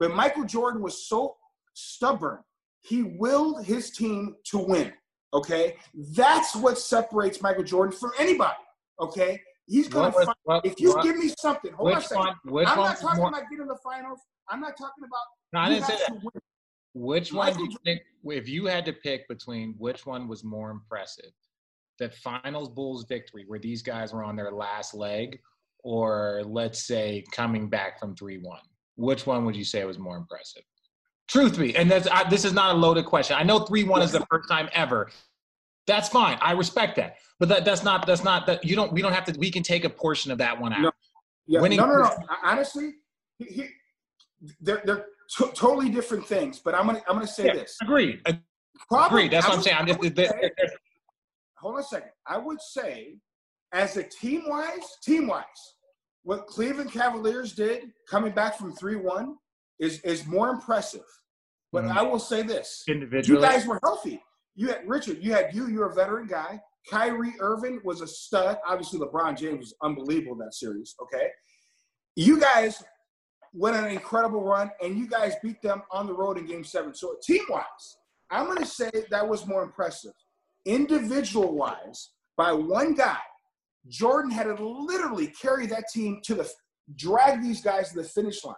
But 0.00 0.14
Michael 0.14 0.44
Jordan 0.44 0.82
was 0.82 1.08
so 1.08 1.36
stubborn. 1.74 2.38
He 2.82 3.02
willed 3.02 3.64
his 3.64 3.90
team 3.90 4.36
to 4.50 4.58
win. 4.58 4.92
Okay? 5.34 5.76
That's 5.94 6.56
what 6.56 6.78
separates 6.78 7.42
Michael 7.42 7.64
Jordan 7.64 7.96
from 7.96 8.12
anybody. 8.18 8.56
Okay? 9.00 9.40
He's 9.66 9.88
going 9.88 10.10
to. 10.10 10.16
was- 10.16 10.26
find. 10.26 10.36
what- 10.44 10.66
If 10.66 10.80
you 10.80 10.92
what- 10.92 11.02
give 11.02 11.16
me 11.16 11.32
something, 11.38 11.72
hold 11.72 11.92
on 11.92 11.98
a 11.98 12.00
second. 12.00 12.34
one? 12.44 12.66
I'm 12.66 12.76
not 12.76 12.98
talking 12.98 13.18
more, 13.18 13.28
about 13.28 13.50
getting 13.50 13.66
the 13.66 13.78
finals. 13.84 14.20
I'm 14.48 14.60
not 14.60 14.76
talking 14.78 15.04
about. 15.04 15.20
no, 15.52 15.60
I 15.60 15.68
didn't 15.68 15.84
say 15.84 15.96
that. 15.96 16.42
Which 16.94 17.32
one 17.32 17.52
do 17.52 17.60
Michael 17.60 17.72
you 17.72 17.78
think, 17.84 18.02
if 18.24 18.48
you 18.48 18.66
had 18.66 18.84
to 18.86 18.92
pick 18.92 19.28
between 19.28 19.74
which 19.78 20.06
one 20.06 20.26
was 20.26 20.42
more 20.42 20.70
impressive, 20.70 21.30
that 21.98 22.14
finals 22.14 22.70
Bulls 22.70 23.04
victory 23.08 23.44
where 23.46 23.58
these 23.58 23.82
guys 23.82 24.12
were 24.12 24.24
on 24.24 24.36
their 24.36 24.50
last 24.50 24.94
leg, 24.94 25.38
or 25.84 26.42
let's 26.46 26.86
say 26.86 27.24
coming 27.32 27.68
back 27.68 28.00
from 28.00 28.16
3 28.16 28.38
1? 28.38 28.60
Which 28.96 29.26
one 29.26 29.44
would 29.44 29.54
you 29.54 29.64
say 29.64 29.84
was 29.84 29.98
more 29.98 30.16
impressive? 30.16 30.62
Truth 31.28 31.58
be, 31.58 31.76
and 31.76 31.90
that's, 31.90 32.08
I, 32.08 32.28
this 32.28 32.44
is 32.46 32.54
not 32.54 32.74
a 32.74 32.78
loaded 32.78 33.04
question. 33.04 33.36
I 33.38 33.42
know 33.42 33.60
3 33.60 33.84
1 33.84 34.02
is 34.02 34.12
the 34.12 34.24
first 34.30 34.48
time 34.48 34.68
ever. 34.72 35.10
That's 35.86 36.08
fine. 36.08 36.38
I 36.40 36.52
respect 36.52 36.96
that. 36.96 37.16
But 37.38 37.50
that, 37.50 37.64
that's 37.66 37.84
not, 37.84 38.06
that's 38.06 38.24
not, 38.24 38.46
that 38.46 38.64
you 38.64 38.74
don't, 38.74 38.92
we 38.92 39.02
don't 39.02 39.12
have 39.12 39.24
to, 39.26 39.38
we 39.38 39.50
can 39.50 39.62
take 39.62 39.84
a 39.84 39.90
portion 39.90 40.32
of 40.32 40.38
that 40.38 40.58
one 40.58 40.72
out. 40.72 40.80
No. 40.80 40.90
Yeah, 41.46 41.60
Winning- 41.60 41.78
no, 41.78 41.86
no, 41.86 41.98
no. 41.98 42.10
Honestly, 42.42 42.94
he, 43.38 43.44
he, 43.44 43.66
they're 44.60 44.82
they're 44.84 45.06
to- 45.38 45.50
totally 45.54 45.88
different 45.90 46.26
things. 46.26 46.58
But 46.58 46.74
I'm 46.74 46.86
gonna 46.86 47.00
I'm 47.08 47.14
gonna 47.16 47.26
say 47.26 47.46
Yeah, 47.46 47.54
this. 47.54 47.76
Agreed. 47.80 48.20
Probably, 48.88 49.06
Agreed. 49.24 49.30
That's 49.32 49.46
I 49.46 49.48
what 49.48 49.56
I'm 49.58 49.62
saying. 49.62 49.76
I'm 49.78 49.86
just, 49.86 50.00
this- 50.14 50.28
say- 50.30 50.50
this- 50.58 50.70
hold 51.56 51.74
on 51.76 51.80
a 51.80 51.84
second. 51.84 52.10
I 52.26 52.36
would 52.38 52.60
say 52.60 53.16
as 53.72 53.96
a 53.96 54.02
team 54.02 54.42
wise, 54.46 54.96
team 55.02 55.26
wise, 55.26 55.44
what 56.22 56.46
Cleveland 56.46 56.92
Cavaliers 56.92 57.54
did 57.54 57.92
coming 58.08 58.32
back 58.32 58.58
from 58.58 58.74
3 58.74 58.96
1 58.96 59.36
is, 59.78 60.00
is 60.00 60.26
more 60.26 60.50
impressive. 60.50 61.04
But 61.72 61.84
Mhm. 61.84 61.96
I 61.96 62.02
will 62.02 62.18
say 62.18 62.42
this 62.42 62.84
you 63.28 63.40
guys 63.40 63.66
were 63.66 63.78
healthy. 63.82 64.22
You 64.54 64.68
had 64.68 64.88
Richard, 64.88 65.22
you 65.22 65.32
had 65.32 65.54
you, 65.54 65.68
you're 65.68 65.90
a 65.90 65.94
veteran 65.94 66.26
guy. 66.26 66.60
Kyrie 66.90 67.34
Irving 67.40 67.80
was 67.84 68.00
a 68.00 68.06
stud. 68.06 68.58
Obviously, 68.66 68.98
LeBron 68.98 69.36
James 69.36 69.58
was 69.58 69.74
unbelievable 69.82 70.32
in 70.32 70.38
that 70.38 70.54
series. 70.54 70.94
Okay. 71.02 71.30
You 72.16 72.40
guys 72.40 72.82
went 73.52 73.76
on 73.76 73.84
an 73.84 73.90
incredible 73.92 74.42
run 74.42 74.70
and 74.82 74.96
you 74.98 75.06
guys 75.06 75.34
beat 75.42 75.60
them 75.62 75.82
on 75.90 76.06
the 76.06 76.14
road 76.14 76.38
in 76.38 76.46
game 76.46 76.64
seven. 76.64 76.94
So, 76.94 77.16
team 77.22 77.44
wise, 77.48 77.64
I'm 78.30 78.46
going 78.46 78.58
to 78.58 78.66
say 78.66 78.90
that 79.10 79.28
was 79.28 79.46
more 79.46 79.62
impressive. 79.62 80.12
Individual 80.64 81.54
wise, 81.54 82.10
by 82.36 82.52
one 82.52 82.94
guy, 82.94 83.18
Jordan 83.88 84.30
had 84.30 84.44
to 84.44 84.54
literally 84.64 85.28
carry 85.28 85.66
that 85.66 85.84
team 85.92 86.20
to 86.24 86.34
the 86.34 86.50
drag 86.96 87.42
these 87.42 87.60
guys 87.62 87.90
to 87.90 87.96
the 87.96 88.04
finish 88.04 88.44
line. 88.44 88.54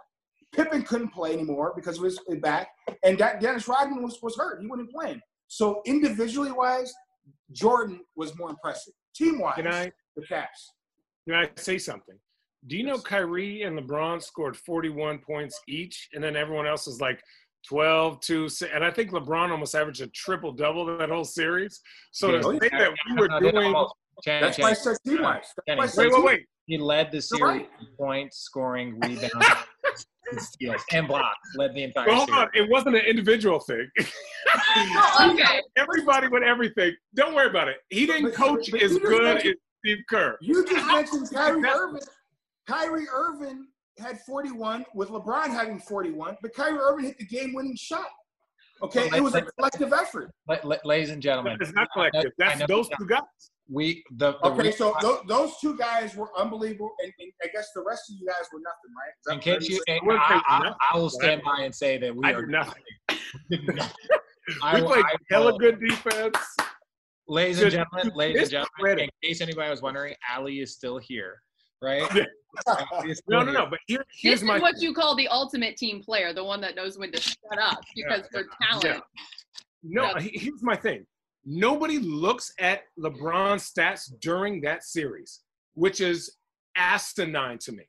Pippen 0.53 0.83
couldn't 0.83 1.09
play 1.09 1.33
anymore 1.33 1.73
because 1.75 1.97
of 1.97 2.03
his 2.03 2.19
back, 2.41 2.69
and 3.03 3.17
that 3.19 3.39
Dennis 3.41 3.67
Rodman 3.67 4.03
was, 4.03 4.19
was 4.21 4.35
hurt. 4.35 4.61
He 4.61 4.67
wasn't 4.67 4.91
playing. 4.91 5.21
So 5.47 5.81
individually 5.85 6.51
wise, 6.51 6.93
Jordan 7.51 8.01
was 8.15 8.37
more 8.37 8.49
impressive. 8.49 8.93
Team 9.15 9.39
wise, 9.39 9.55
Can 9.55 9.67
I 9.67 9.91
the 10.15 10.25
Caps. 10.25 10.73
can 11.27 11.35
I 11.37 11.49
say 11.55 11.77
something? 11.77 12.15
Do 12.67 12.77
you 12.77 12.83
know 12.83 12.97
Kyrie 12.99 13.63
and 13.63 13.77
LeBron 13.79 14.21
scored 14.21 14.55
41 14.55 15.19
points 15.19 15.59
each, 15.67 16.09
and 16.13 16.23
then 16.23 16.35
everyone 16.35 16.67
else 16.67 16.87
is 16.87 17.01
like 17.01 17.21
12, 17.67 18.19
2, 18.21 18.49
6, 18.49 18.71
and 18.73 18.83
I 18.83 18.91
think 18.91 19.11
LeBron 19.11 19.51
almost 19.51 19.75
averaged 19.75 20.01
a 20.01 20.07
triple 20.07 20.51
double 20.51 20.97
that 20.97 21.09
whole 21.09 21.23
series. 21.23 21.81
So 22.11 22.31
Yeah. 22.33 22.37
to 22.41 22.59
say 22.61 22.69
that 22.69 22.91
we 23.09 23.15
were 23.21 23.27
No, 23.27 23.39
no, 23.39 23.51
doing. 23.51 23.85
Channing, 24.23 24.41
That's 24.41 24.59
why 24.59 24.69
I 24.69 24.73
said 24.73 24.97
team 25.05 25.21
wise. 25.23 25.45
That's 25.65 25.77
why 25.77 25.83
I 25.83 25.87
said 25.87 26.03
wait, 26.05 26.13
wait, 26.13 26.23
wait. 26.23 26.45
He 26.67 26.77
led 26.77 27.11
the 27.11 27.21
series 27.21 27.41
right. 27.41 27.69
in 27.79 27.87
points, 27.97 28.37
scoring, 28.39 28.99
rebounds, 29.01 29.31
and 30.31 30.41
steals, 30.41 30.81
and 30.91 31.07
blocks. 31.07 31.37
Led 31.55 31.73
the 31.75 31.83
entire 31.83 32.07
Well, 32.07 32.15
hold 32.17 32.29
series. 32.29 32.41
on, 32.43 32.49
it 32.55 32.69
wasn't 32.69 32.95
an 32.95 33.05
individual 33.05 33.59
thing. 33.59 33.87
Oh, 34.75 35.31
okay. 35.33 35.61
Everybody 35.77 36.27
with 36.27 36.43
everything. 36.43 36.93
Don't 37.15 37.35
worry 37.35 37.49
about 37.49 37.67
it. 37.67 37.77
He 37.89 38.05
didn't 38.05 38.23
But- 38.31 38.33
coach 38.33 38.71
but 38.71 38.81
as 38.81 38.97
good 38.97 39.37
as 39.37 39.41
Steve 39.79 39.97
Kerr. 40.09 40.37
You 40.41 40.65
just 40.65 40.87
mentioned 40.87 41.29
Kyrie 41.31 41.63
Irving. 41.67 42.01
Kyrie 42.67 43.07
Irving 43.13 43.67
had 43.99 44.19
41 44.21 44.85
with 44.95 45.09
LeBron 45.09 45.47
having 45.47 45.79
41, 45.79 46.37
but 46.41 46.53
Kyrie 46.53 46.77
Irving 46.79 47.05
hit 47.05 47.17
the 47.19 47.25
game-winning 47.25 47.75
shot. 47.75 48.07
Okay, 48.81 49.07
Well, 49.09 49.15
it 49.15 49.21
was 49.23 49.35
a 49.35 49.41
collective 49.43 49.93
effort. 49.93 50.31
La- 50.49 50.57
la- 50.63 50.77
ladies 50.85 51.11
and 51.11 51.21
gentlemen, 51.21 51.57
It's 51.61 51.73
not 51.73 51.87
collective. 51.93 52.31
That's 52.37 52.65
those 52.67 52.89
two 52.97 53.05
guys. 53.05 53.21
We 53.71 54.03
the, 54.17 54.33
the 54.43 54.47
Okay, 54.49 54.71
so 54.71 54.93
reason- 54.93 55.01
those, 55.01 55.21
those 55.27 55.51
two 55.61 55.77
guys 55.77 56.15
were 56.15 56.29
unbelievable, 56.37 56.91
and, 57.03 57.13
and 57.19 57.31
I 57.43 57.47
guess 57.53 57.69
the 57.73 57.83
rest 57.87 58.09
of 58.11 58.17
you 58.19 58.27
guys 58.27 58.45
were 58.53 58.59
nothing, 58.59 58.91
right? 58.97 59.13
Is 59.17 59.25
that 59.25 59.33
in 59.33 59.59
case 59.59 59.69
you, 59.69 59.81
and 59.87 59.99
wouldn't 60.05 60.23
I, 60.23 60.29
say 60.37 60.41
I, 60.47 60.59
nothing. 60.59 60.73
I 60.93 60.97
will 60.97 61.09
stand 61.09 61.41
by 61.43 61.61
and 61.61 61.73
say 61.73 61.97
that 61.99 62.15
we 62.15 62.25
I 62.25 62.33
are 62.33 62.41
did 62.41 62.49
nothing. 62.49 62.83
I, 64.63 64.75
We 64.81 64.87
played 64.87 65.05
I 65.05 65.15
hella 65.29 65.51
will- 65.51 65.59
good 65.59 65.79
defense. 65.79 66.35
Ladies 67.27 67.61
and 67.61 67.71
gentlemen, 67.71 68.11
ladies 68.13 68.41
and 68.41 68.51
gentlemen, 68.51 68.69
credit. 68.77 69.03
in 69.03 69.09
case 69.29 69.39
anybody 69.39 69.69
was 69.69 69.81
wondering, 69.81 70.13
Ali 70.35 70.59
is 70.59 70.73
still 70.73 70.97
here, 70.97 71.41
right? 71.81 72.01
Yeah. 72.13 72.23
Ali 72.91 73.11
is 73.11 73.19
still 73.25 73.39
No, 73.39 73.45
no, 73.45 73.51
no. 73.53 73.67
But 73.69 73.79
here, 73.87 73.99
This 73.99 74.07
here's 74.21 74.39
is 74.41 74.43
my 74.43 74.59
what 74.59 74.81
you 74.81 74.93
call 74.93 75.15
the 75.15 75.29
ultimate 75.29 75.77
team 75.77 76.01
player, 76.03 76.33
the 76.33 76.43
one 76.43 76.59
that 76.59 76.75
knows 76.75 76.97
when 76.97 77.09
to 77.13 77.21
shut 77.21 77.37
up 77.61 77.79
because 77.95 78.23
they're 78.33 78.47
talent. 78.69 79.01
No, 79.83 80.03
Yeah. 80.07 80.19
here's 80.19 80.61
my 80.61 80.75
thing. 80.75 81.05
Nobody 81.45 81.99
looks 81.99 82.53
at 82.59 82.81
LeBron's 82.99 83.71
stats 83.71 84.11
during 84.19 84.61
that 84.61 84.83
series, 84.83 85.41
which 85.73 85.99
is 86.01 86.37
asinine 86.75 87.57
to 87.59 87.71
me. 87.71 87.83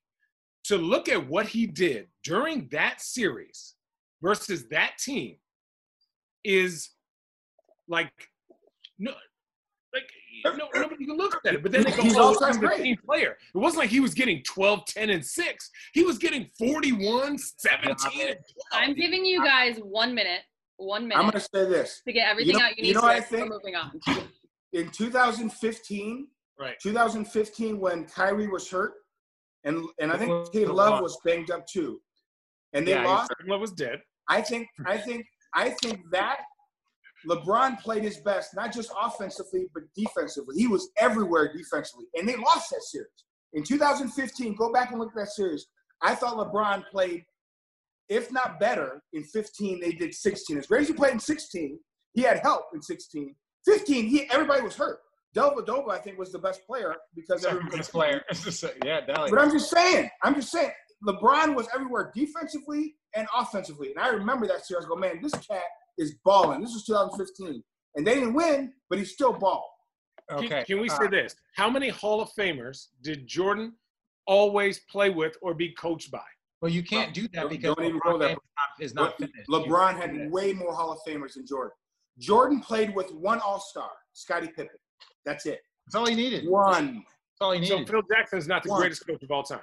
To 0.65 0.77
look 0.77 1.09
at 1.09 1.29
what 1.29 1.47
he 1.47 1.67
did 1.67 2.07
during 2.25 2.69
that 2.71 3.01
series 3.01 3.75
versus 4.23 4.69
that 4.71 4.93
team 4.99 5.37
is 6.45 6.91
like 7.88 8.12
no 8.99 9.12
like 9.93 10.05
no, 10.57 10.69
nobody 10.75 11.05
can 11.05 11.17
look 11.17 11.38
at 11.47 11.55
it. 11.55 11.62
But 11.62 11.73
then 11.73 11.85
they 11.85 11.91
go, 11.91 12.03
He's 12.03 12.17
oh, 12.17 12.23
all-time 12.23 12.49
he's 12.49 12.61
the 12.61 12.67
great. 12.67 12.83
team 12.83 12.97
player. 13.05 13.37
It 13.55 13.59
wasn't 13.59 13.81
like 13.81 13.91
he 13.91 14.01
was 14.01 14.15
getting 14.15 14.43
12, 14.43 14.87
10, 14.87 15.11
and 15.11 15.25
6. 15.25 15.71
He 15.93 16.03
was 16.05 16.19
getting 16.19 16.49
41, 16.59 17.38
17, 17.38 17.87
and 17.88 17.99
12. 17.99 18.37
I'm 18.73 18.95
giving 18.95 19.25
you 19.25 19.45
guys 19.45 19.79
one 19.79 20.15
minute, 20.15 20.41
one 20.83 21.03
minute. 21.09 21.16
I'm 21.18 21.31
going 21.31 21.33
to 21.33 21.40
say 21.40 21.68
this. 21.68 22.03
to 22.07 22.12
get 22.12 22.29
everything 22.29 22.57
know- 22.59 22.64
out 22.64 22.71
you 22.71 22.75
you 22.79 22.83
need 22.83 22.95
know 22.95 23.01
to 23.03 23.07
what 23.07 23.16
I 23.16 23.21
think? 23.21 23.49
moving 23.51 23.75
on. 23.77 24.01
In 24.73 24.88
2015, 24.90 26.29
Right. 26.59 26.77
2015 26.83 27.81
when 27.81 28.05
Kyrie 28.07 28.47
was 28.49 28.71
hurt, 28.71 28.92
and 29.64 29.85
and 30.01 30.12
I 30.12 30.16
think 30.18 30.31
Before 30.31 30.47
Kid 30.53 30.68
Love 30.68 31.01
was 31.03 31.18
banged 31.25 31.51
up 31.51 31.66
too, 31.66 32.01
and 32.73 32.87
they 32.87 32.92
Yeah, 32.92 33.05
lost. 33.05 33.33
Love 33.47 33.61
was 33.61 33.73
dead. 33.73 34.01
I 34.29 34.40
think 34.42 34.68
I 34.87 34.97
think 34.97 35.27
I 35.55 35.71
think 35.83 36.01
that 36.12 36.40
LeBron 37.29 37.81
played 37.81 38.03
his 38.05 38.18
best, 38.18 38.55
not 38.55 38.73
just 38.73 38.90
offensively 39.01 39.66
but 39.75 39.83
defensively. 39.97 40.55
He 40.57 40.66
was 40.68 40.90
everywhere 40.99 41.53
defensively, 41.53 42.07
and 42.14 42.29
they 42.29 42.37
lost 42.37 42.71
that 42.71 42.83
series 42.83 43.09
in 43.55 43.64
2015. 43.64 44.55
Go 44.55 44.73
back 44.73 44.90
and 44.90 45.01
look 45.01 45.11
at 45.11 45.16
that 45.16 45.33
series. 45.33 45.66
I 46.01 46.14
thought 46.14 46.37
LeBron 46.37 46.85
played, 46.90 47.25
if 48.12 48.31
not 48.31 48.61
better, 48.61 49.03
in 49.14 49.25
15. 49.25 49.81
They 49.81 49.92
did 49.92 50.14
16. 50.14 50.59
As 50.59 50.66
great 50.66 50.83
as 50.83 50.88
he 50.88 50.94
played 50.94 51.14
in 51.14 51.20
16, 51.20 51.79
he 52.12 52.22
had 52.22 52.40
help 52.40 52.66
in 52.75 52.83
16. 52.83 53.35
15, 53.64 54.07
he 54.07 54.31
everybody 54.31 54.62
was 54.62 54.77
hurt. 54.77 55.01
Delva 55.35 55.64
Dellavedova, 55.64 55.92
I 55.92 55.98
think, 55.98 56.18
was 56.18 56.31
the 56.31 56.38
best 56.38 56.66
player 56.66 56.94
because 57.14 57.42
Second 57.42 57.59
everybody 57.59 57.77
best 57.79 57.92
player. 57.92 58.22
yeah, 58.85 59.01
Dally. 59.01 59.31
but 59.31 59.38
I'm 59.38 59.51
just 59.51 59.70
saying, 59.70 60.11
I'm 60.22 60.35
just 60.35 60.53
saying, 60.53 60.72
LeBron 61.07 61.55
was 61.55 61.68
everywhere 61.75 62.12
defensively 62.14 62.96
and 63.16 63.27
offensively. 63.37 63.92
And 63.92 63.98
I 63.98 64.09
remember 64.09 64.46
that 64.46 64.66
series. 64.66 64.85
I 64.85 64.88
go, 64.88 64.96
man, 64.96 65.20
this 65.22 65.33
cat 65.33 65.62
is 65.96 66.16
balling. 66.25 66.61
This 66.61 66.75
was 66.75 66.85
2015. 66.85 67.62
And 67.94 68.07
they 68.07 68.14
didn't 68.14 68.35
win, 68.35 68.72
but 68.90 68.98
he 68.98 69.05
still 69.05 69.33
balled. 69.33 69.64
Can- 70.29 70.44
Okay. 70.44 70.64
Can, 70.64 70.81
we 70.81 70.88
uh, 70.88 70.98
say 70.98 71.09
this? 71.09 71.35
How 71.57 71.68
many 71.68 71.88
Hall 71.88 72.20
of 72.20 72.31
Famers 72.38 72.87
did 73.03 73.27
Jordan 73.27 73.75
always 74.27 74.81
play 74.90 75.11
with 75.11 75.37
or 75.42 75.53
be 75.53 75.72
coached 75.72 76.11
by? 76.11 76.22
Well, 76.62 76.70
you 76.70 76.83
can't 76.85 77.12
do 77.12 77.27
that 77.35 77.48
because 77.51 77.75
don't 77.75 77.85
even 77.85 77.98
LeBron 78.01 78.12
go 78.12 78.18
there. 78.18 78.29
James 78.29 78.38
is 78.81 78.94
not 78.94 79.18
finished. 79.18 79.48
LeBron 79.51 79.96
had 79.96 80.31
way 80.31 80.53
more 80.53 80.72
Hall 80.72 80.92
of 80.92 80.98
Famers 81.07 81.35
than 81.35 81.44
Jordan. 81.44 81.72
Jordan 82.18 82.61
played 82.61 82.94
with 82.94 83.12
one 83.12 83.40
All 83.40 83.59
Star, 83.59 83.90
Scottie 84.12 84.46
Pippen. 84.46 84.68
That's 85.27 85.44
it. 85.46 85.61
That's 85.87 85.96
all 85.96 86.07
he 86.07 86.14
needed. 86.14 86.48
One. 86.48 86.94
That's 86.94 87.40
all 87.40 87.53
he 87.53 87.59
needed. 87.61 87.87
So. 87.88 87.92
Phil 87.92 88.03
Jackson 88.09 88.38
is 88.38 88.46
not 88.46 88.62
the 88.62 88.70
One. 88.70 88.81
greatest 88.81 89.05
coach 89.07 89.20
of 89.22 89.31
all 89.33 89.42
time. 89.42 89.59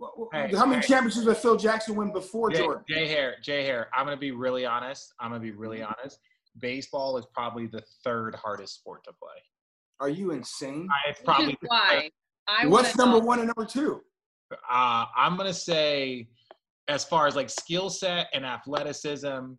Wh- 0.00 0.06
wh- 0.18 0.34
Hey, 0.34 0.50
How 0.56 0.64
many 0.64 0.80
hey. 0.80 0.86
championships 0.88 1.26
did 1.26 1.36
Phil 1.36 1.56
Jackson 1.56 1.96
win 1.96 2.12
before 2.12 2.50
Jay, 2.50 2.58
Jordan? 2.60 2.84
J 2.88 3.06
Hair, 3.08 3.36
J 3.42 3.64
Hair. 3.64 3.88
I'm 3.94 4.06
gonna 4.06 4.16
be 4.16 4.30
really 4.30 4.64
honest. 4.64 5.12
I'm 5.20 5.30
gonna 5.30 5.40
be 5.42 5.50
really 5.50 5.78
Mm-hmm. 5.80 5.92
honest. 6.00 6.18
Baseball 6.60 7.18
is 7.18 7.26
probably 7.34 7.66
the 7.66 7.82
third 8.04 8.34
hardest 8.36 8.76
sport 8.76 9.04
to 9.04 9.12
play. 9.12 9.36
Are 10.00 10.08
you 10.08 10.30
insane? 10.30 10.88
I- 10.90 11.10
It's 11.10 11.20
probably 11.20 11.58
why 11.66 12.10
I 12.46 12.66
What's 12.66 12.96
number 12.96 13.18
know- 13.18 13.24
one 13.26 13.40
and 13.40 13.48
number 13.54 13.66
two? 13.70 14.02
uh, 14.70 15.04
I'm 15.14 15.36
gonna 15.36 15.52
say, 15.52 16.28
as 16.88 17.04
far 17.04 17.26
as 17.26 17.36
like 17.36 17.50
skill 17.50 17.90
set 17.90 18.28
and 18.32 18.44
athleticism, 18.44 19.52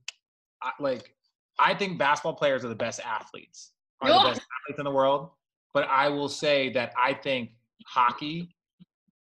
I, 0.61 0.71
like 0.79 1.13
I 1.59 1.73
think 1.73 1.97
basketball 1.99 2.33
players 2.35 2.65
are 2.65 2.69
the 2.69 2.75
best 2.75 2.99
athletes, 2.99 3.71
are 4.01 4.09
Yeah. 4.09 4.17
the 4.19 4.29
best 4.29 4.41
athletes 4.41 4.79
in 4.79 4.85
the 4.85 4.91
world. 4.91 5.29
But 5.73 5.87
I 5.87 6.09
will 6.09 6.29
say 6.29 6.69
that 6.73 6.93
I 6.97 7.13
think 7.13 7.51
hockey, 7.85 8.55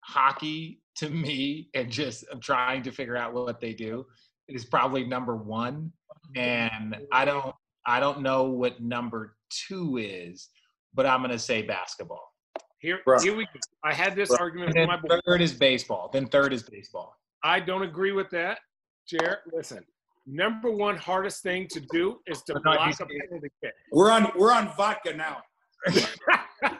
hockey 0.01 0.81
to 0.97 1.09
me, 1.09 1.69
and 1.73 1.89
just 1.89 2.25
I'm 2.31 2.39
trying 2.39 2.83
to 2.83 2.91
figure 2.91 3.15
out 3.15 3.33
what 3.33 3.59
they 3.61 3.73
do, 3.73 4.05
is 4.47 4.65
probably 4.65 5.05
number 5.05 5.35
one. 5.35 5.91
And 6.35 6.97
I 7.11 7.23
don't, 7.25 7.55
I 7.85 7.99
don't 7.99 8.21
know 8.21 8.43
what 8.45 8.81
number 8.81 9.37
two 9.49 9.97
is, 9.97 10.49
but 10.93 11.05
I'm 11.05 11.21
gonna 11.21 11.39
say 11.39 11.61
basketball. 11.61 12.33
Here, 12.79 12.99
Bruh. 13.07 13.21
here 13.23 13.35
we 13.35 13.45
go. 13.45 13.51
I 13.83 13.93
had 13.93 14.15
this 14.15 14.29
Bruh. 14.31 14.39
argument 14.41 14.75
with 14.75 14.87
my 14.87 14.97
boy. 14.97 15.19
third 15.25 15.41
is 15.41 15.53
baseball. 15.53 16.09
Then 16.11 16.27
third 16.27 16.51
is 16.51 16.63
baseball. 16.63 17.15
I 17.43 17.59
don't 17.59 17.83
agree 17.83 18.11
with 18.11 18.29
that, 18.31 18.59
Jared. 19.07 19.39
Listen, 19.53 19.83
number 20.25 20.71
one 20.71 20.97
hardest 20.97 21.43
thing 21.43 21.67
to 21.71 21.79
do 21.91 22.19
is 22.27 22.41
to 22.43 22.59
block 22.61 22.87
use- 22.87 22.99
a 23.01 23.05
penalty 23.05 23.49
kick. 23.63 23.73
We're 23.91 24.11
on 24.11 24.31
we're 24.35 24.51
on 24.51 24.71
vodka 24.75 25.13
now. 25.13 25.41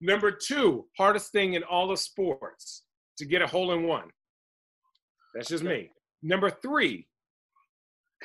number 0.00 0.30
two, 0.30 0.86
hardest 0.96 1.32
thing 1.32 1.54
in 1.54 1.62
all 1.64 1.88
the 1.88 1.96
sports 1.96 2.82
to 3.18 3.24
get 3.24 3.42
a 3.42 3.46
hole 3.46 3.72
in 3.72 3.84
one. 3.84 4.10
That's 5.34 5.48
just 5.48 5.64
me. 5.64 5.90
Number 6.22 6.50
three, 6.50 7.06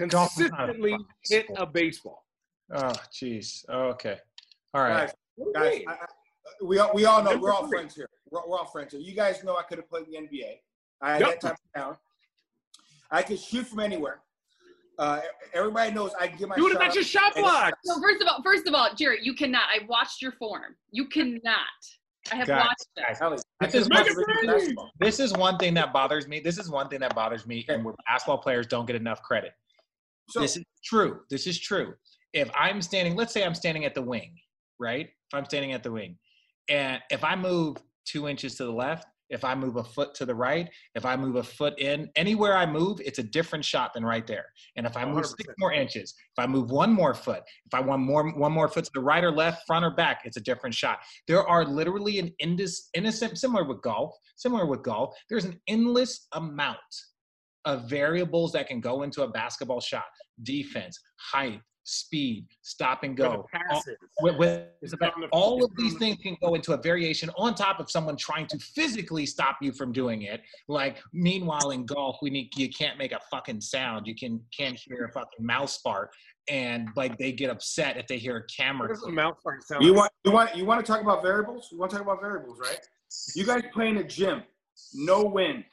Golf 0.07 0.31
is 0.39 0.49
not 0.51 0.69
a 0.69 0.73
consistently 0.73 0.97
hit 1.29 1.45
a 1.57 1.65
baseball. 1.65 2.25
Oh, 2.73 2.93
jeez. 3.13 3.67
Okay. 3.69 4.17
All 4.73 4.81
right. 4.81 5.07
Guys, 5.07 5.13
What 5.35 5.53
do 5.53 5.59
you 5.59 5.71
guys. 5.71 5.83
I, 5.87 5.91
I, 5.91 6.05
we 6.65 6.79
all, 6.79 6.91
we 6.93 7.05
all 7.05 7.21
know 7.23 7.31
Number 7.31 7.43
we're 7.47 7.53
all 7.53 7.63
three. 7.67 7.77
friends 7.79 7.95
here. 7.95 8.09
We're, 8.31 8.47
we're 8.47 8.57
all 8.57 8.65
friends 8.65 8.93
here. 8.93 9.01
You 9.01 9.13
guys 9.13 9.43
know 9.43 9.57
I 9.57 9.63
could 9.63 9.77
have 9.77 9.89
played 9.89 10.07
in 10.07 10.11
the 10.13 10.17
NBA. 10.37 10.53
I 11.01 11.11
had 11.13 11.21
Yep. 11.21 11.29
that 11.29 11.41
type 11.41 11.53
of 11.53 11.73
talent. 11.75 11.99
I 13.09 13.21
could 13.23 13.39
shoot 13.39 13.67
from 13.67 13.79
anywhere. 13.79 14.21
Uh, 14.99 15.21
everybody 15.53 15.91
knows 15.91 16.13
I 16.19 16.27
can 16.27 16.37
get 16.37 16.47
my 16.47 16.55
You 16.55 16.63
would 16.63 16.73
shot. 16.73 16.81
have 16.81 16.89
got 16.89 16.95
your 16.95 17.03
shot 17.03 17.35
and- 17.35 17.43
blocked. 17.43 17.77
So 17.85 17.99
first 18.01 18.21
of 18.21 18.27
all, 18.27 18.43
first 18.43 18.67
of 18.67 18.73
all, 18.75 18.93
Jared, 18.93 19.25
you 19.25 19.33
cannot. 19.33 19.63
I 19.69 19.83
watched 19.85 20.21
your 20.21 20.31
form. 20.33 20.75
You 20.91 21.07
cannot 21.07 21.41
I 22.31 22.35
have 22.35 22.47
Guys, 22.47 22.65
watched 22.67 22.85
it. 22.97 23.01
guys, 23.19 23.19
This 23.19 23.41
is 23.41 23.43
think 23.59 23.73
it's 23.73 23.89
Make 23.89 24.05
it 24.05 24.11
about 24.11 24.27
rain. 24.27 24.45
basketball. 24.45 24.91
this 24.99 25.19
is 25.19 25.33
one 25.33 25.57
thing 25.57 25.73
that 25.73 25.91
bothers 25.91 26.27
me. 26.27 26.39
This 26.39 26.59
is 26.59 26.69
one 26.69 26.87
thing 26.87 26.99
that 26.99 27.15
bothers 27.15 27.47
me, 27.47 27.65
and 27.67 27.83
where 27.83 27.95
basketball 28.07 28.37
players 28.37 28.67
don't 28.67 28.85
get 28.85 28.95
enough 28.95 29.23
credit. 29.23 29.53
So, 30.29 30.39
this 30.39 30.55
is 30.55 30.63
true. 30.83 31.25
This 31.31 31.47
is 31.47 31.59
true. 31.59 31.95
If 32.33 32.51
I'm 32.53 32.79
standing, 32.83 33.15
let's 33.15 33.33
say 33.33 33.43
I'm 33.43 33.55
standing 33.55 33.85
at 33.85 33.95
the 33.95 34.03
wing, 34.03 34.39
right? 34.79 35.07
If 35.07 35.33
I'm 35.33 35.45
standing 35.45 35.73
at 35.73 35.81
the 35.81 35.91
wing, 35.91 36.19
and 36.69 37.01
if 37.09 37.23
I 37.23 37.35
move 37.35 37.77
two 38.05 38.27
inches 38.27 38.53
to 38.57 38.65
the 38.65 38.71
left, 38.71 39.07
if 39.31 39.43
I 39.43 39.55
move 39.55 39.77
a 39.77 39.83
foot 39.83 40.13
to 40.15 40.25
the 40.25 40.35
right, 40.35 40.69
if 40.93 41.05
I 41.05 41.15
move 41.15 41.37
a 41.37 41.43
foot 41.43 41.79
in, 41.79 42.09
anywhere 42.15 42.55
I 42.55 42.65
move, 42.65 42.99
it's 43.03 43.19
a 43.19 43.23
different 43.23 43.65
shot 43.65 43.93
than 43.93 44.05
right 44.05 44.27
there. 44.27 44.45
And 44.75 44.85
if 44.85 44.95
I 44.97 45.05
move 45.05 45.25
six 45.25 45.49
100%. 45.49 45.53
more 45.57 45.73
inches, 45.73 46.13
if 46.37 46.43
I 46.43 46.47
move 46.47 46.69
one 46.69 46.91
more 46.91 47.13
foot, 47.13 47.41
if 47.65 47.73
I 47.73 47.79
want 47.79 48.01
more 48.01 48.29
one 48.31 48.51
more 48.51 48.67
foot 48.67 48.85
to 48.85 48.91
the 48.93 49.01
right 49.01 49.23
or 49.23 49.31
left, 49.31 49.65
front 49.65 49.85
or 49.85 49.91
back, 49.91 50.21
it's 50.25 50.37
a 50.37 50.41
different 50.41 50.75
shot. 50.75 50.99
There 51.27 51.47
are 51.47 51.65
literally 51.65 52.19
an 52.19 52.31
indis, 52.43 52.89
innocent, 52.93 53.37
similar 53.37 53.63
with 53.63 53.81
golf, 53.81 54.15
similar 54.35 54.65
with 54.65 54.83
golf. 54.83 55.15
There's 55.29 55.45
an 55.45 55.59
endless 55.67 56.27
amount 56.33 56.77
of 57.65 57.89
variables 57.89 58.51
that 58.51 58.67
can 58.67 58.81
go 58.81 59.03
into 59.03 59.23
a 59.23 59.27
basketball 59.29 59.79
shot: 59.79 60.05
defense, 60.43 60.99
height, 61.17 61.61
speed, 61.83 62.45
stop 62.61 63.03
and 63.03 63.17
For 63.17 63.23
the 63.23 63.29
go. 63.29 63.47
All, 63.71 63.83
with, 64.21 64.37
with- 64.37 64.67
It's 64.81 64.93
on 64.93 65.21
the- 65.21 65.27
all 65.31 65.63
of 65.63 65.71
these 65.75 65.97
things 65.97 66.17
can 66.21 66.37
go 66.41 66.53
into 66.55 66.73
a 66.73 66.77
variation 66.77 67.29
on 67.37 67.55
top 67.55 67.79
of 67.79 67.89
someone 67.89 68.15
trying 68.15 68.47
to 68.47 68.57
physically 68.59 69.25
stop 69.25 69.57
you 69.61 69.71
from 69.71 69.91
doing 69.91 70.23
it. 70.23 70.41
Like, 70.67 70.97
meanwhile, 71.13 71.71
in 71.71 71.85
golf, 71.85 72.17
we 72.21 72.29
need 72.29 72.49
you 72.55 72.69
can't 72.69 72.97
make 72.97 73.11
a 73.11 73.19
fucking 73.31 73.61
sound. 73.61 74.05
You 74.07 74.15
can 74.15 74.41
can't 74.55 74.77
hear 74.79 75.05
a 75.05 75.11
fucking 75.11 75.45
mouse 75.45 75.77
fart, 75.77 76.11
and 76.49 76.89
like 76.95 77.17
they 77.17 77.31
get 77.31 77.49
upset 77.49 77.97
if 77.97 78.07
they 78.07 78.17
hear 78.17 78.37
a 78.37 78.41
What 78.41 78.51
camera. 78.55 78.87
does 78.87 79.03
a 79.03 79.09
mouth 79.09 79.37
fart 79.43 79.63
sound 79.63 79.83
you 79.83 79.91
like? 79.91 79.97
want 79.97 80.11
you 80.25 80.31
want 80.31 80.55
you 80.55 80.65
want 80.65 80.85
to 80.85 80.91
talk 80.91 81.01
about 81.01 81.21
variables? 81.23 81.69
You 81.71 81.77
want 81.79 81.91
to 81.91 81.97
talk 81.97 82.05
about 82.05 82.21
variables, 82.21 82.59
right? 82.59 82.79
You 83.35 83.45
guys 83.45 83.63
play 83.73 83.89
in 83.89 83.97
a 83.97 84.03
gym, 84.03 84.43
no 84.93 85.23
wind, 85.23 85.65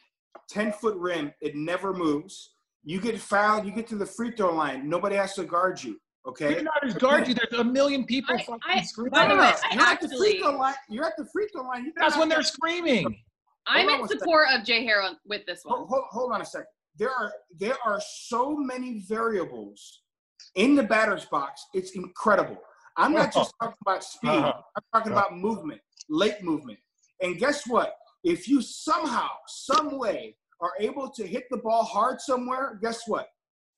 ten 0.48 0.72
foot 0.72 0.96
rim, 0.96 1.32
it 1.40 1.54
never 1.54 1.92
moves. 1.92 2.54
You 2.88 2.98
get 3.02 3.20
fouled, 3.20 3.66
you 3.66 3.70
get 3.70 3.86
to 3.88 3.96
the 3.96 4.06
free 4.06 4.30
throw 4.30 4.54
line, 4.54 4.88
nobody 4.88 5.14
has 5.16 5.34
to 5.34 5.44
guard 5.44 5.84
you. 5.84 6.00
Okay. 6.26 6.52
You're 6.54 6.62
not 6.62 6.82
as 6.86 6.94
guard 6.94 7.28
you. 7.28 7.34
There's 7.34 7.60
a 7.60 7.62
million 7.62 8.06
people 8.06 8.34
I- 8.34 8.38
fucking 8.38 8.60
I- 8.64 8.80
screaming. 8.80 9.10
by 9.12 9.28
the 9.28 9.36
way, 9.36 9.52
I 9.62 9.74
you're 9.74 9.84
at 9.84 10.00
the 10.00 10.08
free 10.16 10.38
throw 10.40 10.56
line. 10.56 10.74
You're 10.88 11.04
at 11.04 11.12
the 11.18 11.26
free 11.30 11.48
throw 11.52 11.64
line. 11.64 11.84
You 11.84 11.92
That's 11.98 12.16
when 12.16 12.30
they're 12.30 12.42
screaming. 12.42 13.04
I'm 13.66 13.86
in 13.90 13.98
one 14.00 14.08
second. 14.08 14.20
support 14.20 14.48
of 14.54 14.64
J 14.64 14.86
Hair 14.86 15.02
with 15.26 15.44
this 15.44 15.60
one. 15.64 15.76
Hold, 15.76 15.88
hold, 15.90 16.04
hold 16.08 16.32
on 16.32 16.40
a 16.40 16.46
second. 16.46 16.68
There 16.96 17.10
are 17.10 17.30
there 17.60 17.76
are 17.84 18.00
so 18.00 18.56
many 18.56 19.04
variables 19.06 20.00
in 20.54 20.74
the 20.74 20.82
batter's 20.82 21.26
box. 21.26 21.66
It's 21.74 21.90
incredible. 21.90 22.56
I'm 22.96 23.12
not 23.12 23.34
just 23.34 23.52
talking 23.60 23.76
about 23.86 24.02
speed. 24.02 24.30
Uh-huh. 24.30 24.62
I'm 24.76 24.82
talking 24.94 25.12
about 25.12 25.36
movement, 25.36 25.82
late 26.08 26.42
movement. 26.42 26.78
And 27.20 27.36
guess 27.38 27.66
what? 27.66 27.94
If 28.24 28.48
you 28.48 28.62
somehow, 28.62 29.28
some 29.46 29.98
way, 29.98 30.36
are 30.60 30.72
able 30.80 31.10
to 31.10 31.26
hit 31.26 31.44
the 31.50 31.56
ball 31.58 31.84
hard 31.84 32.20
somewhere, 32.20 32.78
guess 32.82 33.02
what? 33.06 33.28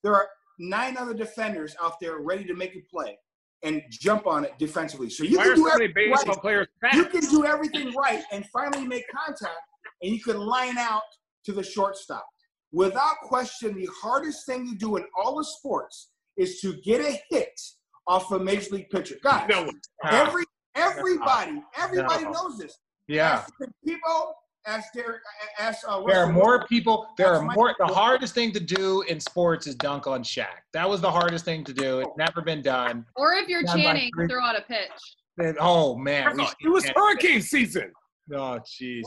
There 0.02 0.14
are 0.14 0.28
nine 0.58 0.96
other 0.96 1.14
defenders 1.14 1.74
out 1.82 1.94
there 2.00 2.18
ready 2.18 2.44
to 2.44 2.54
make 2.54 2.74
a 2.76 2.80
play 2.90 3.18
and 3.62 3.82
jump 3.90 4.26
on 4.26 4.44
it 4.44 4.58
defensively. 4.58 5.10
So 5.10 5.24
you 5.24 5.36
Why 5.38 5.44
can 5.44 5.54
do 5.56 5.62
so 5.68 5.72
everything 5.72 6.10
right. 6.10 6.26
players 6.40 6.66
You 6.94 7.04
can 7.06 7.20
do 7.20 7.44
everything 7.44 7.92
right 7.94 8.22
and 8.32 8.44
finally 8.46 8.86
make 8.86 9.04
contact, 9.14 9.60
and 10.02 10.12
you 10.12 10.22
can 10.22 10.38
line 10.38 10.78
out 10.78 11.02
to 11.44 11.52
the 11.52 11.62
shortstop. 11.62 12.26
Without 12.72 13.16
question, 13.22 13.74
the 13.74 13.88
hardest 14.02 14.46
thing 14.46 14.66
to 14.70 14.74
do 14.76 14.96
in 14.96 15.04
all 15.16 15.36
the 15.36 15.44
sports 15.44 16.10
is 16.36 16.60
to 16.60 16.74
get 16.82 17.00
a 17.00 17.20
hit 17.28 17.60
off 18.06 18.30
a 18.32 18.38
major 18.38 18.74
league 18.76 18.88
pitcher. 18.90 19.16
Guys, 19.22 19.48
No. 19.50 19.70
every 20.04 20.44
everybody, 20.76 21.62
everybody 21.76 22.24
No. 22.24 22.30
knows 22.30 22.58
this. 22.58 22.78
Yeah. 23.08 23.32
Ask 23.32 23.52
people, 23.84 24.34
ask 24.66 24.92
their, 24.92 25.20
ask. 25.58 25.84
Uh, 25.86 26.02
There 26.06 26.16
are 26.16 26.26
Russell 26.26 26.32
more 26.32 26.50
Wilson. 26.52 26.68
people. 26.68 27.06
There 27.16 27.26
are 27.28 27.32
That's 27.34 27.46
my- 27.46 27.54
more. 27.54 27.74
The 27.78 27.86
hardest 27.86 28.34
thing 28.34 28.52
to 28.52 28.61
do 28.61 29.02
in 29.02 29.18
sports 29.20 29.66
is 29.66 29.74
dunk 29.74 30.06
on 30.06 30.22
Shaq. 30.22 30.46
That 30.72 30.88
was 30.88 31.00
the 31.00 31.11
hardest 31.11 31.44
thing 31.44 31.64
to 31.64 31.72
do. 31.72 32.00
It's 32.00 32.16
never 32.16 32.42
been 32.42 32.62
done. 32.62 33.06
Or 33.16 33.34
if 33.34 33.48
you're 33.48 33.62
Down 33.62 33.76
by 33.78 33.82
Channing, 33.82 34.11
throw 34.28 34.42
out 34.42 34.56
a 34.58 34.62
pitch. 34.62 34.90
And- 35.38 35.56
Oh 35.61 35.96
man, 35.96 36.38
It 36.61 36.68
was 36.68 36.84
hurricane 36.94 37.40
season. 37.42 37.92
Oh 38.32 38.58
jeez. 38.61 39.02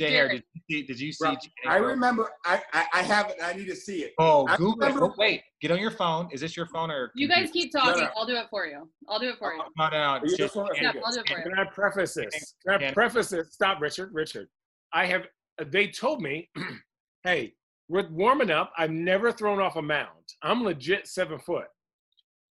Life 0.00 0.08
bro. 0.08 0.08
J 0.08 0.12
Hair, 0.14 0.28
did 0.28 0.42
you 0.52 0.60
see? 0.70 0.82
Did 0.86 1.00
you 1.00 1.12
see? 1.12 1.24
Bro, 1.24 1.34
Jay 1.34 1.50
I 1.66 1.76
remember. 1.76 2.30
I, 2.44 2.60
I 2.72 2.86
I 2.94 3.02
have 3.02 3.30
it. 3.30 3.36
I 3.42 3.52
need 3.54 3.66
to 3.66 3.76
see 3.76 4.02
it. 4.02 4.12
Oh, 4.18 4.46
I 4.48 4.56
Google. 4.56 4.76
remember- 4.88 5.04
Oh, 5.06 5.14
wait, 5.18 5.42
get 5.60 5.70
on 5.70 5.78
your 5.78 5.90
phone. 5.90 6.28
Is 6.32 6.40
this 6.40 6.56
your 6.56 6.66
phone 6.66 6.90
or? 6.90 7.12
You 7.14 7.28
guys 7.28 7.50
keep 7.52 7.72
talking. 7.72 8.02
no. 8.02 8.10
I'll 8.16 8.26
do 8.26 8.36
it 8.36 8.46
for 8.50 8.66
you. 8.66 8.88
I'll 9.08 9.18
do 9.18 9.28
it 9.30 9.38
for 9.38 9.54
you. 9.54 9.60
Oh, 9.62 9.68
no, 9.78 9.88
no, 9.90 10.18
no. 10.18 10.24
You 10.24 10.30
Jay- 10.30 10.36
just 10.44 10.56
wanna- 10.56 10.70
Yeah. 10.80 10.92
I'll 11.04 11.12
do 11.12 11.20
it 11.20 11.28
for 11.28 11.38
you. 11.38 11.44
Can 11.44 11.58
I 11.58 11.64
preface 11.64 12.14
this? 12.14 12.54
Can 12.66 12.74
I 12.74 12.78
Can- 12.78 12.94
preface 12.94 13.28
this? 13.30 13.52
Stop, 13.52 13.80
Richard. 13.80 14.10
Richard, 14.12 14.48
I 14.92 15.06
have. 15.06 15.26
They 15.66 15.88
told 15.88 16.20
me, 16.20 16.50
hey, 17.22 17.54
we're 17.88 18.08
warming 18.10 18.50
up. 18.50 18.72
I've 18.76 18.90
never 18.90 19.30
thrown 19.30 19.60
off 19.60 19.76
a 19.76 19.82
mound. 19.82 20.08
I'm 20.42 20.64
legit 20.64 21.06
seven 21.06 21.38
foot. 21.38 21.66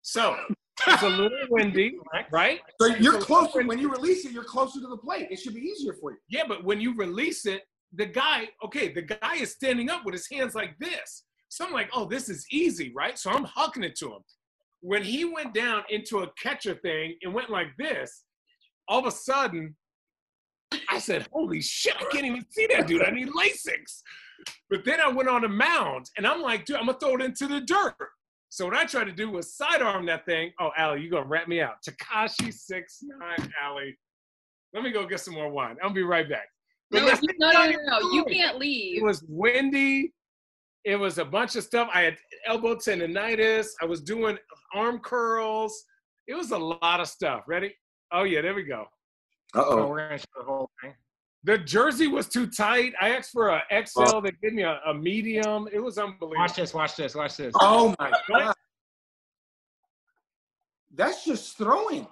So 0.02 0.36
it's 0.86 1.02
a 1.02 1.08
little 1.08 1.38
windy, 1.50 1.98
right? 2.30 2.60
So 2.80 2.88
you're 2.96 3.20
closer 3.20 3.62
when 3.62 3.78
you 3.78 3.90
release 3.90 4.24
it. 4.24 4.32
You're 4.32 4.44
closer 4.44 4.80
to 4.80 4.86
the 4.86 4.96
plate. 4.96 5.28
It 5.30 5.38
should 5.38 5.54
be 5.54 5.60
easier 5.60 5.94
for 6.00 6.12
you. 6.12 6.18
Yeah, 6.28 6.44
but 6.46 6.64
when 6.64 6.80
you 6.80 6.94
release 6.96 7.46
it, 7.46 7.62
the 7.92 8.06
guy, 8.06 8.48
okay, 8.64 8.92
the 8.92 9.02
guy 9.02 9.36
is 9.36 9.52
standing 9.52 9.90
up 9.90 10.04
with 10.04 10.14
his 10.14 10.28
hands 10.30 10.54
like 10.54 10.78
this. 10.78 11.24
So 11.48 11.66
I'm 11.66 11.72
like, 11.72 11.90
oh, 11.92 12.04
this 12.04 12.28
is 12.28 12.46
easy, 12.50 12.92
right? 12.94 13.18
So 13.18 13.30
I'm 13.30 13.44
hucking 13.44 13.84
it 13.84 13.96
to 13.96 14.06
him. 14.06 14.20
When 14.80 15.02
he 15.02 15.24
went 15.24 15.52
down 15.52 15.82
into 15.90 16.20
a 16.20 16.30
catcher 16.40 16.74
thing 16.74 17.16
and 17.22 17.34
went 17.34 17.50
like 17.50 17.68
this, 17.78 18.24
all 18.88 19.00
of 19.00 19.06
a 19.06 19.10
sudden, 19.10 19.76
I 20.88 20.98
said, 20.98 21.26
holy 21.32 21.60
shit, 21.60 21.96
I 21.98 22.04
can't 22.12 22.24
even 22.24 22.44
see 22.50 22.66
that 22.68 22.86
dude. 22.86 23.02
I 23.02 23.10
need 23.10 23.28
LASIK. 23.28 23.84
But 24.70 24.84
then 24.84 25.00
I 25.00 25.08
went 25.08 25.28
on 25.28 25.44
a 25.44 25.48
mound 25.48 26.06
and 26.16 26.26
I'm 26.26 26.40
like, 26.40 26.64
dude, 26.64 26.76
I'm 26.76 26.86
gonna 26.86 26.98
throw 26.98 27.16
it 27.16 27.22
into 27.22 27.46
the 27.46 27.60
dirt. 27.60 27.96
So 28.50 28.66
what 28.66 28.74
I 28.74 28.84
tried 28.84 29.04
to 29.04 29.12
do 29.12 29.30
was 29.30 29.54
sidearm 29.54 30.06
that 30.06 30.26
thing. 30.26 30.52
Oh, 30.58 30.70
Allie, 30.76 31.02
you 31.02 31.08
gonna 31.10 31.24
rat 31.24 31.48
me 31.48 31.60
out. 31.60 31.76
Takashi 31.88 32.52
six 32.52 32.98
nine, 33.02 33.52
Allie. 33.62 33.96
Let 34.74 34.82
me 34.82 34.90
go 34.90 35.06
get 35.06 35.20
some 35.20 35.34
more 35.34 35.48
wine. 35.48 35.76
I'll 35.82 35.90
be 35.90 36.02
right 36.02 36.28
back. 36.28 36.48
But 36.90 37.02
No, 37.02 37.06
you, 37.08 37.28
no, 37.38 37.52
no, 37.52 37.66
no, 37.66 37.70
no, 37.70 37.98
no. 38.00 38.10
You 38.12 38.24
can't 38.24 38.58
leave. 38.58 38.98
It 38.98 39.04
was 39.04 39.24
windy. 39.28 40.12
It 40.84 40.96
was 40.96 41.18
a 41.18 41.24
bunch 41.24 41.54
of 41.54 41.62
stuff. 41.62 41.88
I 41.94 42.02
had 42.02 42.16
elbow 42.44 42.74
tendonitis. 42.74 43.68
I 43.80 43.84
was 43.84 44.00
doing 44.00 44.36
arm 44.74 44.98
curls. 44.98 45.84
It 46.26 46.34
was 46.34 46.50
a 46.50 46.58
lot 46.58 46.98
of 46.98 47.06
stuff. 47.06 47.44
Ready? 47.46 47.72
Oh 48.12 48.24
yeah, 48.24 48.42
there 48.42 48.54
we 48.54 48.64
go. 48.64 48.86
Uh 49.54 49.62
Oh, 49.64 49.86
we're 49.86 50.08
gonna 50.08 50.18
show 50.18 50.24
the 50.38 50.44
whole 50.44 50.70
thing. 50.82 50.94
The 51.44 51.56
jersey 51.58 52.06
was 52.06 52.28
too 52.28 52.46
tight. 52.46 52.92
I 53.00 53.10
asked 53.16 53.30
for 53.32 53.48
a 53.48 53.62
XL. 53.86 54.20
They 54.20 54.32
gave 54.42 54.52
me 54.52 54.62
a, 54.62 54.78
a 54.86 54.92
medium. 54.94 55.68
It 55.72 55.78
was 55.80 55.96
unbelievable. 55.96 56.34
Watch 56.36 56.54
this. 56.54 56.74
Watch 56.74 56.96
this. 56.96 57.14
Watch 57.14 57.36
this. 57.38 57.54
Oh 57.60 57.94
my 57.98 58.12
god. 58.28 58.54
That's 60.94 61.24
just 61.24 61.56
throwing. 61.56 62.06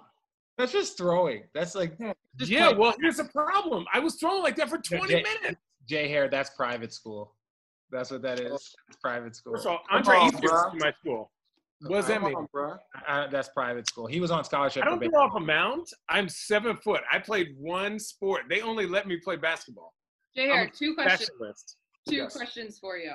That's 0.57 0.71
just 0.71 0.97
throwing. 0.97 1.43
That's 1.53 1.75
like 1.75 1.97
just 2.37 2.49
Yeah, 2.51 2.69
play- 2.69 2.77
well, 2.77 2.95
here's 2.99 3.17
the 3.17 3.25
problem. 3.25 3.85
I 3.93 3.99
was 3.99 4.15
throwing 4.15 4.41
like 4.41 4.55
that 4.57 4.69
for 4.69 4.77
20 4.77 5.07
Jay- 5.07 5.23
minutes. 5.23 5.61
J 5.87 6.07
Hair, 6.07 6.29
That's 6.29 6.49
private 6.51 6.93
school. 6.93 7.35
That's 7.91 8.11
what 8.11 8.21
that 8.21 8.39
is. 8.39 8.75
It's 8.87 8.97
private 9.01 9.35
school. 9.35 9.53
First 9.53 9.65
of 9.65 9.71
all, 9.73 9.79
Come 9.89 9.97
Andre 9.97 10.15
on, 10.17 10.31
Ethier 10.31 10.41
bro. 10.41 10.71
my 10.75 10.91
school. 10.99 11.31
What 11.81 11.97
does 11.97 12.07
that 12.07 12.15
Come 12.19 12.25
mean? 12.25 12.35
on, 12.35 12.47
bro. 12.51 12.75
Uh, 13.07 13.27
that's 13.27 13.49
private 13.49 13.87
school. 13.87 14.05
He 14.05 14.19
was 14.19 14.31
on 14.31 14.43
scholarship. 14.43 14.83
I 14.83 14.85
for 14.87 14.89
don't 14.91 14.99
baseball. 14.99 15.29
throw 15.29 15.37
off 15.37 15.41
a 15.41 15.45
mound. 15.45 15.87
I'm 16.09 16.27
seven 16.27 16.75
foot. 16.77 17.01
I 17.11 17.19
played 17.19 17.55
one 17.57 17.99
sport. 17.99 18.43
They 18.49 18.61
only 18.61 18.85
let 18.85 19.07
me 19.07 19.17
play 19.17 19.37
basketball. 19.37 19.93
Jay 20.35 20.45
I'm 20.51 20.57
Hare, 20.57 20.63
a 20.65 20.69
two 20.71 20.93
questions. 20.93 21.27
Specialist. 21.29 21.77
Two 22.09 22.15
Yes. 22.17 22.35
questions 22.35 22.79
for 22.79 22.97
you. 22.97 23.13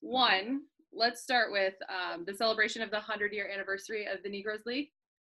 One, 0.00 0.62
let's 0.92 1.22
start 1.22 1.52
with 1.52 1.74
um, 1.88 2.24
the 2.26 2.34
celebration 2.34 2.82
of 2.82 2.90
the 2.90 2.96
100 2.96 3.32
year 3.32 3.48
anniversary 3.52 4.06
of 4.06 4.22
the 4.24 4.28
Negroes 4.28 4.62
League. 4.66 4.88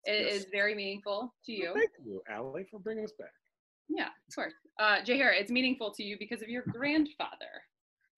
It 0.05 0.27
is 0.27 0.43
Yes. 0.43 0.51
very 0.51 0.75
meaningful 0.75 1.35
to 1.47 1.53
you. 1.53 1.73
Thank 1.75 1.91
you, 2.05 2.23
Allie, 2.29 2.65
for 2.71 2.79
bringing 2.81 3.05
us 3.05 3.13
back. 3.19 3.33
Yeah, 3.89 4.07
of 4.07 4.35
course. 4.35 4.55
Uh, 4.79 5.03
J 5.03 5.19
Hair, 5.19 5.33
it's 5.35 5.51
meaningful 5.51 5.93
to 5.95 6.03
you 6.03 6.17
because 6.19 6.41
of 6.41 6.49
your 6.49 6.63
grandfather, 6.63 7.63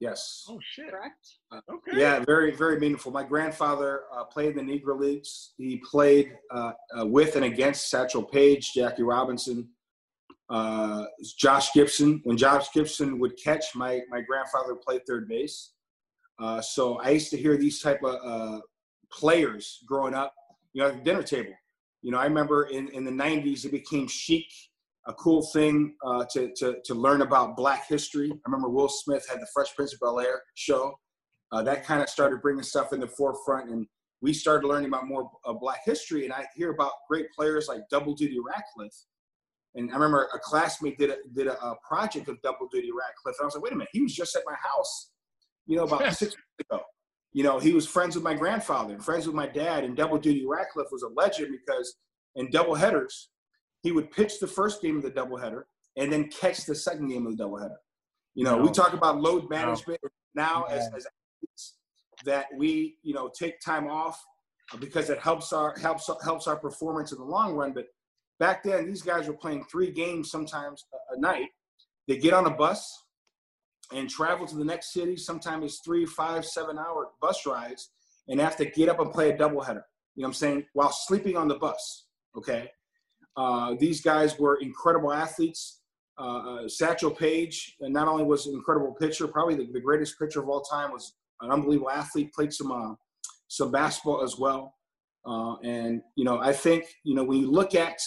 Yes. 0.01 0.44
Oh 0.49 0.59
shit. 0.72 0.90
correct? 0.90 1.26
Okay. 1.53 1.99
Yeah, 1.99 2.22
very, 2.26 2.51
very 2.51 2.78
meaningful. 2.78 3.12
My 3.12 3.24
grandfather 3.24 4.03
uh, 4.14 4.24
played 4.24 4.57
in 4.57 4.66
the 4.66 4.72
Negro 4.80 4.99
Leagues. 4.99 5.55
He 5.57 5.82
played 5.90 6.36
uh, 6.51 6.72
uh, 6.99 7.07
with 7.07 7.36
and 7.36 7.47
against 7.47 7.88
Satchel 7.88 8.22
Paige, 8.22 8.74
Jackie 8.74 9.05
Robinson, 9.05 9.68
uh, 10.51 11.05
Josh 11.38 11.72
Gibson. 11.72 12.20
When 12.24 12.36
Josh 12.36 12.66
Gibson 12.74 13.18
would 13.18 13.38
catch, 13.42 13.74
my, 13.74 14.03
my 14.11 14.20
grandfather 14.20 14.74
played 14.74 15.07
third 15.07 15.28
base. 15.28 15.72
Uh, 16.38 16.61
so 16.61 16.99
I 16.99 17.11
used 17.11 17.30
to 17.30 17.38
hear 17.38 17.57
these 17.57 17.80
type 17.80 18.03
of 18.05 18.16
uh, 18.22 18.61
players 19.11 19.82
growing 19.86 20.12
up, 20.12 20.34
you 20.74 20.82
know, 20.82 20.88
at 20.88 20.97
the 20.99 21.03
dinner 21.03 21.22
table. 21.22 21.55
You 22.03 22.12
know, 22.12 22.18
I 22.18 22.24
remember 22.24 22.64
in, 22.64 22.88
in 22.88 23.05
the 23.05 23.11
90s, 23.11 23.64
it 23.64 23.72
became 23.72 24.07
chic, 24.07 24.47
a 25.07 25.14
cool 25.14 25.42
thing 25.52 25.94
uh, 26.04 26.24
to, 26.32 26.52
to, 26.57 26.76
to 26.84 26.94
learn 26.94 27.22
about 27.22 27.57
Black 27.57 27.86
history. 27.88 28.30
I 28.32 28.50
remember 28.50 28.68
Will 28.68 28.88
Smith 28.88 29.26
had 29.28 29.40
the 29.40 29.46
Fresh 29.54 29.74
Prince 29.76 29.94
of 29.94 30.00
Bel 30.00 30.20
Air 30.20 30.42
show. 30.54 30.94
Uh, 31.52 31.62
that 31.62 31.84
kind 31.84 32.02
of 32.02 32.09
started 32.09 32.42
bringing 32.42 32.64
stuff 32.64 32.92
in 32.92 32.98
the 33.00 33.07
forefront, 33.07 33.70
and 33.70 33.86
we 34.20 34.32
started 34.32 34.66
learning 34.66 34.88
about 34.88 35.07
more 35.07 35.30
uh, 35.44 35.52
Black 35.52 35.80
history. 35.84 36.24
And 36.24 36.32
I 36.32 36.46
hear 36.57 36.70
about 36.70 36.92
great 37.09 37.26
players 37.32 37.68
like 37.68 37.82
Double 37.90 38.14
Duty 38.14 38.38
Radcliffe, 38.44 39.04
And 39.76 39.90
I 39.90 39.94
remember 39.94 40.28
a 40.34 40.38
classmate 40.40 40.98
did 40.98 41.11
a, 41.11 41.16
did 41.34 41.46
a, 41.46 41.62
a 41.64 41.76
project 41.86 42.28
of 42.28 42.40
Double 42.42 42.66
Duty 42.72 42.90
Radcliffe. 42.90 43.36
And 43.38 43.44
I 43.44 43.46
was 43.46 43.54
like, 43.54 43.62
wait 43.62 43.72
a 43.72 43.76
minute, 43.76 43.90
he 43.92 44.02
was 44.02 44.14
just 44.14 44.34
at 44.34 44.42
my 44.44 44.57
house, 44.57 45.11
you 45.66 45.76
know, 45.76 45.84
about 45.84 46.00
six 46.14 46.34
weeks 46.34 46.68
ago. 46.68 46.82
You 47.32 47.44
know, 47.44 47.59
he 47.59 47.72
was 47.72 47.86
friends 47.86 48.14
with 48.16 48.24
my 48.24 48.34
grandfather 48.34 48.94
and 48.94 49.04
friends 49.04 49.26
with 49.26 49.36
my 49.36 49.46
dad. 49.46 49.84
And 49.84 49.94
Double 49.96 50.18
Duty 50.18 50.46
Radcliffe 50.48 50.88
was 50.90 51.02
a 51.02 51.09
legend 51.09 51.52
because 51.52 51.94
in 52.34 52.50
double 52.50 52.74
headers, 52.74 53.28
he 53.87 53.93
would 53.93 54.11
pitch 54.11 54.41
the 54.41 54.49
first 54.49 54.82
game 54.82 54.97
of 54.97 55.05
the 55.05 55.11
doubleheader 55.12 55.62
and 55.97 56.12
then 56.12 56.28
catch 56.28 56.66
the 56.66 56.74
second 56.74 57.07
game 57.07 57.24
of 57.24 57.37
the 57.37 57.45
doubleheader. 57.45 57.76
You 58.34 58.43
know, 58.43 58.59
no. 58.59 58.64
we 58.64 58.72
talk 58.72 58.95
about 58.95 59.20
load 59.20 59.49
management 59.49 60.01
no. 60.03 60.11
now 60.34 60.64
yeah. 60.68 60.74
as, 60.74 60.82
as 60.87 61.07
athletes 61.07 61.76
that 62.24 62.47
we, 62.57 62.97
you 63.05 63.14
know, 63.14 63.30
take 63.39 63.61
time 63.61 63.87
off 63.87 64.20
because 64.80 65.09
it 65.09 65.20
helps 65.20 65.53
our 65.53 65.78
helps 65.78 66.11
helps 66.24 66.49
our 66.49 66.57
performance 66.57 67.12
in 67.12 67.18
the 67.18 67.24
long 67.24 67.55
run. 67.55 67.72
But 67.72 67.87
back 68.41 68.64
then, 68.64 68.87
these 68.87 69.03
guys 69.03 69.28
were 69.28 69.34
playing 69.34 69.62
three 69.70 69.93
games 69.93 70.32
sometimes 70.32 70.84
a, 70.93 71.16
a 71.16 71.20
night. 71.20 71.51
They 72.09 72.16
get 72.16 72.34
on 72.34 72.47
a 72.47 72.51
bus 72.51 73.05
and 73.95 74.11
travel 74.11 74.49
to 74.49 74.57
the 74.57 74.64
next 74.64 74.93
city. 74.93 75.16
Sometimes 75.16 75.64
it's 75.64 75.80
three, 75.84 76.07
five, 76.07 76.45
seven 76.45 76.76
hour 76.76 77.11
bus 77.20 77.47
rides, 77.47 77.93
and 78.26 78.41
have 78.41 78.57
to 78.57 78.64
get 78.64 78.89
up 78.89 78.99
and 78.99 79.12
play 79.12 79.30
a 79.30 79.39
doubleheader. 79.39 79.84
You 80.16 80.22
know 80.22 80.26
what 80.26 80.26
I'm 80.26 80.34
saying? 80.34 80.64
While 80.72 80.91
sleeping 80.91 81.37
on 81.37 81.47
the 81.47 81.55
bus. 81.55 82.07
Okay. 82.37 82.68
Uh, 83.37 83.74
these 83.78 84.01
guys 84.01 84.39
were 84.39 84.57
incredible 84.61 85.12
athletes. 85.12 85.80
Uh, 86.18 86.22
uh, 86.64 86.68
Satchel 86.68 87.11
Paige, 87.11 87.76
not 87.80 88.09
only 88.09 88.24
was 88.24 88.47
an 88.47 88.55
incredible 88.55 88.95
pitcher, 88.95 89.28
probably 89.28 89.55
the, 89.55 89.70
the, 89.72 89.80
greatest 89.80 90.18
pitcher 90.18 90.41
of 90.41 90.49
all 90.49 90.62
time, 90.62 90.91
was 90.91 91.14
an 91.43 91.51
unbelievable 91.51 91.91
athlete. 91.91 92.32
Played 92.32 92.55
some 92.55 92.72
uh, 92.72 92.95
some 93.49 93.70
basketball 93.70 94.22
as 94.22 94.39
well. 94.39 94.74
Uh, 95.26 95.57
and 95.57 96.01
you 96.14 96.24
know, 96.24 96.39
I 96.39 96.55
think 96.55 96.87
you 97.05 97.14
know 97.14 97.24
when 97.24 97.39
you 97.39 97.51
look 97.51 97.74
at 97.74 97.99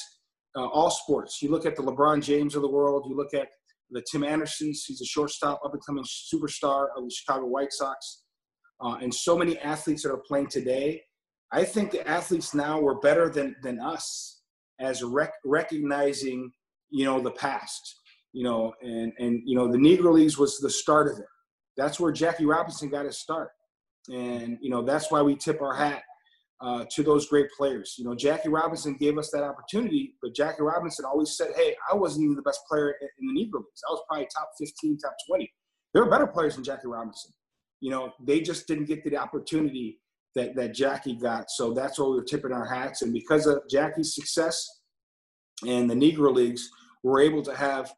uh, 0.56 0.66
all 0.66 0.90
sports, 0.90 1.40
you 1.44 1.52
look 1.52 1.68
at 1.68 1.76
the 1.76 1.84
LeBron 1.84 2.24
James 2.24 2.56
of 2.56 2.64
the 2.64 2.72
world, 2.72 3.06
you 3.08 3.16
look 3.16 3.36
at 3.36 3.50
the 3.92 4.04
Tim 4.12 4.24
Andersons. 4.24 4.86
He's 4.88 5.02
a 5.02 5.06
shortstop, 5.06 5.62
up 5.64 5.74
and 5.74 5.86
coming 5.86 6.04
superstar 6.04 6.88
of 6.98 7.04
the 7.04 7.12
Chicago 7.12 7.46
White 7.46 7.72
Sox, 7.72 8.24
and 8.82 9.14
so 9.14 9.38
many 9.38 9.60
athletes 9.60 10.02
that 10.02 10.12
are 10.12 10.24
playing 10.28 10.48
today. 10.48 11.04
I 11.52 11.64
think 11.64 11.92
the 11.92 12.08
athletes 12.08 12.56
now 12.56 12.82
were 12.82 13.00
better 13.02 13.30
than 13.30 13.56
than 13.62 13.80
us 13.80 14.39
as 14.80 15.04
rec- 15.04 15.34
recognizing, 15.46 16.52
you 16.90 17.06
know, 17.06 17.22
the 17.22 17.32
past, 17.32 18.02
you 18.34 18.44
know, 18.44 18.74
and, 18.82 19.12
and, 19.20 19.42
you 19.46 19.56
know, 19.56 19.72
the 19.72 19.78
Negro 19.78 20.14
Leagues 20.14 20.38
was 20.38 20.58
the 20.60 20.70
start 20.70 21.08
of 21.12 21.20
it. 21.20 21.26
That's 21.78 22.00
where 22.00 22.12
Jackie 22.12 22.46
Robinson 22.46 22.90
got 22.90 23.06
his 23.06 23.20
start. 23.20 23.50
And, 24.10 24.58
you 24.62 24.70
know, 24.70 24.82
that's 24.82 25.12
why 25.12 25.22
we 25.22 25.36
tip 25.36 25.62
our 25.62 25.76
hat 25.76 26.04
uh, 26.62 26.86
to 26.92 27.04
those 27.04 27.28
great 27.28 27.48
players. 27.58 27.96
You 27.98 28.06
know, 28.06 28.16
Jackie 28.16 28.50
Robinson 28.50 28.96
gave 29.00 29.18
us 29.18 29.30
that 29.32 29.44
opportunity, 29.44 30.16
but 30.22 30.36
Jackie 30.36 30.64
Robinson 30.64 31.06
always 31.06 31.38
said, 31.38 31.50
hey, 31.56 31.76
I 31.92 31.96
wasn't 31.96 32.26
even 32.26 32.36
the 32.36 32.42
best 32.42 32.62
player 32.70 32.96
in 33.20 33.28
the 33.28 33.34
Negro 33.34 33.60
Leagues. 33.60 33.82
I 33.88 33.92
was 33.92 34.02
probably 34.08 34.28
top 34.36 34.50
15, 34.60 34.98
top 34.98 35.16
20. 35.28 35.52
There 35.94 36.04
were 36.04 36.10
better 36.10 36.28
players 36.28 36.56
than 36.56 36.64
Jackie 36.64 36.88
Robinson. 36.88 37.32
You 37.82 37.92
know, 37.92 38.12
they 38.26 38.42
just 38.42 38.68
didn't 38.68 38.86
get 38.86 39.04
the 39.04 39.16
opportunity 39.16 40.00
that, 40.36 40.56
that 40.56 40.74
Jackie 40.74 41.16
got. 41.16 41.50
So 41.50 41.74
that's 41.74 42.00
why 42.00 42.08
we 42.08 42.16
were 42.16 42.24
tipping 42.24 42.52
our 42.52 42.66
hats. 42.66 43.02
And 43.02 43.14
because 43.14 43.48
of 43.48 43.62
Jackie's 43.70 44.16
success 44.16 44.68
and 45.68 45.90
the 45.90 45.96
Negro 45.96 46.34
Leagues, 46.34 46.70
we're 47.04 47.22
able 47.22 47.42
to 47.44 47.56
have 47.56 47.92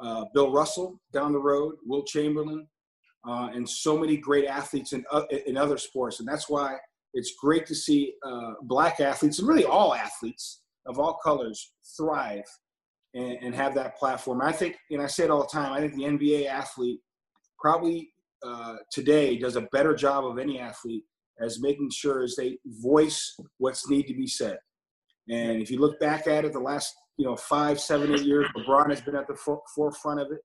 uh, 0.00 0.24
Bill 0.34 0.52
Russell 0.52 1.00
down 1.12 1.32
the 1.32 1.38
road, 1.38 1.76
Wilt 1.84 2.06
Chamberlain, 2.06 2.66
uh, 3.26 3.48
and 3.52 3.68
so 3.68 3.98
many 3.98 4.16
great 4.16 4.46
athletes 4.46 4.92
in, 4.92 5.04
uh, 5.10 5.22
in 5.46 5.56
other 5.56 5.76
sports. 5.76 6.20
And 6.20 6.28
that's 6.28 6.48
why 6.48 6.76
it's 7.14 7.34
great 7.40 7.66
to 7.66 7.74
see 7.74 8.14
uh, 8.24 8.52
black 8.62 9.00
athletes 9.00 9.38
and 9.38 9.48
really 9.48 9.64
all 9.64 9.94
athletes 9.94 10.62
of 10.86 10.98
all 10.98 11.18
colors 11.22 11.72
thrive 11.96 12.44
and, 13.14 13.38
and, 13.42 13.54
have 13.54 13.74
that 13.74 13.96
platform. 13.96 14.40
I 14.40 14.52
think, 14.52 14.76
and 14.90 15.02
I 15.02 15.06
say 15.06 15.24
it 15.24 15.30
all 15.30 15.40
the 15.40 15.48
time, 15.48 15.72
I 15.72 15.80
think 15.80 15.94
the 15.94 16.04
NBA 16.04 16.46
athlete 16.46 17.00
probably 17.58 18.10
uh, 18.42 18.76
today 18.92 19.36
does 19.36 19.56
a 19.56 19.68
better 19.72 19.94
job 19.94 20.24
of 20.24 20.38
any 20.38 20.58
athlete 20.60 21.04
as 21.40 21.60
making 21.60 21.90
sure 21.90 22.22
as 22.22 22.34
they 22.36 22.58
voice 22.64 23.36
what's 23.58 23.88
need 23.88 24.06
to 24.06 24.14
be 24.14 24.26
said. 24.26 24.58
And 25.28 25.60
if 25.60 25.70
you 25.70 25.78
look 25.78 26.00
back 26.00 26.26
at 26.26 26.44
it, 26.44 26.52
the 26.52 26.58
last 26.58 26.94
you 27.16 27.26
know 27.26 27.36
five, 27.36 27.80
seven, 27.80 28.14
eight 28.14 28.22
years, 28.22 28.46
LeBron 28.56 28.90
has 28.90 29.00
been 29.00 29.16
at 29.16 29.26
the 29.26 29.34
for- 29.34 29.62
forefront 29.74 30.20
of 30.20 30.32
it. 30.32 30.40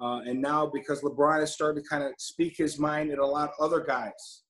Uh, 0.00 0.20
and 0.26 0.40
now 0.40 0.70
because 0.72 1.00
LeBron 1.02 1.40
has 1.40 1.52
started 1.52 1.82
to 1.82 1.88
kind 1.88 2.02
of 2.02 2.12
speak 2.18 2.54
his 2.56 2.78
mind, 2.78 3.10
it 3.10 3.18
allowed 3.18 3.50
other 3.60 3.80
guys 3.80 4.42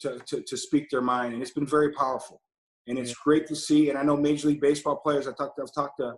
to, 0.00 0.18
to, 0.26 0.42
to 0.42 0.56
speak 0.56 0.88
their 0.90 1.00
mind, 1.00 1.32
and 1.32 1.42
it's 1.42 1.52
been 1.52 1.66
very 1.66 1.92
powerful. 1.92 2.40
And 2.86 2.98
it's 2.98 3.14
great 3.14 3.46
to 3.46 3.56
see. 3.56 3.90
And 3.90 3.98
I 3.98 4.02
know 4.02 4.16
Major 4.16 4.48
League 4.48 4.60
Baseball 4.60 4.96
players. 4.96 5.28
I 5.28 5.32
talked. 5.32 5.60
I've 5.60 5.72
talked 5.72 6.00
to 6.00 6.14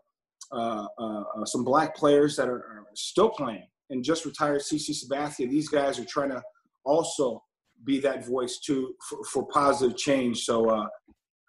uh, 0.53 0.87
uh, 0.99 1.23
uh, 1.37 1.45
some 1.45 1.65
black 1.65 1.95
players 1.95 2.37
that 2.37 2.49
are, 2.49 2.57
are, 2.57 2.85
still 2.95 3.29
playing 3.29 3.67
and 3.91 4.03
just 4.03 4.25
retired. 4.25 4.63
CC 4.63 4.91
Sabathia. 4.91 5.51
These 5.51 5.69
guys 5.69 5.99
are 5.99 6.05
trying 6.05 6.31
to 6.31 6.43
also 6.85 7.43
be 7.85 8.01
that 8.01 8.27
voice 8.27 8.59
too 8.59 8.95
for, 9.09 9.25
for 9.25 9.47
positive 9.47 9.97
change. 9.97 10.45
So 10.45 10.69
uh, 10.69 10.87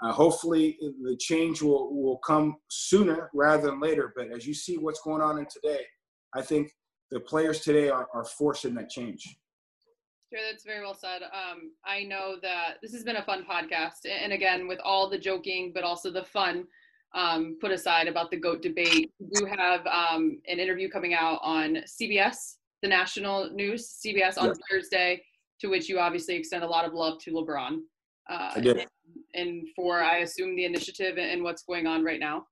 uh, 0.03 0.11
hopefully 0.11 0.77
the 1.03 1.15
change 1.17 1.61
will, 1.61 1.93
will 1.95 2.17
come 2.17 2.57
sooner 2.69 3.29
rather 3.33 3.67
than 3.67 3.79
later. 3.79 4.13
But 4.15 4.27
as 4.31 4.45
you 4.45 4.53
see 4.53 4.77
what's 4.77 5.01
going 5.01 5.21
on 5.21 5.39
in 5.39 5.45
today, 5.45 5.83
I 6.33 6.41
think 6.41 6.71
the 7.11 7.19
players 7.19 7.61
today 7.61 7.89
are, 7.89 8.07
are 8.13 8.25
forcing 8.25 8.75
that 8.75 8.89
change. 8.89 9.23
Sure, 10.33 10.41
that's 10.51 10.65
very 10.65 10.81
well 10.81 10.95
said. 10.95 11.21
Um, 11.23 11.71
I 11.86 12.03
know 12.03 12.36
that 12.41 12.75
this 12.81 12.93
has 12.93 13.03
been 13.03 13.17
a 13.17 13.23
fun 13.23 13.45
podcast. 13.49 14.05
And 14.09 14.33
again, 14.33 14.67
with 14.67 14.79
all 14.83 15.09
the 15.09 15.19
joking, 15.19 15.71
but 15.73 15.83
also 15.83 16.11
the 16.11 16.25
fun 16.25 16.65
um, 17.13 17.57
put 17.61 17.71
aside 17.71 18.07
about 18.07 18.31
the 18.31 18.38
GOAT 18.38 18.61
debate, 18.61 19.13
we 19.19 19.49
have 19.49 19.86
um, 19.88 20.41
an 20.47 20.59
interview 20.59 20.89
coming 20.89 21.13
out 21.13 21.39
on 21.41 21.77
CBS, 21.88 22.55
the 22.81 22.89
national 22.89 23.51
news, 23.51 23.97
CBS 24.05 24.38
on 24.38 24.53
Thursday 24.69 25.21
to 25.62 25.68
which 25.68 25.89
you 25.89 25.99
obviously 25.99 26.36
extend 26.36 26.64
a 26.64 26.68
lot 26.68 26.86
of 26.86 26.93
love 26.93 27.20
to 27.24 27.32
LeBron. 27.32 27.80
Uh, 28.30 28.51
I 28.56 28.60
did. 28.60 28.78
And, 28.78 28.88
and, 29.36 29.68
for, 29.76 30.01
I 30.01 30.18
assume, 30.18 30.56
the 30.56 30.66
initiative 30.66 31.18
and 31.18 31.43
what's 31.43 31.64
going 31.64 31.88
on 31.88 32.03
right 32.03 32.20
now. 32.20 32.45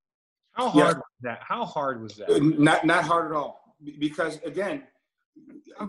How 0.54 0.70
hard 0.70 0.88
yeah. 0.88 0.94
was 0.94 1.04
that? 1.22 1.40
How 1.42 1.66
hard 1.66 2.02
was 2.02 2.16
that? 2.18 2.30
Uh, 2.30 2.40
not 2.40 2.86
not 2.86 3.04
hard 3.04 3.32
at 3.32 3.36
all. 3.36 3.76
Because 3.98 4.40
again, 4.46 4.84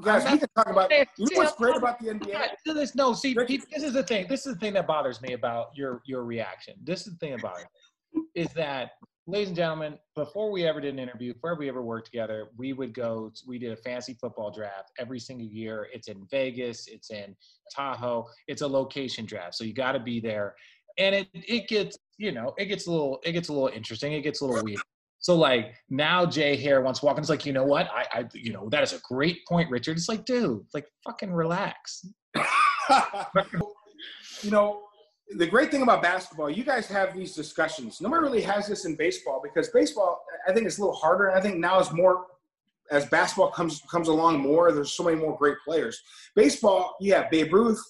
guys, 0.01 0.25
we 0.31 0.39
can 0.39 0.49
talk 0.57 0.71
about. 0.71 0.91
You 0.91 1.05
know 1.19 1.29
what's 1.35 1.55
great 1.57 1.77
about 1.77 1.99
the 1.99 2.07
NBA? 2.07 2.95
no, 2.95 3.13
see, 3.13 3.35
this 3.35 3.83
is 3.83 3.93
the 3.93 4.03
thing. 4.03 4.27
This 4.27 4.47
is 4.47 4.55
the 4.55 4.61
thing 4.61 4.73
that 4.73 4.87
bothers 4.87 5.21
me 5.21 5.35
about 5.35 5.69
your 5.75 6.01
your 6.07 6.25
reaction. 6.25 6.75
This 6.83 7.07
is 7.07 7.13
the 7.13 7.19
thing 7.19 7.35
about 7.35 7.59
it, 7.61 8.23
is 8.35 8.53
that 8.55 8.93
ladies 9.27 9.49
and 9.49 9.57
gentlemen, 9.57 9.99
before 10.15 10.51
we 10.51 10.67
ever 10.67 10.81
did 10.81 10.93
an 10.93 10.99
interview, 10.99 11.33
before 11.33 11.57
we 11.57 11.69
ever 11.69 11.83
worked 11.83 12.07
together, 12.07 12.49
we 12.57 12.73
would 12.73 12.93
go, 12.93 13.33
we 13.47 13.59
did 13.59 13.73
a 13.73 13.77
fancy 13.77 14.17
football 14.21 14.51
draft 14.51 14.93
every 14.99 15.19
single 15.19 15.47
year. 15.47 15.89
It's 15.93 16.09
in 16.09 16.27
Vegas, 16.31 16.89
it's 16.89 17.11
in 17.11 17.35
Tahoe, 17.75 18.27
it's 18.49 18.63
a 18.63 18.67
location 18.67 19.25
draft. 19.25 19.55
So 19.55 19.65
you 19.65 19.73
got 19.73 19.93
to 19.93 20.01
be 20.01 20.21
there. 20.21 20.55
And 20.99 21.15
it, 21.15 21.29
it 21.33 21.69
gets, 21.69 21.97
you 22.19 22.33
know, 22.33 22.55
it 22.59 22.67
gets 22.67 22.87
a 22.87 22.91
little, 22.91 23.21
it 23.25 23.33
gets 23.33 23.49
a 23.49 23.53
little 23.53 23.71
interesting. 23.75 24.13
It 24.13 24.23
gets 24.23 24.43
a 24.43 24.47
little 24.47 24.63
weird. 24.63 24.81
So 25.19 25.35
like 25.35 25.75
now 25.89 26.27
Jay 26.27 26.55
here 26.55 26.83
wants 26.83 27.03
walking. 27.03 27.21
It's 27.21 27.31
like, 27.31 27.47
you 27.47 27.55
know 27.55 27.65
what? 27.65 27.89
I, 27.91 28.07
I, 28.13 28.29
you 28.35 28.53
know, 28.53 28.69
that 28.69 28.83
is 28.83 28.93
a 28.93 29.01
great 29.09 29.39
point, 29.49 29.71
Richard. 29.71 29.97
It's 29.97 30.09
like, 30.09 30.27
dude, 30.27 30.67
like 30.75 30.87
fucking 31.03 31.33
relax. 31.33 32.07
you 34.43 34.51
know, 34.51 34.84
the 35.31 35.47
great 35.47 35.71
thing 35.71 35.83
about 35.83 36.03
basketball, 36.03 36.51
you 36.51 36.65
guys 36.65 36.87
have 36.89 37.17
these 37.17 37.35
discussions. 37.35 38.01
Nobody 38.01 38.23
really 38.23 38.43
has 38.43 38.69
this 38.69 38.85
in 38.85 38.95
baseball 38.97 39.41
because 39.43 39.69
baseball, 39.71 40.23
I 40.47 40.53
think, 40.53 40.67
it's 40.67 40.79
a 40.79 40.81
little 40.81 40.95
harder. 40.95 41.29
And 41.29 41.39
I 41.39 41.41
think 41.41 41.57
now 41.57 41.81
is 41.81 41.93
more 41.93 42.27
as 42.91 43.07
basketball 43.07 43.51
comes 43.51 43.83
comes 43.91 44.09
along 44.09 44.41
more. 44.41 44.73
There's 44.73 44.93
so 44.93 45.05
many 45.05 45.17
more 45.17 45.37
great 45.37 45.57
players. 45.65 46.01
Baseball, 46.35 46.97
you 47.01 47.15
have 47.15 47.31
Babe 47.31 47.53
Ruth, 47.53 47.83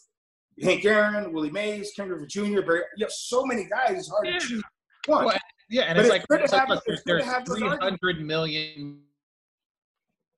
Hank 0.63 0.85
Aaron, 0.85 1.33
Willie 1.33 1.51
Mays, 1.51 1.93
Ken 1.97 2.09
Griffey 2.09 2.27
Jr. 2.27 2.63
Barry, 2.63 2.83
you 2.97 3.05
have 3.05 3.13
so 3.13 3.45
many 3.45 3.65
guys. 3.65 3.99
It's 3.99 4.09
hard 4.09 4.27
yeah. 4.27 4.39
to 4.39 4.47
choose 4.47 4.63
one. 5.07 5.25
Well, 5.25 5.37
yeah, 5.69 5.83
and 5.83 5.97
but 5.97 6.07
it's, 6.07 6.15
it's 6.15 6.31
like, 6.31 6.43
it's 6.43 6.53
like 6.53 6.81
there's, 6.87 7.03
there's 7.05 7.25
300 7.25 8.21
million 8.21 9.01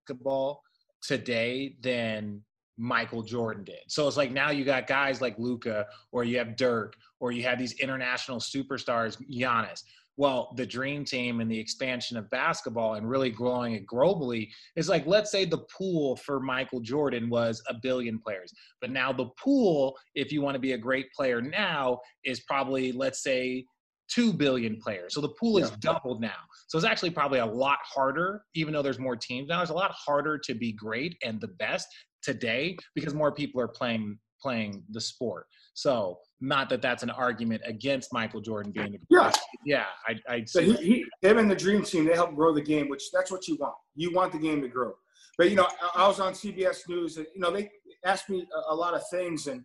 basketball 0.07 0.63
today 1.03 1.77
than 1.81 2.43
Michael 2.77 3.23
Jordan 3.23 3.65
did. 3.65 3.81
So 3.89 4.07
it's 4.07 4.17
like 4.17 4.33
now 4.33 4.51
you 4.51 4.65
got 4.65 4.87
guys 4.87 5.21
like 5.21 5.39
Luka, 5.39 5.87
or 6.13 6.25
you 6.25 6.39
have 6.39 6.57
Dirk, 6.57 6.95
or 7.21 7.33
you 7.33 7.43
have 7.45 7.59
these 7.59 7.75
international 7.81 8.39
superstars, 8.39 9.17
Giannis. 9.31 9.83
Well, 10.19 10.55
the 10.57 10.65
dream 10.65 11.05
team 11.05 11.41
and 11.41 11.51
the 11.51 11.59
expansion 11.59 12.17
of 12.17 12.31
basketball 12.31 12.95
and 12.95 13.09
really 13.09 13.31
growing 13.31 13.75
it 13.75 13.87
globally 13.87 14.49
is 14.75 14.89
like, 14.89 15.07
let's 15.07 15.31
say 15.31 15.45
the 15.45 15.67
pool 15.77 16.17
for 16.17 16.41
Michael 16.41 16.81
Jordan 16.81 17.29
was 17.29 17.63
a 17.69 17.75
billion 17.83 18.19
players. 18.19 18.53
But 18.81 18.91
now 18.91 19.13
the 19.13 19.29
pool, 19.43 19.95
if 20.15 20.33
you 20.33 20.41
want 20.41 20.55
to 20.55 20.59
be 20.59 20.73
a 20.73 20.79
great 20.79 21.13
player 21.13 21.43
now, 21.43 22.01
is 22.25 22.41
probably, 22.41 22.93
let's 22.93 23.23
say, 23.23 23.67
2 24.09 24.33
billion 24.33 24.81
players. 24.81 25.15
So 25.15 25.21
the 25.21 25.35
pool 25.41 25.59
is 25.59 25.71
yeah. 25.71 25.77
doubled 25.81 26.21
now. 26.21 26.31
So 26.69 26.79
it's 26.79 26.87
actually 26.87 27.11
probably 27.11 27.41
a 27.41 27.47
lot 27.47 27.79
harder, 27.85 28.43
even 28.55 28.73
though 28.73 28.83
there's 28.83 28.99
more 28.99 29.17
teams 29.17 29.49
now, 29.49 29.61
it's 29.61 29.71
a 29.71 29.75
lot 29.75 29.93
harder 29.93 30.39
to 30.39 30.55
be 30.55 30.73
great 30.73 31.17
and 31.25 31.41
the 31.41 31.49
best 31.49 31.89
today 32.27 32.77
because 32.95 33.15
more 33.15 33.33
people 33.33 33.61
are 33.61 33.69
playing 33.69 34.19
playing 34.43 34.83
the 34.91 35.01
sport. 35.01 35.47
So, 35.73 36.19
not 36.41 36.69
that 36.69 36.83
that's 36.83 37.03
an 37.03 37.11
argument 37.11 37.63
against 37.65 38.13
Michael 38.13 38.41
Jordan 38.43 38.71
being 38.73 38.93
the 38.93 38.99
Yeah. 39.09 39.33
yeah. 39.65 39.87
I, 40.07 40.15
I 40.29 40.45
So 40.45 40.61
he, 40.61 40.75
he, 40.77 41.05
him 41.23 41.39
and 41.39 41.51
the 41.51 41.57
dream 41.57 41.83
team, 41.83 42.05
they 42.05 42.13
help 42.15 42.35
grow 42.35 42.53
the 42.53 42.61
game, 42.61 42.89
which 42.91 43.05
that's 43.13 43.31
what 43.31 43.49
you 43.49 43.57
want. 43.57 43.75
You 43.95 44.13
want 44.13 44.33
the 44.33 44.39
game 44.39 44.61
to 44.61 44.69
grow. 44.69 44.93
But 45.39 45.49
you 45.51 45.57
know, 45.57 45.67
I, 45.95 46.05
I 46.05 46.09
was 46.09 46.21
on 46.21 46.33
CBS 46.35 46.89
News, 46.89 47.17
and 47.17 47.27
you 47.35 47.41
know, 47.41 47.51
they 47.51 47.71
asked 48.05 48.29
me 48.29 48.47
a, 48.55 48.75
a 48.75 48.75
lot 48.75 48.95
of 48.95 49.03
things, 49.11 49.47
and 49.47 49.63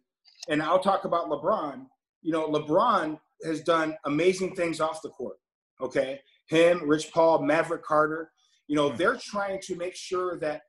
and 0.50 0.62
I'll 0.62 0.80
talk 0.80 1.06
about 1.06 1.30
LeBron. 1.30 1.86
You 2.22 2.32
know, 2.32 2.48
LeBron 2.50 3.20
has 3.44 3.62
done 3.62 3.96
amazing 4.06 4.56
things 4.56 4.80
off 4.80 5.02
the 5.02 5.10
court. 5.10 5.38
Okay, 5.82 6.20
him, 6.48 6.88
Rich 6.88 7.12
Paul, 7.12 7.42
Maverick 7.44 7.84
Carter. 7.84 8.32
You 8.68 8.76
know, 8.78 8.90
Hmm. 8.92 8.98
they're 8.98 9.18
trying 9.18 9.60
to 9.64 9.76
make 9.76 9.96
sure 9.96 10.38
that 10.40 10.62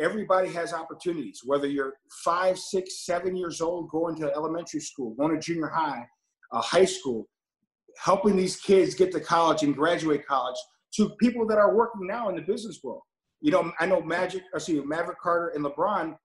everybody 0.00 0.48
has 0.52 0.72
opportunities. 0.72 1.42
Whether 1.44 1.68
you're 1.68 1.94
five, 2.24 2.58
six, 2.58 3.04
seven 3.04 3.36
years 3.36 3.60
old, 3.60 3.90
going 3.90 4.16
to 4.16 4.32
elementary 4.32 4.80
school, 4.80 5.14
going 5.14 5.34
to 5.34 5.40
junior 5.40 5.68
high, 5.68 6.04
uh, 6.50 6.60
high 6.60 6.86
school, 6.86 7.28
helping 8.02 8.36
these 8.36 8.56
kids 8.56 8.94
get 8.94 9.12
to 9.12 9.20
college 9.20 9.62
and 9.62 9.76
graduate 9.76 10.26
college 10.26 10.56
to 10.96 11.10
people 11.20 11.46
that 11.46 11.58
are 11.58 11.76
working 11.76 12.06
now 12.06 12.28
in 12.28 12.34
the 12.34 12.42
business 12.42 12.80
world. 12.82 13.02
You 13.40 13.52
know, 13.52 13.72
I 13.78 13.86
know 13.86 14.02
Magic, 14.02 14.42
I 14.54 14.58
see 14.58 14.80
Maverick 14.80 15.20
Carter 15.20 15.52
and 15.54 15.64
LeBron 15.64 16.16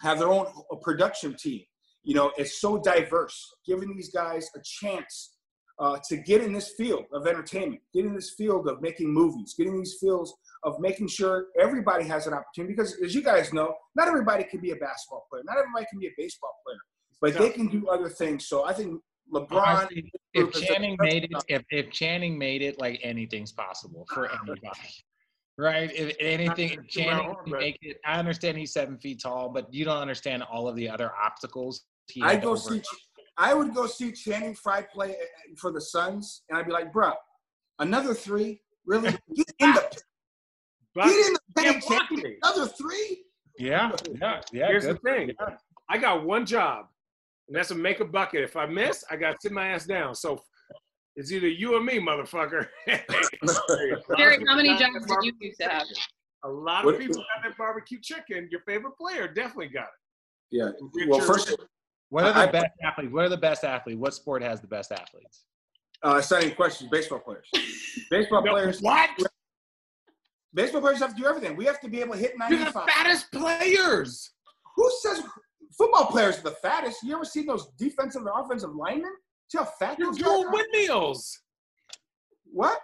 have 0.00 0.18
their 0.18 0.28
own 0.28 0.46
uh, 0.46 0.76
production 0.82 1.36
team. 1.38 1.62
You 2.02 2.14
know, 2.14 2.32
it's 2.36 2.60
so 2.60 2.78
diverse, 2.78 3.54
giving 3.66 3.94
these 3.94 4.10
guys 4.12 4.50
a 4.54 4.60
chance 4.62 5.36
uh, 5.78 5.98
to 6.08 6.16
get 6.18 6.42
in 6.42 6.52
this 6.52 6.72
field 6.76 7.04
of 7.12 7.26
entertainment, 7.26 7.80
get 7.92 8.04
in 8.04 8.14
this 8.14 8.34
field 8.36 8.68
of 8.68 8.80
making 8.82 9.12
movies, 9.12 9.54
getting 9.56 9.76
these 9.76 9.96
fields 10.00 10.32
of 10.64 10.80
making 10.80 11.08
sure 11.08 11.46
everybody 11.58 12.04
has 12.04 12.26
an 12.26 12.32
opportunity. 12.34 12.74
Because 12.74 12.96
as 13.02 13.14
you 13.14 13.22
guys 13.22 13.52
know, 13.52 13.74
not 13.94 14.08
everybody 14.08 14.44
can 14.44 14.60
be 14.60 14.70
a 14.70 14.76
basketball 14.76 15.26
player, 15.30 15.42
not 15.44 15.58
everybody 15.58 15.86
can 15.90 15.98
be 15.98 16.06
a 16.06 16.12
baseball 16.16 16.54
player, 16.66 16.78
but 17.20 17.34
they 17.38 17.50
can 17.50 17.68
do 17.68 17.88
other 17.88 18.08
things. 18.08 18.46
So 18.46 18.64
I 18.64 18.72
think 18.72 19.00
LeBron. 19.32 19.50
Honestly, 19.52 20.12
if 20.34 20.42
group 20.44 20.56
is 20.56 20.62
a- 20.62 20.66
Channing 20.66 20.96
made 21.00 21.24
it, 21.24 21.30
if, 21.48 21.62
if 21.70 21.90
Channing 21.90 22.38
made 22.38 22.62
it, 22.62 22.78
like 22.78 23.00
anything's 23.02 23.52
possible 23.52 24.06
for 24.12 24.28
anybody, 24.30 24.60
right? 25.58 25.90
If 25.94 26.14
anything, 26.20 26.72
if 26.72 26.88
Channing 26.88 27.28
wrong, 27.28 27.36
can 27.44 27.58
make 27.58 27.78
it. 27.82 27.98
I 28.04 28.18
understand 28.18 28.58
he's 28.58 28.72
seven 28.72 28.98
feet 28.98 29.20
tall, 29.22 29.48
but 29.48 29.72
you 29.72 29.84
don't 29.84 29.98
understand 29.98 30.42
all 30.42 30.68
of 30.68 30.76
the 30.76 30.88
other 30.88 31.10
obstacles. 31.22 31.84
He 32.10 32.22
I 32.22 32.32
had 32.34 32.42
go 32.42 32.50
over- 32.50 32.58
see. 32.58 32.82
I 33.36 33.52
would 33.52 33.74
go 33.74 33.86
see 33.86 34.12
Channing 34.12 34.54
Frye 34.54 34.82
play 34.92 35.10
uh, 35.10 35.14
for 35.58 35.72
the 35.72 35.80
Suns, 35.80 36.42
and 36.48 36.58
I'd 36.58 36.66
be 36.66 36.72
like, 36.72 36.92
"Bro, 36.92 37.12
another 37.80 38.14
three? 38.14 38.60
Really? 38.86 39.10
Get 39.34 39.52
in 39.58 39.72
the 39.72 39.93
But 40.94 41.06
get 41.06 41.26
in 41.26 41.32
the 41.32 41.62
can't 41.62 41.74
paint, 41.76 41.86
block 41.88 42.08
Channing. 42.08 42.24
me. 42.24 42.36
Another 42.42 42.66
three? 42.68 43.24
Yeah, 43.58 43.92
yeah, 44.20 44.40
yeah. 44.52 44.66
Here's 44.68 44.84
good. 44.86 44.98
the 45.02 45.10
thing. 45.10 45.30
I 45.88 45.98
got 45.98 46.24
one 46.24 46.46
job, 46.46 46.86
and 47.48 47.56
that's 47.56 47.68
to 47.68 47.74
make 47.74 48.00
a 48.00 48.04
bucket. 48.04 48.42
If 48.42 48.56
I 48.56 48.66
miss, 48.66 49.04
I 49.10 49.16
got 49.16 49.32
to 49.32 49.36
sit 49.40 49.52
my 49.52 49.68
ass 49.68 49.86
down. 49.86 50.14
So 50.14 50.40
it's 51.16 51.30
either 51.32 51.48
you 51.48 51.74
or 51.76 51.80
me, 51.80 51.98
motherfucker. 51.98 52.66
Jerry, 54.16 54.44
how 54.46 54.56
many 54.56 54.76
jobs 54.78 55.06
did 55.06 55.16
you 55.22 55.32
used 55.40 55.60
to 55.60 55.68
have? 55.68 55.82
A 56.44 56.48
lot 56.48 56.84
What- 56.84 56.94
of 56.94 57.00
people 57.00 57.16
got 57.16 57.48
that 57.48 57.56
barbecue 57.56 57.98
chicken. 58.02 58.48
Your 58.50 58.60
favorite 58.66 58.96
player 58.98 59.26
definitely 59.28 59.68
got 59.68 59.84
it. 59.84 59.88
Yeah. 60.50 60.64
Richard- 60.94 61.10
Well, 61.10 61.20
first, 61.20 61.56
What 62.10 62.24
are 62.24 62.32
the 62.32 62.38
I- 62.40 62.46
best 62.52 62.66
athletes? 62.84 63.12
What 63.12 63.24
are 63.24 63.28
the 63.28 63.36
best 63.36 63.64
athletes? 63.64 63.98
What 63.98 64.14
sport 64.14 64.42
has 64.42 64.60
the 64.60 64.66
best 64.68 64.92
athletes? 64.92 65.44
uh, 66.02 66.16
it's 66.18 66.30
not 66.30 66.42
even 66.42 66.54
questions. 66.54 66.90
Baseball 66.90 67.18
players. 67.20 67.48
Baseball 68.10 68.42
No, 68.44 68.52
players. 68.52 68.80
what? 68.82 69.10
Baseball 70.54 70.80
players 70.80 71.00
have 71.00 71.14
to 71.16 71.20
do 71.20 71.26
everything. 71.26 71.56
We 71.56 71.64
have 71.64 71.80
to 71.80 71.88
be 71.88 72.00
able 72.00 72.14
to 72.14 72.18
hit 72.18 72.38
95. 72.38 72.50
You're 72.50 72.72
the 72.72 72.90
fattest 72.92 73.32
players. 73.32 74.30
Who 74.76 74.90
says 75.00 75.22
football 75.76 76.06
players 76.06 76.38
are 76.38 76.42
the 76.42 76.56
fattest? 76.62 77.02
You 77.02 77.14
ever 77.14 77.24
seen 77.24 77.46
those 77.46 77.68
defensive 77.78 78.22
and 78.22 78.30
offensive 78.32 78.74
linemen? 78.74 79.12
See 79.48 79.58
how 79.58 79.64
fat 79.64 79.98
You're 79.98 80.08
those 80.08 80.18
guys 80.18 80.28
doing 80.28 80.46
are? 80.46 80.52
windmills. 80.52 81.40
What? 82.52 82.78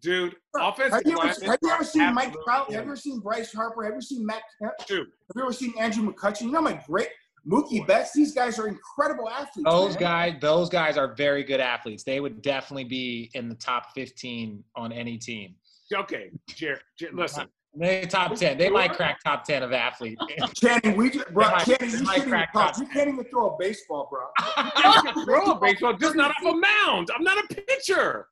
Dude, 0.00 0.34
Have 0.56 0.74
offensive 0.74 1.02
you, 1.06 1.12
ever, 1.12 1.28
linemen 1.28 1.48
have 1.48 1.58
you 1.62 1.70
ever 1.70 1.84
seen 1.84 2.14
Mike 2.14 2.34
Trout? 2.44 2.66
Have 2.66 2.84
you 2.84 2.90
ever 2.90 2.96
seen 2.96 3.20
Bryce 3.20 3.52
Harper? 3.52 3.84
Have 3.84 3.94
you 3.94 4.02
seen 4.02 4.26
Matt? 4.26 4.42
Have 4.62 4.72
Dude, 4.86 5.06
you 5.34 5.42
ever 5.42 5.52
seen 5.52 5.72
Andrew 5.78 6.10
McCutchen? 6.10 6.42
You 6.42 6.52
know 6.52 6.60
my 6.60 6.78
great 6.86 7.08
Mookie 7.48 7.86
Betts. 7.86 8.12
These 8.12 8.34
guys 8.34 8.58
are 8.58 8.68
incredible 8.68 9.28
athletes. 9.30 9.68
Those 9.68 9.94
man. 9.94 10.00
guys, 10.00 10.34
those 10.40 10.68
guys 10.68 10.98
are 10.98 11.14
very 11.14 11.42
good 11.42 11.60
athletes. 11.60 12.04
They 12.04 12.20
would 12.20 12.42
definitely 12.42 12.84
be 12.84 13.30
in 13.34 13.48
the 13.48 13.54
top 13.54 13.94
15 13.94 14.62
on 14.76 14.92
any 14.92 15.16
team. 15.16 15.54
Okay, 15.94 16.30
Jerry, 16.48 16.78
Jer- 16.98 17.10
listen. 17.12 17.46
They 17.76 18.02
top 18.06 18.36
10. 18.36 18.56
They 18.56 18.70
might 18.70 18.92
crack 18.92 19.18
top 19.24 19.42
10 19.42 19.64
of 19.64 19.72
athletes. 19.72 20.22
Channing, 20.54 20.96
we 20.96 21.10
just, 21.10 21.28
bro, 21.34 21.50
might- 21.50 21.64
Channing, 21.66 21.90
you 21.90 22.02
might 22.04 22.22
crack 22.24 22.52
talk. 22.52 22.74
top 22.74 22.80
You 22.80 22.86
can't 22.86 23.08
even 23.08 23.24
throw 23.24 23.50
a 23.50 23.56
baseball, 23.58 24.06
bro. 24.08 24.26
I 24.38 25.02
can 25.12 25.24
throw 25.24 25.50
a 25.50 25.58
baseball, 25.60 25.92
just 25.94 26.14
not 26.14 26.30
off 26.30 26.54
a 26.54 26.56
mound. 26.56 27.08
I'm 27.16 27.24
not 27.24 27.36
a 27.38 27.48
pitcher. 27.54 28.28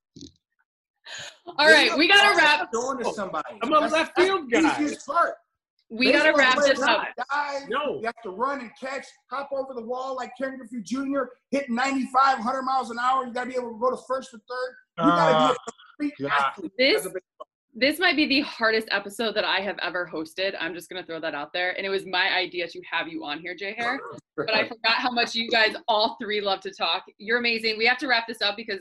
All 1.59 1.67
right, 1.67 1.97
we 1.99 2.07
gotta 2.07 2.37
wrap. 2.37 2.71
Going 2.73 2.99
to 3.03 3.13
somebody. 3.13 3.57
I'm 3.63 3.73
a 3.73 3.81
left 3.81 4.15
field 4.19 4.51
guy. 4.51 4.81
easiest 4.81 5.05
part. 5.07 5.35
We 5.91 6.13
gotta 6.13 6.33
wrap 6.35 6.57
this 6.59 6.81
up. 6.81 7.01
have 7.05 7.27
dive, 7.29 7.69
No. 7.69 7.99
You 7.99 8.07
have 8.07 8.23
to 8.23 8.31
run 8.31 8.61
and 8.61 8.71
catch, 8.81 9.05
hop 9.31 9.51
over 9.53 9.75
the 9.75 9.83
wall 9.83 10.15
like 10.17 10.31
Ken 10.41 10.57
Griffey 10.57 10.81
Jr., 10.83 11.23
hit 11.51 11.69
95, 11.69 12.39
100 12.39 12.63
miles 12.63 12.91
an 12.91 12.99
hour. 12.99 13.27
You 13.27 13.33
got 13.35 13.45
to 13.45 13.51
be 13.51 13.57
able 13.57 13.73
to 13.73 13.79
go 13.79 13.91
to 13.91 14.01
first 14.09 14.33
or 14.33 14.39
third. 14.39 14.75
You 14.99 15.05
got 15.11 15.29
to 15.31 15.37
Uh, 15.37 15.49
be 15.49 15.55
a 15.55 15.57
complete 16.09 16.15
yeah. 16.21 16.35
athlete. 16.47 16.73
This 16.79 17.01
as 17.01 17.07
a 17.07 17.09
baseball- 17.11 17.21
this 17.75 17.99
might 17.99 18.17
be 18.17 18.27
the 18.27 18.41
hardest 18.43 18.89
episode 18.91 19.35
that 19.35 19.45
I 19.45 19.61
have 19.61 19.79
ever 19.81 20.09
hosted. 20.13 20.55
I'm 20.61 20.75
just 20.75 20.91
gonna 20.91 21.05
throw 21.05 21.21
that 21.21 21.35
out 21.35 21.53
there. 21.53 21.75
And 21.77 21.87
it 21.87 21.89
was 21.89 22.05
my 22.05 22.31
idea 22.35 22.69
to 22.69 22.81
have 22.91 23.09
you 23.09 23.25
on 23.25 23.41
here, 23.41 23.55
J 23.55 23.75
Hair. 23.77 24.01
But 24.35 24.55
I 24.55 24.67
forgot 24.67 24.95
how 24.95 25.11
much 25.11 25.35
you 25.35 25.51
guys 25.51 25.77
all 25.89 26.17
three 26.21 26.41
love 26.41 26.61
to 26.61 26.71
talk. 26.71 27.05
You're 27.19 27.39
amazing. 27.39 27.77
We 27.77 27.85
have 27.85 27.99
to 27.99 28.07
wrap 28.09 28.27
this 28.27 28.41
up 28.41 28.57
because 28.57 28.81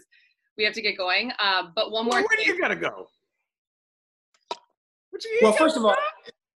we 0.58 0.64
have 0.64 0.74
to 0.74 0.82
get 0.82 0.98
going. 0.98 1.30
Um, 1.40 1.74
but 1.76 1.92
one 1.92 2.06
more 2.06 2.14
Where, 2.14 2.22
where 2.24 2.38
do 2.38 2.50
you 2.50 2.58
gotta 2.58 2.78
go? 2.78 3.08
What 5.10 5.22
do 5.22 5.28
you 5.28 5.34
mean? 5.36 5.42
well, 5.44 5.52
first 5.54 5.76
of 5.76 5.84
all, 5.84 5.96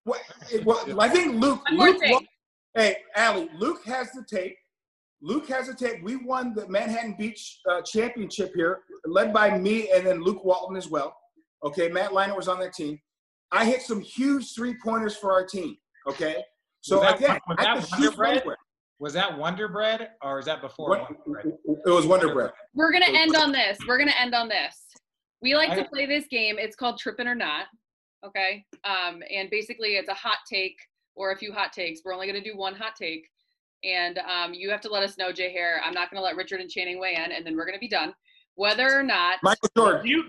what, 0.04 0.22
it, 0.52 0.64
well, 0.64 1.02
I 1.02 1.10
think 1.10 1.42
Luke. 1.42 1.64
One 1.66 1.78
more 1.78 1.88
Luke 1.88 2.00
thing. 2.02 2.12
won- 2.12 2.28
hey, 2.76 2.98
Allie, 3.16 3.50
Luke 3.58 3.84
has 3.86 4.12
the 4.12 4.24
tape. 4.30 4.56
Luke 5.24 5.48
has 5.48 5.68
the 5.68 5.74
tape. 5.74 6.04
We 6.04 6.18
won 6.18 6.54
the 6.54 6.68
Manhattan 6.68 7.16
Beach 7.18 7.62
uh, 7.72 7.82
Championship 7.82 8.54
here, 8.54 8.82
led 9.06 9.34
by 9.34 9.58
me 9.58 9.90
and 9.90 10.06
then 10.06 10.22
Luke 10.24 10.46
Walton 10.46 10.76
as 10.76 10.88
well. 10.88 11.16
Okay, 11.64 11.88
Matt 11.90 12.14
Liner 12.14 12.36
was 12.36 12.48
on 12.48 12.60
that 12.60 12.74
team. 12.74 13.00
I 13.52 13.66
hit 13.66 13.82
some 13.82 14.02
huge 14.02 14.54
three 14.54 14.76
pointers 14.84 15.16
for 15.16 15.32
our 15.32 15.46
team. 15.46 15.78
Okay, 16.08 16.44
so 16.82 16.98
Was 17.00 17.08
that- 17.08 17.18
again, 17.20 17.40
was 17.48 17.58
I 17.60 17.64
that 17.64 17.90
Wonder 17.92 18.12
Bread? 18.12 18.38
anywhere. 18.38 18.58
Was 19.00 19.14
that 19.14 19.38
Wonder 19.38 19.68
Bread 19.68 20.12
or 20.22 20.40
is 20.40 20.46
that 20.46 20.62
before 20.62 20.90
What- 20.90 21.02
Wonder 21.10 21.24
Bread? 21.26 21.58
It 21.86 21.90
was 21.90 22.06
Wonder 22.06 22.34
Bread. 22.34 22.52
We're 22.74 22.92
gonna 22.92 23.06
end 23.08 23.36
on 23.36 23.52
this. 23.52 23.78
We're 23.88 23.98
gonna 23.98 24.12
end 24.18 24.34
on 24.36 24.50
this. 24.50 24.88
We 25.42 25.56
like 25.56 25.76
to 25.78 25.86
play 25.90 26.06
this 26.06 26.26
game. 26.28 26.58
It's 26.58 26.76
called 26.76 27.00
Tripping 27.00 27.28
or 27.28 27.36
Not. 27.36 27.68
Okay. 28.26 28.66
Um, 28.86 29.22
and 29.30 29.50
basically 29.50 29.96
it's 29.98 30.10
a 30.10 30.14
hot 30.14 30.38
take 30.50 30.78
or 31.16 31.32
a 31.32 31.38
few 31.38 31.52
hot 31.54 31.74
takes. 31.74 32.02
We're 32.04 32.14
only 32.14 32.28
gonna 32.28 32.42
do 32.44 32.56
one 32.58 32.76
hot 32.76 32.96
take. 32.96 33.30
And 33.84 34.20
um, 34.20 34.54
you 34.54 34.70
have 34.70 34.80
to 34.82 34.90
let 34.90 35.04
us 35.04 35.18
know, 35.18 35.32
J 35.34 35.52
Hair. 35.52 35.82
I'm 35.84 35.94
not 35.94 36.10
gonna 36.10 36.24
let 36.24 36.36
Richard 36.38 36.62
and 36.62 36.70
Channing 36.70 37.00
weigh 37.00 37.16
in, 37.16 37.32
and 37.34 37.46
then 37.46 37.56
we're 37.58 37.66
gonna 37.66 37.80
be 37.80 37.90
done. 37.90 38.14
Whether 38.56 38.98
or 38.98 39.04
not 39.04 39.40
Michael 39.44 39.70
Jordan. 39.76 40.06
You, 40.06 40.24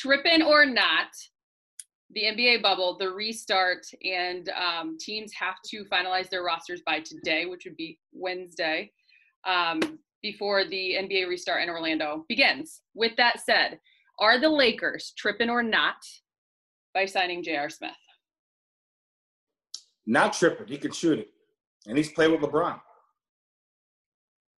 tripping 0.00 0.42
or 0.42 0.64
not, 0.64 1.08
the 2.12 2.22
NBA 2.22 2.62
bubble, 2.62 2.96
the 2.98 3.10
restart, 3.10 3.86
and 4.02 4.50
um, 4.50 4.96
teams 4.98 5.32
have 5.34 5.56
to 5.66 5.84
finalize 5.84 6.28
their 6.28 6.42
rosters 6.42 6.82
by 6.84 7.00
today, 7.00 7.46
which 7.46 7.64
would 7.64 7.76
be 7.76 7.98
Wednesday, 8.12 8.90
um, 9.46 9.80
before 10.22 10.64
the 10.64 10.96
NBA 10.98 11.28
restart 11.28 11.62
in 11.62 11.70
Orlando 11.70 12.24
begins. 12.28 12.82
With 12.94 13.16
that 13.16 13.40
said, 13.40 13.78
are 14.18 14.40
the 14.40 14.48
Lakers 14.48 15.12
tripping 15.16 15.50
or 15.50 15.62
not 15.62 15.96
by 16.94 17.06
signing 17.06 17.42
J.R. 17.42 17.70
Smith? 17.70 17.92
Not 20.06 20.32
tripping. 20.32 20.66
He 20.66 20.78
can 20.78 20.92
shoot 20.92 21.20
it. 21.20 21.28
And 21.86 21.96
he's 21.96 22.12
played 22.12 22.30
with 22.30 22.40
LeBron. 22.40 22.80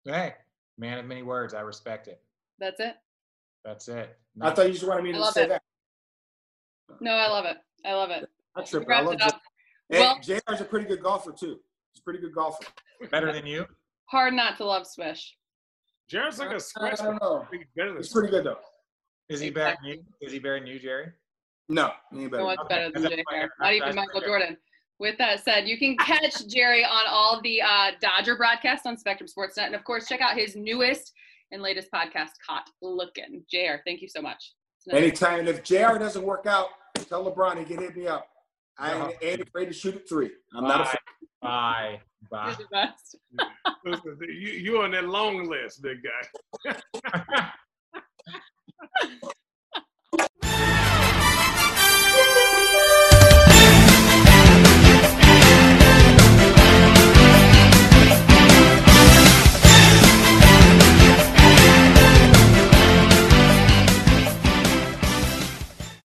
Hey, 0.04 0.34
man 0.78 0.98
of 0.98 1.06
many 1.06 1.22
words. 1.22 1.52
I 1.52 1.60
respect 1.60 2.08
it. 2.08 2.22
That's 2.58 2.80
it. 2.80 2.94
That's 3.64 3.88
it. 3.88 4.16
I 4.40 4.50
thought 4.50 4.66
you 4.66 4.72
just 4.72 4.86
wanted 4.86 5.04
me 5.04 5.12
to 5.12 5.24
say 5.32 5.44
it. 5.44 5.48
that. 5.48 5.62
No, 7.00 7.12
I 7.12 7.28
love 7.28 7.44
it. 7.44 7.56
I 7.84 7.94
love 7.94 8.10
it. 8.10 8.28
Not 8.56 8.66
tripping. 8.66 8.90
I 8.92 9.00
love 9.00 9.14
it 9.14 9.22
up. 9.22 9.40
J- 9.92 9.98
Well- 10.00 10.14
and 10.16 10.24
JR's 10.24 10.60
a 10.60 10.64
pretty 10.64 10.86
good 10.86 11.02
golfer, 11.02 11.32
too. 11.32 11.60
He's 11.92 12.00
a 12.00 12.02
pretty 12.02 12.20
good 12.20 12.34
golfer. 12.34 12.64
better 13.10 13.32
than 13.32 13.46
you. 13.46 13.66
Hard 14.06 14.34
not 14.34 14.56
to 14.58 14.64
love 14.64 14.86
Swish. 14.86 15.36
Jared's 16.08 16.38
like 16.38 16.50
I 16.50 16.54
a 16.56 16.60
scratch. 16.60 16.98
don't 16.98 17.20
know. 17.22 17.46
He's 17.52 17.62
better 17.76 17.90
than 17.90 17.98
He's 17.98 18.12
pretty 18.12 18.28
good, 18.30 18.44
though. 18.44 18.58
Is 19.28 19.40
he 19.40 19.50
better 19.50 19.76
than 19.82 19.90
you? 19.92 20.04
Is 20.20 20.32
he 20.32 20.38
better 20.40 20.58
than 20.58 20.66
you, 20.66 20.78
Jerry? 20.80 21.12
No, 21.68 21.92
No 22.10 22.44
one's 22.44 22.58
Okay, 22.60 22.68
better 22.68 22.90
than 22.92 23.02
that's 23.02 23.14
Jay 23.14 23.24
fair. 23.30 23.50
Not 23.60 23.72
even 23.74 23.94
Michael. 23.94 24.20
Jordan. 24.22 24.56
With 24.98 25.16
that 25.18 25.42
said, 25.44 25.66
you 25.68 25.78
can 25.78 25.96
catch 25.96 26.46
Jerry 26.48 26.84
on 26.84 27.04
all 27.08 27.40
the 27.42 27.62
uh, 27.62 27.92
Dodger 28.00 28.36
broadcasts 28.36 28.84
on 28.86 28.98
Spectrum 28.98 29.28
Sportsnet. 29.28 29.66
And 29.66 29.74
of 29.76 29.84
course, 29.84 30.06
check 30.08 30.20
out 30.20 30.36
his 30.36 30.56
newest 30.56 31.12
and 31.52 31.62
latest 31.62 31.88
podcast, 31.92 32.30
Caught 32.46 32.68
Looking. 32.82 33.42
JR, 33.50 33.76
thank 33.84 34.02
you 34.02 34.08
so 34.08 34.22
much. 34.22 34.54
Anytime. 34.90 35.40
And 35.40 35.48
if 35.48 35.62
JR 35.62 35.98
doesn't 35.98 36.22
work 36.22 36.46
out, 36.46 36.68
tell 37.08 37.30
LeBron 37.30 37.58
he 37.58 37.64
can 37.64 37.78
hit 37.78 37.96
me 37.96 38.06
up. 38.06 38.26
I 38.78 38.94
ain't, 38.94 39.14
ain't 39.22 39.40
afraid 39.42 39.66
to 39.66 39.72
shoot 39.72 39.94
at 39.94 40.08
three. 40.08 40.30
I'm 40.54 40.62
Bye. 40.62 40.68
not 40.68 40.80
afraid. 40.82 40.98
Bye. 41.42 42.00
Bye. 42.30 42.46
You're 42.46 42.56
the 42.56 42.66
best. 42.70 43.16
Listen, 43.84 44.18
you 44.20 44.50
you 44.52 44.82
on 44.82 44.90
that 44.92 45.08
long 45.08 45.48
list, 45.48 45.82
big 45.82 45.98
guy. 46.64 47.50